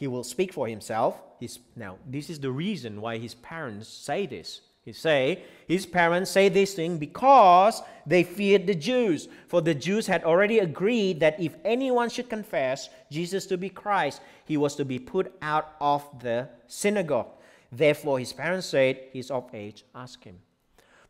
He 0.00 0.06
will 0.06 0.24
speak 0.24 0.54
for 0.54 0.66
himself. 0.66 1.20
He's, 1.38 1.58
now, 1.76 1.98
this 2.06 2.30
is 2.30 2.40
the 2.40 2.50
reason 2.50 3.02
why 3.02 3.18
his 3.18 3.34
parents 3.34 3.86
say 3.86 4.24
this. 4.24 4.62
He 4.82 4.94
say 4.94 5.44
his 5.68 5.84
parents 5.84 6.30
say 6.30 6.48
this 6.48 6.72
thing 6.72 6.96
because 6.96 7.82
they 8.06 8.22
feared 8.22 8.66
the 8.66 8.74
Jews. 8.74 9.28
For 9.46 9.60
the 9.60 9.74
Jews 9.74 10.06
had 10.06 10.24
already 10.24 10.60
agreed 10.60 11.20
that 11.20 11.38
if 11.38 11.54
anyone 11.66 12.08
should 12.08 12.30
confess 12.30 12.88
Jesus 13.10 13.44
to 13.48 13.58
be 13.58 13.68
Christ, 13.68 14.22
he 14.46 14.56
was 14.56 14.74
to 14.76 14.86
be 14.86 14.98
put 14.98 15.34
out 15.42 15.76
of 15.82 16.02
the 16.20 16.48
synagogue. 16.66 17.28
Therefore, 17.70 18.18
his 18.18 18.32
parents 18.32 18.68
said, 18.68 19.00
He's 19.12 19.30
of 19.30 19.50
age, 19.52 19.84
ask 19.94 20.24
him. 20.24 20.38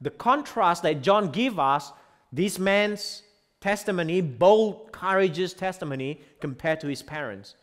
The 0.00 0.10
contrast 0.10 0.82
that 0.82 1.00
John 1.00 1.30
gives 1.30 1.58
us, 1.58 1.92
this 2.32 2.58
man's 2.58 3.22
testimony, 3.60 4.20
bold, 4.20 4.90
courageous 4.90 5.54
testimony, 5.54 6.20
compared 6.40 6.80
to 6.80 6.88
his 6.88 7.04
parents, 7.04 7.54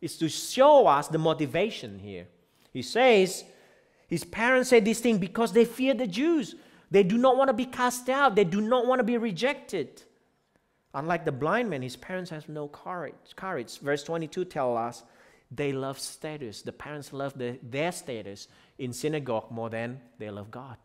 is 0.00 0.16
to 0.18 0.28
show 0.28 0.86
us 0.86 1.08
the 1.08 1.18
motivation 1.18 1.98
here. 1.98 2.26
He 2.72 2.82
says, 2.82 3.44
his 4.06 4.24
parents 4.24 4.70
said 4.70 4.84
this 4.84 5.00
thing 5.00 5.18
because 5.18 5.52
they 5.52 5.64
fear 5.64 5.94
the 5.94 6.06
Jews. 6.06 6.54
They 6.90 7.02
do 7.02 7.18
not 7.18 7.36
want 7.36 7.48
to 7.48 7.54
be 7.54 7.66
cast 7.66 8.08
out, 8.08 8.34
they 8.34 8.44
do 8.44 8.60
not 8.60 8.86
want 8.86 8.98
to 8.98 9.04
be 9.04 9.16
rejected. 9.16 10.02
Unlike 10.92 11.24
the 11.24 11.32
blind 11.32 11.70
man, 11.70 11.82
his 11.82 11.96
parents 11.96 12.30
have 12.30 12.48
no 12.48 12.66
courage. 12.66 13.14
courage. 13.36 13.78
Verse 13.78 14.02
22 14.02 14.44
tells 14.46 14.76
us 14.76 15.02
they 15.50 15.72
love 15.72 15.98
status. 15.98 16.62
The 16.62 16.72
parents 16.72 17.12
love 17.12 17.38
the, 17.38 17.58
their 17.62 17.92
status 17.92 18.48
in 18.78 18.92
synagogue 18.92 19.50
more 19.50 19.70
than 19.70 20.00
they 20.18 20.30
love 20.30 20.50
God. 20.50 20.76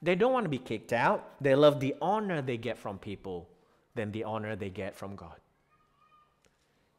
They 0.00 0.14
don't 0.14 0.32
want 0.32 0.44
to 0.44 0.50
be 0.50 0.58
kicked 0.58 0.92
out. 0.92 1.42
They 1.42 1.54
love 1.54 1.80
the 1.80 1.94
honor 2.00 2.40
they 2.40 2.56
get 2.56 2.78
from 2.78 2.98
people 2.98 3.48
than 3.94 4.12
the 4.12 4.24
honor 4.24 4.56
they 4.56 4.70
get 4.70 4.94
from 4.94 5.16
God. 5.16 5.36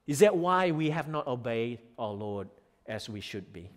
Is 0.08 0.20
that 0.20 0.36
why 0.36 0.72
we 0.72 0.90
have 0.92 1.08
not 1.08 1.28
obeyed 1.28 1.80
our 1.98 2.12
Lord 2.12 2.48
as 2.86 3.10
we 3.10 3.22
should 3.22 3.52
be? 3.52 3.70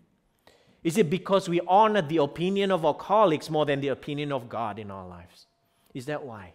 Is 0.84 0.96
it 0.98 1.10
because 1.10 1.48
we 1.48 1.60
honor 1.66 2.02
the 2.02 2.18
opinion 2.18 2.70
of 2.70 2.84
our 2.84 2.94
colleagues 2.94 3.50
more 3.50 3.66
than 3.66 3.80
the 3.80 3.88
opinion 3.88 4.32
of 4.32 4.48
God 4.48 4.78
in 4.78 4.90
our 4.90 5.06
lives? 5.06 5.46
Is 5.94 6.06
that 6.06 6.24
why? 6.24 6.52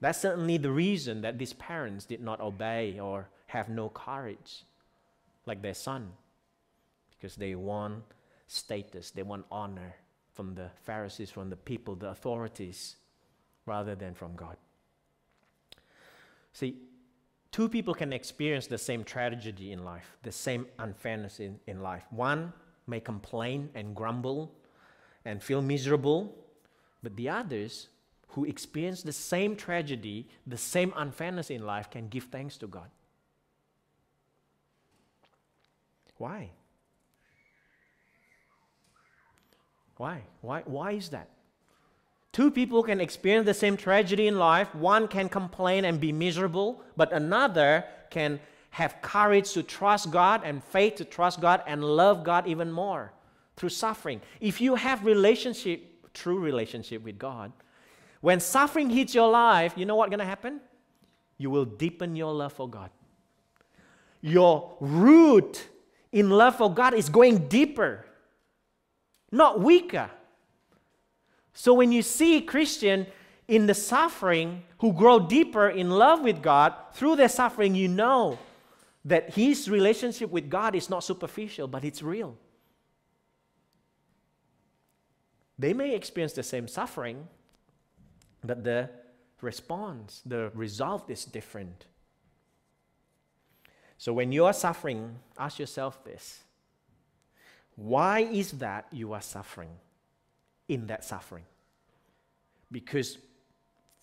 That's 0.00 0.20
certainly 0.20 0.56
the 0.58 0.70
reason 0.70 1.22
that 1.22 1.38
these 1.38 1.52
parents 1.54 2.04
did 2.04 2.20
not 2.20 2.40
obey 2.40 2.98
or 2.98 3.28
have 3.46 3.68
no 3.68 3.88
courage 3.88 4.64
like 5.46 5.62
their 5.62 5.74
son. 5.74 6.12
Because 7.10 7.36
they 7.36 7.54
want 7.54 8.04
status, 8.46 9.10
they 9.10 9.22
want 9.22 9.46
honor 9.50 9.94
from 10.32 10.54
the 10.54 10.70
Pharisees, 10.84 11.30
from 11.30 11.50
the 11.50 11.56
people, 11.56 11.94
the 11.94 12.08
authorities, 12.10 12.96
rather 13.64 13.94
than 13.94 14.14
from 14.14 14.36
God. 14.36 14.56
See, 16.52 16.76
two 17.56 17.70
people 17.70 17.94
can 17.94 18.12
experience 18.12 18.66
the 18.66 18.76
same 18.76 19.02
tragedy 19.02 19.72
in 19.72 19.82
life, 19.82 20.18
the 20.22 20.30
same 20.30 20.66
unfairness 20.78 21.40
in, 21.40 21.58
in 21.66 21.80
life. 21.80 22.02
One 22.10 22.52
may 22.86 23.00
complain 23.00 23.70
and 23.74 23.96
grumble 23.96 24.52
and 25.24 25.42
feel 25.42 25.62
miserable, 25.62 26.34
but 27.02 27.16
the 27.16 27.30
others 27.30 27.88
who 28.28 28.44
experience 28.44 29.02
the 29.02 29.10
same 29.10 29.56
tragedy, 29.56 30.28
the 30.46 30.58
same 30.58 30.92
unfairness 30.96 31.48
in 31.48 31.64
life, 31.64 31.88
can 31.88 32.08
give 32.08 32.24
thanks 32.24 32.58
to 32.58 32.66
God. 32.66 32.90
Why? 36.18 36.50
Why? 39.96 40.20
Why, 40.42 40.62
why 40.66 40.92
is 40.92 41.08
that? 41.08 41.30
Two 42.36 42.50
people 42.50 42.82
can 42.82 43.00
experience 43.00 43.46
the 43.46 43.54
same 43.54 43.78
tragedy 43.78 44.26
in 44.26 44.38
life. 44.38 44.74
One 44.74 45.08
can 45.08 45.30
complain 45.30 45.86
and 45.86 45.98
be 45.98 46.12
miserable, 46.12 46.82
but 46.94 47.10
another 47.14 47.82
can 48.10 48.40
have 48.72 49.00
courage 49.00 49.52
to 49.52 49.62
trust 49.62 50.10
God 50.10 50.42
and 50.44 50.62
faith 50.62 50.96
to 50.96 51.06
trust 51.06 51.40
God 51.40 51.62
and 51.66 51.82
love 51.82 52.24
God 52.24 52.46
even 52.46 52.70
more 52.70 53.10
through 53.56 53.70
suffering. 53.70 54.20
If 54.38 54.60
you 54.60 54.74
have 54.74 55.02
relationship, 55.06 56.12
true 56.12 56.38
relationship 56.38 57.02
with 57.02 57.18
God, 57.18 57.52
when 58.20 58.38
suffering 58.38 58.90
hits 58.90 59.14
your 59.14 59.30
life, 59.30 59.72
you 59.74 59.86
know 59.86 59.96
what's 59.96 60.10
going 60.10 60.18
to 60.18 60.26
happen? 60.26 60.60
You 61.38 61.48
will 61.48 61.64
deepen 61.64 62.16
your 62.16 62.34
love 62.34 62.52
for 62.52 62.68
God. 62.68 62.90
Your 64.20 64.76
root 64.78 65.66
in 66.12 66.28
love 66.28 66.56
for 66.56 66.70
God 66.70 66.92
is 66.92 67.08
going 67.08 67.48
deeper, 67.48 68.04
not 69.32 69.58
weaker. 69.58 70.10
So 71.58 71.72
when 71.72 71.90
you 71.90 72.02
see 72.02 72.42
Christian 72.42 73.06
in 73.48 73.66
the 73.66 73.72
suffering 73.72 74.62
who 74.78 74.92
grow 74.92 75.18
deeper 75.18 75.70
in 75.70 75.88
love 75.88 76.20
with 76.20 76.42
God 76.42 76.74
through 76.92 77.16
their 77.16 77.30
suffering, 77.30 77.74
you 77.74 77.88
know 77.88 78.38
that 79.06 79.32
his 79.32 79.70
relationship 79.70 80.30
with 80.30 80.50
God 80.50 80.74
is 80.74 80.90
not 80.90 81.02
superficial, 81.02 81.66
but 81.66 81.82
it's 81.82 82.02
real. 82.02 82.36
They 85.58 85.72
may 85.72 85.94
experience 85.94 86.34
the 86.34 86.42
same 86.42 86.68
suffering, 86.68 87.26
but 88.44 88.62
the 88.62 88.90
response, 89.40 90.20
the 90.26 90.50
result 90.54 91.08
is 91.08 91.24
different. 91.24 91.86
So 93.96 94.12
when 94.12 94.30
you 94.30 94.44
are 94.44 94.52
suffering, 94.52 95.20
ask 95.38 95.58
yourself 95.58 96.04
this 96.04 96.42
why 97.76 98.20
is 98.20 98.52
that 98.52 98.86
you 98.92 99.14
are 99.14 99.22
suffering 99.22 99.70
in 100.68 100.86
that 100.86 101.04
suffering? 101.04 101.44
Because 102.70 103.18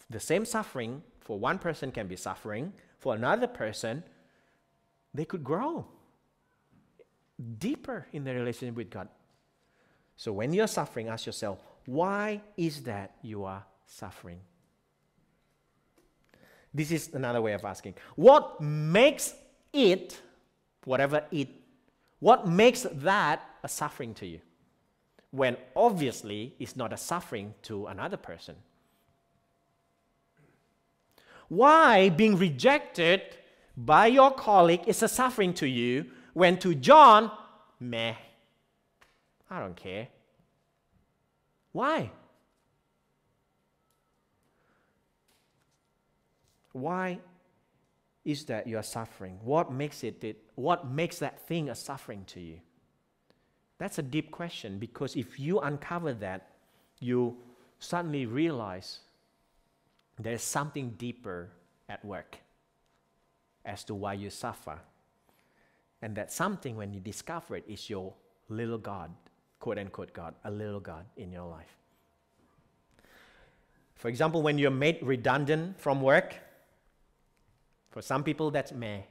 the 0.09 0.19
same 0.19 0.45
suffering 0.45 1.01
for 1.19 1.39
one 1.39 1.57
person 1.57 1.91
can 1.91 2.07
be 2.07 2.15
suffering, 2.15 2.73
for 2.99 3.15
another 3.15 3.47
person, 3.47 4.03
they 5.13 5.25
could 5.25 5.43
grow 5.43 5.85
deeper 7.59 8.07
in 8.13 8.23
their 8.23 8.35
relationship 8.35 8.75
with 8.75 8.89
God. 8.89 9.07
So 10.15 10.31
when 10.31 10.53
you're 10.53 10.67
suffering, 10.67 11.07
ask 11.07 11.25
yourself, 11.25 11.59
why 11.85 12.41
is 12.55 12.83
that 12.83 13.15
you 13.21 13.43
are 13.43 13.63
suffering? 13.85 14.39
This 16.73 16.91
is 16.91 17.13
another 17.13 17.41
way 17.41 17.53
of 17.53 17.63
asking. 17.65 17.95
What 18.15 18.59
makes 18.61 19.33
it, 19.71 20.19
whatever 20.85 21.23
it, 21.31 21.49
what 22.19 22.47
makes 22.47 22.83
that 22.91 23.43
a 23.63 23.67
suffering 23.67 24.13
to 24.15 24.25
you? 24.25 24.39
When 25.33 25.57
obviously 25.75 26.53
it's 26.59 26.75
not 26.75 26.93
a 26.93 26.97
suffering 26.97 27.55
to 27.63 27.87
another 27.87 28.17
person. 28.17 28.55
Why 31.47 32.09
being 32.09 32.37
rejected 32.37 33.21
by 33.75 34.07
your 34.07 34.29
colleague 34.29 34.83
is 34.85 35.01
a 35.01 35.07
suffering 35.07 35.55
to 35.55 35.65
you 35.65 36.05
when 36.33 36.59
to 36.59 36.75
John, 36.75 37.31
meh, 37.79 38.13
I 39.49 39.59
don't 39.59 39.75
care. 39.75 40.07
Why? 41.71 42.11
Why 46.73 47.19
is 48.23 48.45
that 48.45 48.67
you 48.67 48.77
are 48.77 48.83
suffering? 48.83 49.39
What 49.43 49.73
makes 49.73 50.03
it, 50.03 50.43
what 50.53 50.87
makes 50.91 51.17
that 51.17 51.47
thing 51.47 51.69
a 51.69 51.75
suffering 51.75 52.23
to 52.27 52.39
you? 52.39 52.59
That's 53.83 53.99
a 53.99 54.01
deep 54.01 54.31
question 54.31 54.79
because 54.79 55.17
if 55.17 55.37
you 55.37 55.59
uncover 55.59 56.13
that, 56.13 56.51
you 57.01 57.35
suddenly 57.79 58.25
realize 58.25 58.99
there's 60.17 60.41
something 60.41 60.91
deeper 60.91 61.49
at 61.89 62.05
work 62.05 62.37
as 63.65 63.83
to 63.83 63.93
why 63.93 64.13
you 64.13 64.29
suffer. 64.29 64.79
And 66.01 66.15
that 66.15 66.31
something, 66.31 66.77
when 66.77 66.93
you 66.93 67.01
discover 67.01 67.57
it, 67.57 67.65
is 67.67 67.89
your 67.89 68.13
little 68.47 68.77
God, 68.77 69.11
quote 69.59 69.77
unquote 69.77 70.13
God, 70.13 70.33
a 70.45 70.49
little 70.49 70.79
God 70.79 71.03
in 71.17 71.33
your 71.33 71.49
life. 71.49 71.75
For 73.95 74.07
example, 74.07 74.41
when 74.41 74.57
you're 74.57 74.71
made 74.71 74.99
redundant 75.01 75.77
from 75.77 76.01
work, 76.01 76.35
for 77.91 78.01
some 78.01 78.23
people 78.23 78.49
that's 78.49 78.71
meh, 78.71 79.01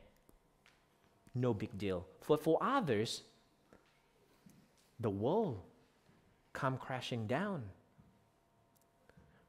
no 1.35 1.53
big 1.53 1.77
deal. 1.77 2.07
For, 2.23 2.39
for 2.39 2.59
others, 2.63 3.25
the 5.03 5.11
world 5.11 5.61
come 6.53 6.79
crashing 6.79 7.27
down. 7.27 7.63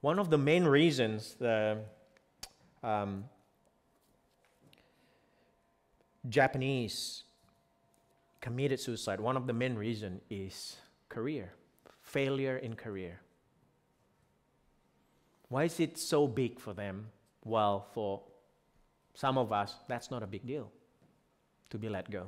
One 0.01 0.19
of 0.19 0.29
the 0.29 0.37
main 0.37 0.65
reasons 0.65 1.35
the 1.39 1.79
um, 2.83 3.25
Japanese 6.27 7.23
committed 8.41 8.79
suicide, 8.79 9.19
one 9.19 9.37
of 9.37 9.47
the 9.47 9.53
main 9.53 9.75
reasons 9.75 10.21
is 10.29 10.77
career, 11.07 11.53
failure 12.01 12.57
in 12.57 12.75
career. 12.75 13.21
Why 15.47 15.65
is 15.65 15.79
it 15.79 15.97
so 15.97 16.27
big 16.27 16.59
for 16.59 16.73
them? 16.73 17.07
Well, 17.45 17.87
for 17.93 18.21
some 19.13 19.37
of 19.37 19.51
us, 19.51 19.75
that's 19.87 20.09
not 20.09 20.23
a 20.23 20.27
big 20.27 20.45
deal 20.45 20.71
to 21.69 21.77
be 21.77 21.87
let 21.89 22.09
go 22.09 22.27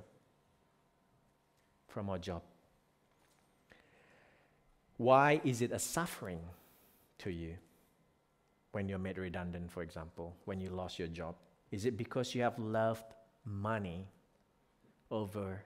from 1.88 2.09
our 2.09 2.17
job. 2.17 2.41
Why 4.97 5.41
is 5.43 5.61
it 5.61 5.71
a 5.71 5.79
suffering 5.79 6.39
to 7.19 7.29
you 7.29 7.55
when 8.71 8.87
you're 8.87 8.99
made 8.99 9.17
redundant, 9.17 9.71
for 9.71 9.83
example, 9.83 10.35
when 10.45 10.59
you 10.59 10.69
lost 10.69 10.99
your 10.99 11.07
job? 11.07 11.35
Is 11.71 11.85
it 11.85 11.97
because 11.97 12.33
you 12.33 12.41
have 12.43 12.57
loved 12.57 13.13
money 13.43 14.07
over 15.11 15.61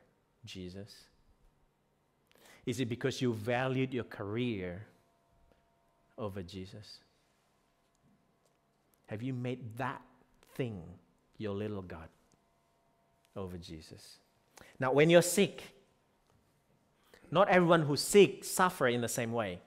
Jesus? 0.45 0.93
Is 2.65 2.80
it 2.80 2.89
because 2.89 3.21
you 3.21 3.34
valued 3.34 3.93
your 3.93 4.03
career 4.03 4.86
over 6.17 6.43
Jesus? 6.43 6.99
Have 9.07 9.23
you 9.23 9.34
made 9.34 9.77
that 9.77 10.01
thing 10.55 10.82
your 11.38 11.55
little 11.55 11.82
God 11.82 12.09
over 13.36 13.57
Jesus? 13.57 14.17
Now, 14.80 14.91
when 14.91 15.09
you're 15.09 15.21
sick, 15.21 15.63
not 17.32 17.49
everyone 17.49 17.84
who's 17.84 18.01
sick 18.01 18.43
suffer 18.43 18.88
in 18.88 19.01
the 19.01 19.07
same 19.07 19.32
way. 19.32 19.59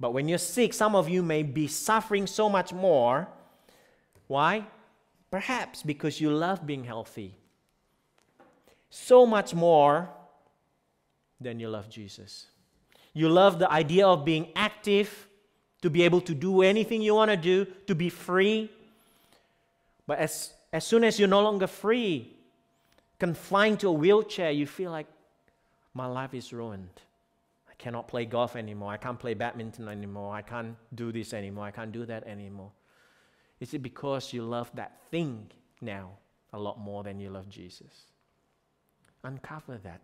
But 0.00 0.12
when 0.12 0.28
you're 0.28 0.38
sick, 0.38 0.74
some 0.74 0.94
of 0.94 1.08
you 1.08 1.22
may 1.22 1.42
be 1.42 1.66
suffering 1.68 2.26
so 2.26 2.48
much 2.48 2.72
more. 2.72 3.28
Why? 4.26 4.66
Perhaps 5.30 5.82
because 5.82 6.20
you 6.20 6.30
love 6.30 6.66
being 6.66 6.84
healthy 6.84 7.36
so 8.92 9.24
much 9.24 9.54
more 9.54 10.10
than 11.40 11.58
you 11.58 11.68
love 11.68 11.88
Jesus. 11.88 12.46
You 13.14 13.30
love 13.30 13.58
the 13.58 13.70
idea 13.72 14.06
of 14.06 14.22
being 14.22 14.48
active, 14.54 15.28
to 15.80 15.88
be 15.90 16.02
able 16.02 16.20
to 16.20 16.34
do 16.34 16.62
anything 16.62 17.00
you 17.00 17.14
want 17.14 17.30
to 17.30 17.36
do, 17.36 17.66
to 17.86 17.94
be 17.94 18.10
free. 18.10 18.70
But 20.06 20.18
as, 20.18 20.52
as 20.72 20.86
soon 20.86 21.04
as 21.04 21.18
you're 21.18 21.26
no 21.26 21.42
longer 21.42 21.66
free, 21.66 22.36
confined 23.18 23.80
to 23.80 23.88
a 23.88 23.92
wheelchair, 23.92 24.50
you 24.50 24.66
feel 24.66 24.90
like 24.90 25.06
my 25.94 26.06
life 26.06 26.34
is 26.34 26.52
ruined. 26.52 27.00
I 27.70 27.74
cannot 27.76 28.08
play 28.08 28.24
golf 28.24 28.56
anymore. 28.56 28.92
I 28.92 28.96
can't 28.96 29.18
play 29.18 29.34
badminton 29.34 29.88
anymore. 29.88 30.34
I 30.34 30.42
can't 30.42 30.76
do 30.94 31.12
this 31.12 31.34
anymore. 31.34 31.64
I 31.66 31.70
can't 31.70 31.92
do 31.92 32.06
that 32.06 32.26
anymore. 32.26 32.72
Is 33.60 33.74
it 33.74 33.82
because 33.82 34.32
you 34.32 34.42
love 34.42 34.70
that 34.74 35.00
thing 35.10 35.50
now 35.80 36.10
a 36.52 36.58
lot 36.58 36.78
more 36.80 37.02
than 37.02 37.20
you 37.20 37.30
love 37.30 37.48
Jesus? 37.48 38.06
Uncover 39.22 39.78
that. 39.78 40.00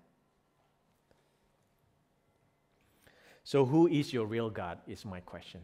So, 3.42 3.64
who 3.64 3.88
is 3.88 4.12
your 4.12 4.26
real 4.26 4.50
God? 4.50 4.78
Is 4.86 5.04
my 5.04 5.20
question. 5.20 5.62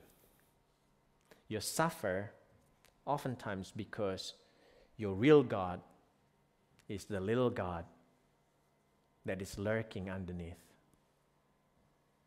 You 1.49 1.61
suffer 1.61 2.33
oftentimes 3.05 3.72
because 3.77 4.33
your 4.97 5.12
real 5.14 5.43
God 5.43 5.81
is 6.89 7.05
the 7.05 7.20
little 7.20 7.51
God 7.51 7.85
that 9.27 9.41
is 9.41 9.59
lurking 9.59 10.11
underneath. 10.11 10.59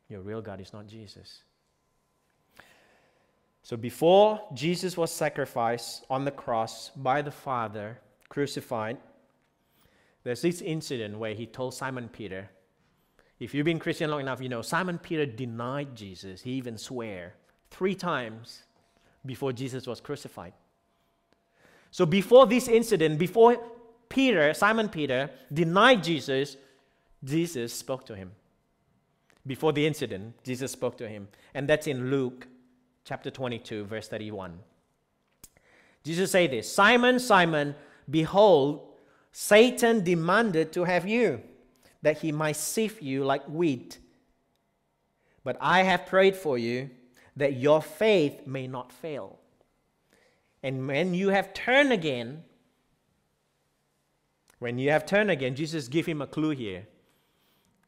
Your 0.10 0.22
real 0.22 0.42
God 0.42 0.62
is 0.62 0.74
not 0.74 0.88
Jesus. 0.88 1.44
So 3.62 3.76
before 3.76 4.42
Jesus 4.54 4.96
was 4.96 5.12
sacrificed 5.12 6.06
on 6.10 6.24
the 6.24 6.32
cross 6.32 6.90
by 6.96 7.22
the 7.22 7.32
Father, 7.32 8.00
crucified, 8.30 8.98
there's 10.24 10.42
this 10.42 10.62
incident 10.62 11.18
where 11.18 11.34
he 11.34 11.46
told 11.46 11.74
Simon 11.74 12.08
Peter, 12.10 12.50
if 13.40 13.54
you've 13.54 13.66
been 13.66 13.80
Christian 13.80 14.10
long 14.10 14.22
enough, 14.22 14.42
you 14.42 14.50
know 14.50 14.62
Simon 14.62 14.98
Peter 14.98 15.26
denied 15.26 15.96
Jesus. 15.96 16.42
He 16.42 16.52
even 16.52 16.78
swore 16.78 17.34
three 17.70 17.94
times 17.94 18.64
before 19.26 19.54
Jesus 19.54 19.86
was 19.86 20.00
crucified. 20.00 20.54
So 21.92 22.06
before 22.06 22.48
this 22.48 22.68
incident, 22.68 23.20
before 23.20 23.58
Peter, 24.10 24.54
Simon 24.54 24.90
Peter, 24.90 25.30
denied 25.54 26.04
Jesus, 26.04 26.58
Jesus 27.24 27.74
spoke 27.74 28.06
to 28.06 28.16
him. 28.16 28.32
Before 29.46 29.72
the 29.72 29.88
incident, 29.88 30.36
Jesus 30.44 30.72
spoke 30.72 30.98
to 30.98 31.08
him. 31.08 31.28
And 31.54 31.68
that's 31.68 31.88
in 31.88 32.12
Luke 32.12 32.48
chapter 33.06 33.32
22, 33.32 33.86
verse 33.86 34.08
31. 34.08 34.60
Jesus 36.04 36.32
say 36.32 36.48
this 36.48 36.72
Simon, 36.72 37.20
Simon, 37.20 37.76
behold, 38.10 38.88
Satan 39.32 40.04
demanded 40.04 40.72
to 40.74 40.84
have 40.84 41.08
you, 41.08 41.42
that 42.02 42.20
he 42.20 42.32
might 42.32 42.56
sift 42.56 43.02
you 43.02 43.24
like 43.24 43.46
wheat. 43.46 44.00
But 45.44 45.58
I 45.62 45.84
have 45.84 46.06
prayed 46.06 46.36
for 46.36 46.58
you 46.58 46.90
that 47.38 47.56
your 47.56 47.82
faith 47.82 48.46
may 48.46 48.68
not 48.68 48.92
fail. 48.92 49.40
And 50.64 50.88
when 50.88 51.14
you 51.14 51.30
have 51.30 51.54
turned 51.54 51.94
again, 51.94 52.44
when 54.60 54.80
you 54.80 54.90
have 54.90 55.06
turned 55.06 55.30
again, 55.30 55.56
Jesus 55.56 55.88
give 55.88 56.06
him 56.06 56.22
a 56.22 56.28
clue 56.28 56.50
here. 56.50 56.88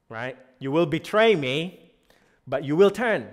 Right? 0.09 0.37
You 0.59 0.71
will 0.71 0.85
betray 0.85 1.35
me, 1.35 1.91
but 2.47 2.63
you 2.63 2.75
will 2.75 2.91
turn. 2.91 3.27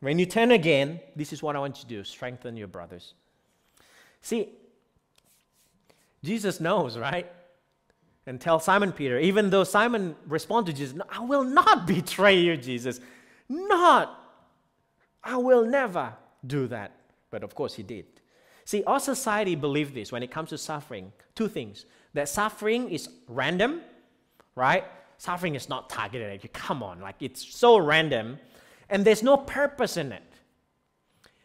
When 0.00 0.18
you 0.18 0.26
turn 0.26 0.52
again, 0.52 1.00
this 1.14 1.32
is 1.32 1.42
what 1.42 1.56
I 1.56 1.58
want 1.58 1.76
you 1.78 1.82
to 1.82 1.88
do 1.88 2.04
strengthen 2.04 2.56
your 2.56 2.68
brothers. 2.68 3.14
See, 4.22 4.48
Jesus 6.22 6.60
knows, 6.60 6.96
right? 6.96 7.30
And 8.26 8.40
tell 8.40 8.60
Simon 8.60 8.92
Peter, 8.92 9.18
even 9.18 9.50
though 9.50 9.64
Simon 9.64 10.14
responded 10.26 10.72
to 10.72 10.78
Jesus, 10.78 10.98
I 11.10 11.20
will 11.20 11.44
not 11.44 11.86
betray 11.86 12.38
you, 12.38 12.56
Jesus. 12.56 13.00
Not. 13.48 14.16
I 15.22 15.36
will 15.36 15.64
never 15.64 16.14
do 16.46 16.66
that. 16.68 16.92
But 17.30 17.42
of 17.42 17.54
course, 17.54 17.74
he 17.74 17.82
did. 17.82 18.06
See, 18.64 18.84
our 18.84 19.00
society 19.00 19.54
believes 19.54 19.92
this 19.92 20.12
when 20.12 20.22
it 20.22 20.30
comes 20.30 20.50
to 20.50 20.58
suffering. 20.58 21.12
Two 21.34 21.48
things 21.48 21.86
that 22.14 22.28
suffering 22.28 22.90
is 22.90 23.08
random, 23.26 23.80
right? 24.54 24.84
Suffering 25.20 25.54
is 25.54 25.68
not 25.68 25.90
targeted 25.90 26.32
at 26.32 26.42
you. 26.42 26.48
Come 26.48 26.82
on, 26.82 27.02
like 27.02 27.16
it's 27.20 27.46
so 27.46 27.76
random, 27.76 28.38
and 28.88 29.04
there's 29.04 29.22
no 29.22 29.36
purpose 29.36 29.98
in 29.98 30.12
it. 30.12 30.22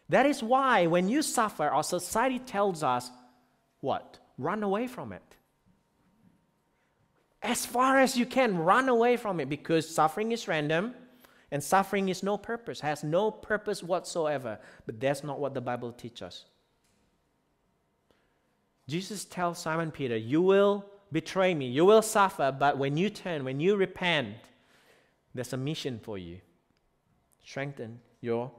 That 0.08 0.24
is 0.24 0.42
why 0.42 0.86
when 0.86 1.10
you 1.10 1.20
suffer, 1.20 1.64
our 1.64 1.82
society 1.82 2.38
tells 2.38 2.82
us 2.82 3.10
what? 3.80 4.18
Run 4.38 4.62
away 4.62 4.86
from 4.86 5.12
it. 5.12 5.36
As 7.42 7.66
far 7.66 7.98
as 7.98 8.16
you 8.16 8.24
can, 8.24 8.56
run 8.56 8.88
away 8.88 9.18
from 9.18 9.40
it 9.40 9.50
because 9.50 9.86
suffering 9.86 10.32
is 10.32 10.48
random 10.48 10.94
and 11.50 11.62
suffering 11.62 12.08
is 12.08 12.22
no 12.22 12.38
purpose, 12.38 12.80
has 12.80 13.04
no 13.04 13.30
purpose 13.30 13.82
whatsoever. 13.82 14.58
But 14.86 15.00
that's 15.00 15.22
not 15.22 15.38
what 15.38 15.52
the 15.52 15.60
Bible 15.60 15.92
teaches 15.92 16.22
us. 16.22 16.44
Jesus 18.88 19.26
tells 19.26 19.58
Simon 19.58 19.90
Peter, 19.90 20.16
You 20.16 20.40
will 20.40 20.86
betray 21.12 21.54
me, 21.54 21.66
you 21.66 21.84
will 21.84 22.02
suffer, 22.02 22.54
but 22.56 22.78
when 22.78 22.96
you 22.96 23.10
turn, 23.10 23.44
when 23.44 23.60
you 23.60 23.76
repent, 23.76 24.36
there's 25.34 25.52
a 25.52 25.56
mission 25.56 26.00
for 26.02 26.18
you. 26.18 26.38
Strengthen 27.44 28.00
your 28.20 28.50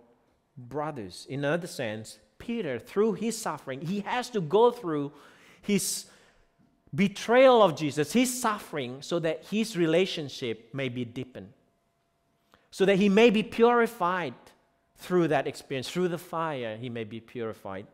brothers. 0.58 1.26
In 1.30 1.44
another 1.44 1.68
sense, 1.68 2.20
Peter, 2.40 2.80
through 2.80 3.14
his 3.14 3.38
suffering, 3.38 3.82
he 3.82 4.02
has 4.02 4.30
to 4.30 4.42
go 4.42 4.72
through 4.72 5.12
his 5.62 6.06
betrayal 6.94 7.62
of 7.62 7.76
Jesus, 7.76 8.14
his 8.14 8.42
suffering, 8.42 9.02
so 9.02 9.20
that 9.20 9.46
his 9.46 9.76
relationship 9.76 10.74
may 10.74 10.90
be 10.90 11.04
deepened, 11.04 11.52
so 12.72 12.86
that 12.86 12.98
he 12.98 13.10
may 13.10 13.30
be 13.30 13.44
purified 13.44 14.34
through 14.98 15.28
that 15.28 15.48
experience, 15.48 15.90
through 15.90 16.08
the 16.08 16.18
fire, 16.18 16.78
he 16.78 16.90
may 16.90 17.04
be 17.04 17.20
purified. 17.20 17.88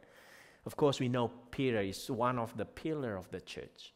Of 0.66 0.76
course, 0.76 1.00
we 1.00 1.10
know 1.10 1.32
Peter 1.52 1.82
is 1.82 2.10
one 2.10 2.40
of 2.40 2.56
the 2.56 2.66
pillar 2.66 3.16
of 3.16 3.30
the 3.32 3.42
church. 3.42 3.93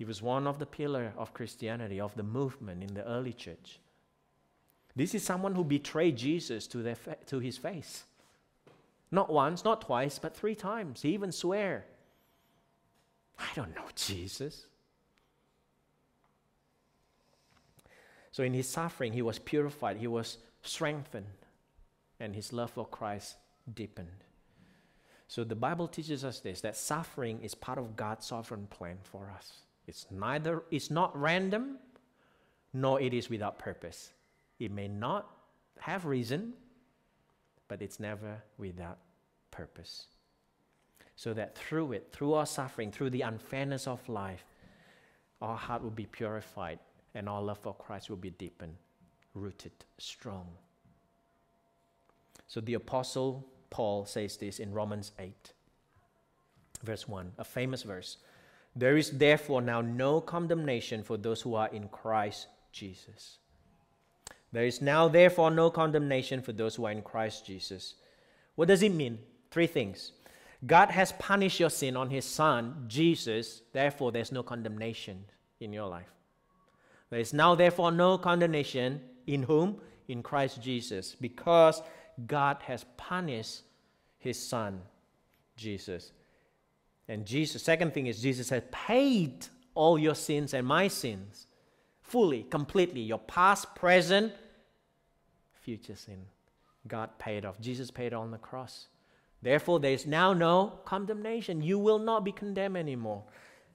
He 0.00 0.06
was 0.06 0.22
one 0.22 0.46
of 0.46 0.58
the 0.58 0.64
pillar 0.64 1.12
of 1.18 1.34
Christianity, 1.34 2.00
of 2.00 2.14
the 2.14 2.22
movement 2.22 2.82
in 2.82 2.94
the 2.94 3.06
early 3.06 3.34
church. 3.34 3.80
This 4.96 5.14
is 5.14 5.22
someone 5.22 5.54
who 5.54 5.62
betrayed 5.62 6.16
Jesus 6.16 6.66
to, 6.68 6.78
their 6.78 6.94
fa- 6.94 7.18
to 7.26 7.38
his 7.38 7.58
face. 7.58 8.04
Not 9.10 9.30
once, 9.30 9.62
not 9.62 9.82
twice, 9.82 10.18
but 10.18 10.34
three 10.34 10.54
times. 10.54 11.02
He 11.02 11.10
even 11.10 11.32
swear, 11.32 11.84
I 13.38 13.48
don't 13.54 13.74
know 13.74 13.84
Jesus. 13.94 14.64
So 18.30 18.42
in 18.42 18.54
his 18.54 18.70
suffering, 18.70 19.12
he 19.12 19.20
was 19.20 19.38
purified, 19.38 19.98
he 19.98 20.06
was 20.06 20.38
strengthened, 20.62 21.26
and 22.18 22.34
his 22.34 22.54
love 22.54 22.70
for 22.70 22.86
Christ 22.86 23.36
deepened. 23.74 24.24
So 25.28 25.44
the 25.44 25.54
Bible 25.54 25.88
teaches 25.88 26.24
us 26.24 26.40
this 26.40 26.62
that 26.62 26.78
suffering 26.78 27.42
is 27.42 27.54
part 27.54 27.76
of 27.76 27.96
God's 27.96 28.24
sovereign 28.24 28.66
plan 28.66 28.96
for 29.02 29.30
us. 29.36 29.64
It's 29.90 30.06
neither 30.08 30.62
it's 30.70 30.88
not 30.88 31.10
random 31.20 31.78
nor 32.72 33.00
it 33.00 33.12
is 33.12 33.28
without 33.28 33.58
purpose. 33.58 34.12
It 34.60 34.70
may 34.70 34.86
not 34.86 35.28
have 35.80 36.04
reason, 36.06 36.52
but 37.66 37.82
it's 37.82 37.98
never 37.98 38.40
without 38.56 38.98
purpose. 39.50 40.06
So 41.16 41.34
that 41.34 41.58
through 41.58 41.90
it, 41.94 42.06
through 42.12 42.34
our 42.34 42.46
suffering, 42.46 42.92
through 42.92 43.10
the 43.10 43.22
unfairness 43.22 43.88
of 43.88 44.08
life, 44.08 44.44
our 45.42 45.56
heart 45.56 45.82
will 45.82 45.90
be 45.90 46.06
purified 46.06 46.78
and 47.16 47.28
our 47.28 47.42
love 47.42 47.58
for 47.58 47.74
Christ 47.74 48.10
will 48.10 48.16
be 48.16 48.30
deepened, 48.30 48.76
rooted, 49.34 49.72
strong. 49.98 50.46
So 52.46 52.60
the 52.60 52.74
apostle 52.74 53.44
Paul 53.70 54.04
says 54.04 54.36
this 54.36 54.60
in 54.60 54.72
Romans 54.72 55.10
8, 55.18 55.52
verse 56.84 57.08
1, 57.08 57.32
a 57.38 57.44
famous 57.44 57.82
verse. 57.82 58.18
There 58.80 58.96
is 58.96 59.10
therefore 59.10 59.60
now 59.60 59.82
no 59.82 60.22
condemnation 60.22 61.02
for 61.02 61.18
those 61.18 61.42
who 61.42 61.54
are 61.54 61.68
in 61.68 61.88
Christ 61.88 62.46
Jesus. 62.72 63.36
There 64.52 64.64
is 64.64 64.80
now 64.80 65.06
therefore 65.06 65.50
no 65.50 65.68
condemnation 65.68 66.40
for 66.40 66.52
those 66.52 66.76
who 66.76 66.86
are 66.86 66.90
in 66.90 67.02
Christ 67.02 67.44
Jesus. 67.44 67.96
What 68.54 68.68
does 68.68 68.82
it 68.82 68.94
mean? 68.94 69.18
Three 69.50 69.66
things. 69.66 70.12
God 70.66 70.90
has 70.92 71.12
punished 71.12 71.60
your 71.60 71.68
sin 71.68 71.94
on 71.94 72.08
his 72.08 72.24
son, 72.24 72.86
Jesus, 72.88 73.60
therefore 73.74 74.12
there's 74.12 74.32
no 74.32 74.42
condemnation 74.42 75.26
in 75.60 75.74
your 75.74 75.86
life. 75.86 76.14
There 77.10 77.20
is 77.20 77.34
now 77.34 77.54
therefore 77.54 77.92
no 77.92 78.16
condemnation 78.16 79.02
in 79.26 79.42
whom? 79.42 79.76
In 80.08 80.22
Christ 80.22 80.62
Jesus, 80.62 81.14
because 81.20 81.82
God 82.26 82.56
has 82.62 82.86
punished 82.96 83.60
his 84.18 84.38
son, 84.38 84.80
Jesus. 85.54 86.12
And 87.10 87.26
Jesus, 87.26 87.64
second 87.64 87.92
thing 87.92 88.06
is 88.06 88.22
Jesus 88.22 88.50
has 88.50 88.62
paid 88.70 89.48
all 89.74 89.98
your 89.98 90.14
sins 90.14 90.54
and 90.54 90.64
my 90.64 90.86
sins 90.86 91.48
fully, 92.02 92.44
completely. 92.44 93.00
Your 93.00 93.18
past, 93.18 93.74
present, 93.74 94.32
future 95.60 95.96
sin. 95.96 96.20
God 96.86 97.10
paid 97.18 97.44
off. 97.44 97.60
Jesus 97.60 97.90
paid 97.90 98.14
on 98.14 98.30
the 98.30 98.38
cross. 98.38 98.86
Therefore, 99.42 99.80
there 99.80 99.92
is 99.92 100.06
now 100.06 100.32
no 100.32 100.78
condemnation. 100.84 101.60
You 101.60 101.80
will 101.80 101.98
not 101.98 102.24
be 102.24 102.30
condemned 102.30 102.76
anymore. 102.76 103.24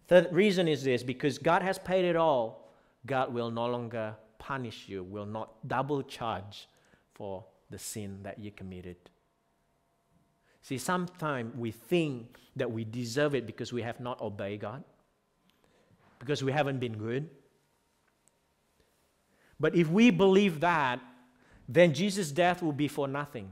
The 0.07 0.29
reason 0.31 0.69
is 0.69 0.85
this 0.85 1.03
because 1.03 1.37
God 1.37 1.61
has 1.61 1.77
paid 1.77 2.05
it 2.05 2.15
all, 2.15 2.71
God 3.05 3.33
will 3.33 3.51
no 3.51 3.65
longer 3.65 4.15
punish 4.39 4.87
you, 4.87 5.03
will 5.03 5.25
not 5.25 5.67
double 5.67 6.03
charge 6.03 6.69
for 7.13 7.43
the 7.69 7.79
sin 7.79 8.19
that 8.23 8.39
you 8.39 8.51
committed. 8.51 8.95
See, 10.65 10.79
sometimes 10.79 11.55
we 11.55 11.69
think 11.69 12.37
that 12.55 12.71
we 12.71 12.85
deserve 12.85 13.35
it 13.35 13.45
because 13.45 13.71
we 13.71 13.83
have 13.83 13.99
not 13.99 14.19
obeyed 14.19 14.61
God, 14.61 14.83
because 16.17 16.43
we 16.43 16.51
haven't 16.51 16.79
been 16.79 16.97
good. 16.97 17.29
But 19.59 19.75
if 19.75 19.91
we 19.91 20.09
believe 20.09 20.61
that, 20.61 20.99
then 21.69 21.93
Jesus' 21.93 22.31
death 22.31 22.63
will 22.63 22.71
be 22.71 22.87
for 22.87 23.07
nothing. 23.07 23.51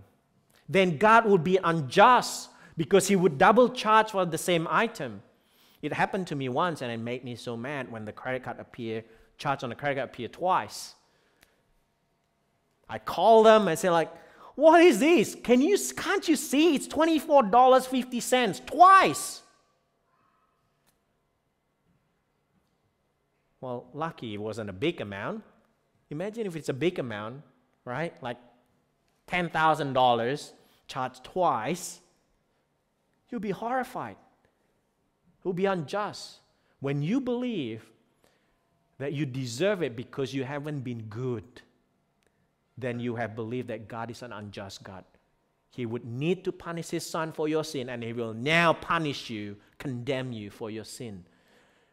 Then 0.68 0.98
God 0.98 1.28
would 1.28 1.44
be 1.44 1.60
unjust 1.64 2.50
because 2.78 3.08
he 3.08 3.16
would 3.16 3.38
double 3.38 3.70
charge 3.70 4.10
for 4.10 4.26
the 4.26 4.40
same 4.40 4.68
item. 4.72 5.22
It 5.84 5.94
happened 5.94 6.26
to 6.28 6.36
me 6.36 6.50
once 6.50 6.82
and 6.82 6.92
it 6.92 6.98
made 6.98 7.24
me 7.24 7.36
so 7.36 7.56
mad 7.56 7.92
when 7.92 8.06
the 8.06 8.12
credit 8.12 8.44
card 8.44 8.60
appeared, 8.60 9.04
charge 9.38 9.64
on 9.64 9.70
the 9.70 9.76
credit 9.76 10.00
card 10.00 10.10
appeared 10.10 10.34
twice. 10.34 10.96
I 12.90 12.98
call 12.98 13.44
them 13.44 13.68
and 13.68 13.78
say 13.78 13.92
like, 13.92 14.12
what 14.56 14.82
is 14.82 15.00
this? 15.00 15.36
Can 15.36 15.62
you 15.62 15.78
can't 15.96 16.28
you 16.28 16.36
see 16.36 16.76
it's 16.76 16.88
$24.50 16.88 18.66
twice? 18.66 19.42
Well, 23.62 23.88
lucky 23.94 24.34
it 24.34 24.42
wasn't 24.42 24.70
a 24.70 24.74
big 24.74 25.02
amount. 25.02 25.44
Imagine 26.10 26.46
if 26.46 26.56
it's 26.56 26.70
a 26.70 26.74
big 26.74 27.00
amount, 27.00 27.42
right? 27.86 28.14
Like 28.22 28.38
$10,000 29.30 30.52
charged 30.88 31.24
twice. 31.24 32.02
You'll 33.30 33.40
be 33.40 33.52
horrified. 33.52 34.18
You'll 35.44 35.54
be 35.54 35.66
unjust. 35.66 36.40
When 36.82 37.02
you 37.02 37.20
believe 37.20 37.90
that 39.00 39.14
you 39.14 39.26
deserve 39.26 39.82
it 39.82 39.96
because 39.96 40.34
you 40.34 40.44
haven't 40.44 40.82
been 40.82 41.04
good, 41.04 41.62
then 42.78 43.00
you 43.00 43.16
have 43.16 43.36
believed 43.36 43.68
that 43.68 43.88
God 43.88 44.10
is 44.12 44.22
an 44.22 44.34
unjust 44.34 44.84
God. 44.84 45.04
He 45.70 45.86
would 45.86 46.06
need 46.06 46.44
to 46.46 46.52
punish 46.52 46.90
his 46.90 47.06
son 47.06 47.32
for 47.32 47.48
your 47.48 47.64
sin, 47.64 47.90
and 47.90 48.04
he 48.04 48.14
will 48.14 48.34
now 48.34 48.74
punish 48.74 49.30
you, 49.30 49.58
condemn 49.78 50.32
you 50.32 50.52
for 50.52 50.70
your 50.70 50.84
sin. 50.84 51.26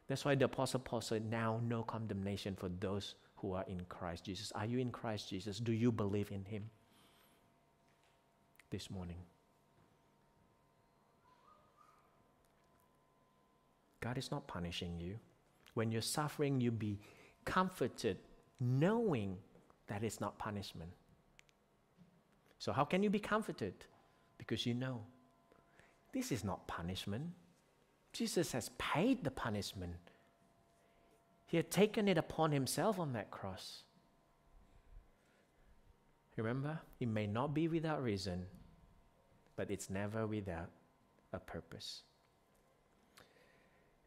That's 0.06 0.24
why 0.24 0.34
the 0.34 0.46
Apostle 0.46 0.80
Paul 0.80 1.00
said, 1.00 1.30
Now 1.30 1.60
no 1.62 1.82
condemnation 1.82 2.56
for 2.56 2.68
those 2.68 3.14
who 3.36 3.54
are 3.54 3.64
in 3.68 3.80
Christ 3.88 4.24
Jesus. 4.24 4.52
Are 4.52 4.66
you 4.66 4.78
in 4.78 4.90
Christ 4.90 5.30
Jesus? 5.30 5.58
Do 5.58 5.72
you 5.72 5.92
believe 5.92 6.30
in 6.30 6.44
him? 6.44 6.64
this 8.70 8.90
morning. 8.90 9.16
God 14.00 14.16
is 14.16 14.30
not 14.30 14.46
punishing 14.46 14.98
you. 14.98 15.16
When 15.74 15.92
you're 15.92 16.00
suffering, 16.00 16.60
you 16.60 16.70
be 16.70 17.00
comforted 17.44 18.16
knowing 18.58 19.36
that 19.90 20.04
it's 20.04 20.20
not 20.20 20.38
punishment. 20.38 20.92
So, 22.58 22.72
how 22.72 22.84
can 22.84 23.02
you 23.02 23.10
be 23.10 23.18
comforted? 23.18 23.74
Because 24.38 24.64
you 24.64 24.72
know 24.72 25.00
this 26.12 26.30
is 26.30 26.44
not 26.44 26.66
punishment. 26.68 27.24
Jesus 28.12 28.52
has 28.52 28.70
paid 28.78 29.24
the 29.24 29.30
punishment, 29.30 29.96
He 31.46 31.56
had 31.56 31.70
taken 31.70 32.08
it 32.08 32.16
upon 32.16 32.52
Himself 32.52 32.98
on 32.98 33.12
that 33.12 33.30
cross. 33.30 33.82
Remember, 36.36 36.80
it 37.00 37.08
may 37.08 37.26
not 37.26 37.52
be 37.52 37.68
without 37.68 38.02
reason, 38.02 38.46
but 39.56 39.70
it's 39.70 39.90
never 39.90 40.26
without 40.26 40.70
a 41.34 41.38
purpose. 41.38 42.02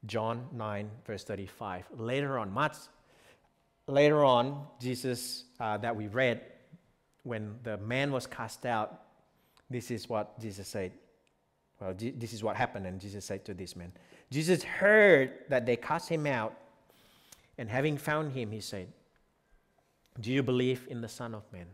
John 0.08 0.48
9, 0.52 0.90
verse 1.06 1.24
35. 1.24 1.86
Later 1.96 2.40
on, 2.40 2.52
much 2.52 2.78
later 3.88 4.24
on, 4.24 4.66
Jesus, 4.80 5.46
uh, 5.60 5.78
that 5.78 5.96
we 5.96 6.08
read, 6.08 6.42
when 7.24 7.56
the 7.64 7.78
man 7.78 8.12
was 8.12 8.28
cast 8.28 8.66
out, 8.66 9.02
this 9.70 9.92
is 9.92 10.10
what 10.10 10.40
Jesus 10.40 10.68
said. 10.68 10.92
Well, 11.80 11.94
this 11.98 12.34
is 12.34 12.44
what 12.44 12.56
happened, 12.56 12.86
and 12.86 13.00
Jesus 13.00 13.26
said 13.26 13.44
to 13.46 13.54
this 13.54 13.76
man. 13.76 13.92
Jesus 14.30 14.64
heard 14.64 15.32
that 15.50 15.66
they 15.66 15.76
cast 15.76 16.10
him 16.10 16.26
out, 16.28 16.56
and 17.58 17.70
having 17.70 17.98
found 17.98 18.34
him, 18.34 18.52
he 18.52 18.62
said, 18.62 18.88
Do 20.20 20.32
you 20.32 20.44
believe 20.44 20.88
in 20.90 21.02
the 21.02 21.10
Son 21.10 21.34
of 21.36 21.44
Man? 21.52 21.68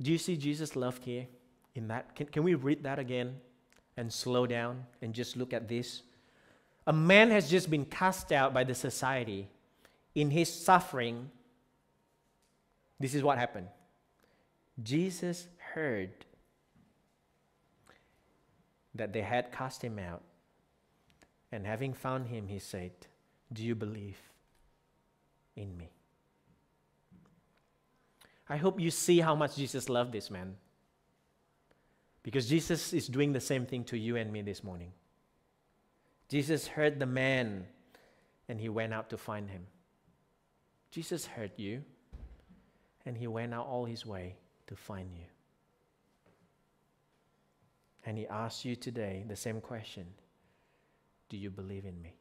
Do 0.00 0.12
you 0.12 0.18
see 0.18 0.36
Jesus' 0.36 0.76
love 0.76 0.98
here 0.98 1.26
in 1.74 1.88
that? 1.88 2.14
Can, 2.14 2.26
can 2.26 2.42
we 2.42 2.54
read 2.54 2.82
that 2.84 2.98
again 2.98 3.36
and 3.96 4.12
slow 4.12 4.46
down 4.46 4.84
and 5.02 5.12
just 5.12 5.36
look 5.36 5.52
at 5.52 5.68
this? 5.68 6.02
A 6.86 6.92
man 6.92 7.30
has 7.30 7.50
just 7.50 7.68
been 7.68 7.84
cast 7.84 8.32
out 8.32 8.54
by 8.54 8.64
the 8.64 8.74
society. 8.74 9.48
In 10.18 10.32
his 10.32 10.52
suffering, 10.52 11.30
this 12.98 13.14
is 13.14 13.22
what 13.22 13.38
happened. 13.38 13.68
Jesus 14.82 15.46
heard 15.58 16.10
that 18.96 19.12
they 19.12 19.22
had 19.22 19.52
cast 19.52 19.80
him 19.80 19.96
out. 19.96 20.22
And 21.52 21.64
having 21.64 21.94
found 21.94 22.26
him, 22.26 22.48
he 22.48 22.58
said, 22.58 22.90
Do 23.52 23.62
you 23.62 23.76
believe 23.76 24.18
in 25.54 25.78
me? 25.78 25.92
I 28.48 28.56
hope 28.56 28.80
you 28.80 28.90
see 28.90 29.20
how 29.20 29.36
much 29.36 29.54
Jesus 29.54 29.88
loved 29.88 30.10
this 30.10 30.32
man. 30.32 30.56
Because 32.24 32.48
Jesus 32.48 32.92
is 32.92 33.06
doing 33.06 33.32
the 33.32 33.40
same 33.40 33.66
thing 33.66 33.84
to 33.84 33.96
you 33.96 34.16
and 34.16 34.32
me 34.32 34.42
this 34.42 34.64
morning. 34.64 34.90
Jesus 36.28 36.66
heard 36.66 36.98
the 36.98 37.06
man 37.06 37.66
and 38.48 38.60
he 38.60 38.68
went 38.68 38.92
out 38.92 39.10
to 39.10 39.16
find 39.16 39.48
him. 39.48 39.68
Jesus 40.90 41.26
heard 41.26 41.52
you 41.56 41.82
and 43.04 43.16
he 43.16 43.26
went 43.26 43.54
out 43.54 43.66
all 43.66 43.84
his 43.84 44.04
way 44.04 44.36
to 44.66 44.76
find 44.76 45.10
you. 45.14 45.24
And 48.04 48.16
he 48.16 48.26
asks 48.26 48.64
you 48.64 48.76
today 48.76 49.24
the 49.26 49.36
same 49.36 49.60
question 49.60 50.06
Do 51.28 51.36
you 51.36 51.50
believe 51.50 51.84
in 51.84 52.00
me? 52.00 52.14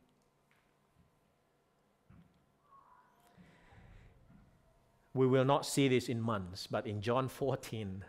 We 5.13 5.25
will 5.25 5.45
not 5.45 5.65
see 5.65 5.87
this 5.87 6.09
in 6.09 6.21
months, 6.21 6.67
but 6.67 6.85
in 6.85 7.01
John 7.01 7.27
14, 7.27 8.03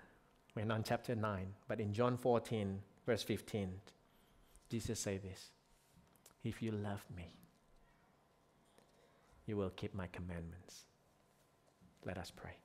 we're 0.54 0.66
not 0.66 0.74
on 0.74 0.82
chapter 0.82 1.14
9, 1.14 1.46
but 1.66 1.80
in 1.80 1.94
John 1.94 2.18
14, 2.18 2.80
verse 3.06 3.22
15, 3.22 3.70
Jesus 4.68 5.00
say 5.00 5.16
this 5.16 5.50
If 6.44 6.61
you 6.61 6.70
love 6.70 7.02
me, 7.16 7.38
you 9.49 9.57
will 9.57 9.70
keep 9.70 9.94
my 9.94 10.07
commandments. 10.09 10.84
Let 12.05 12.18
us 12.18 12.30
pray. 12.30 12.59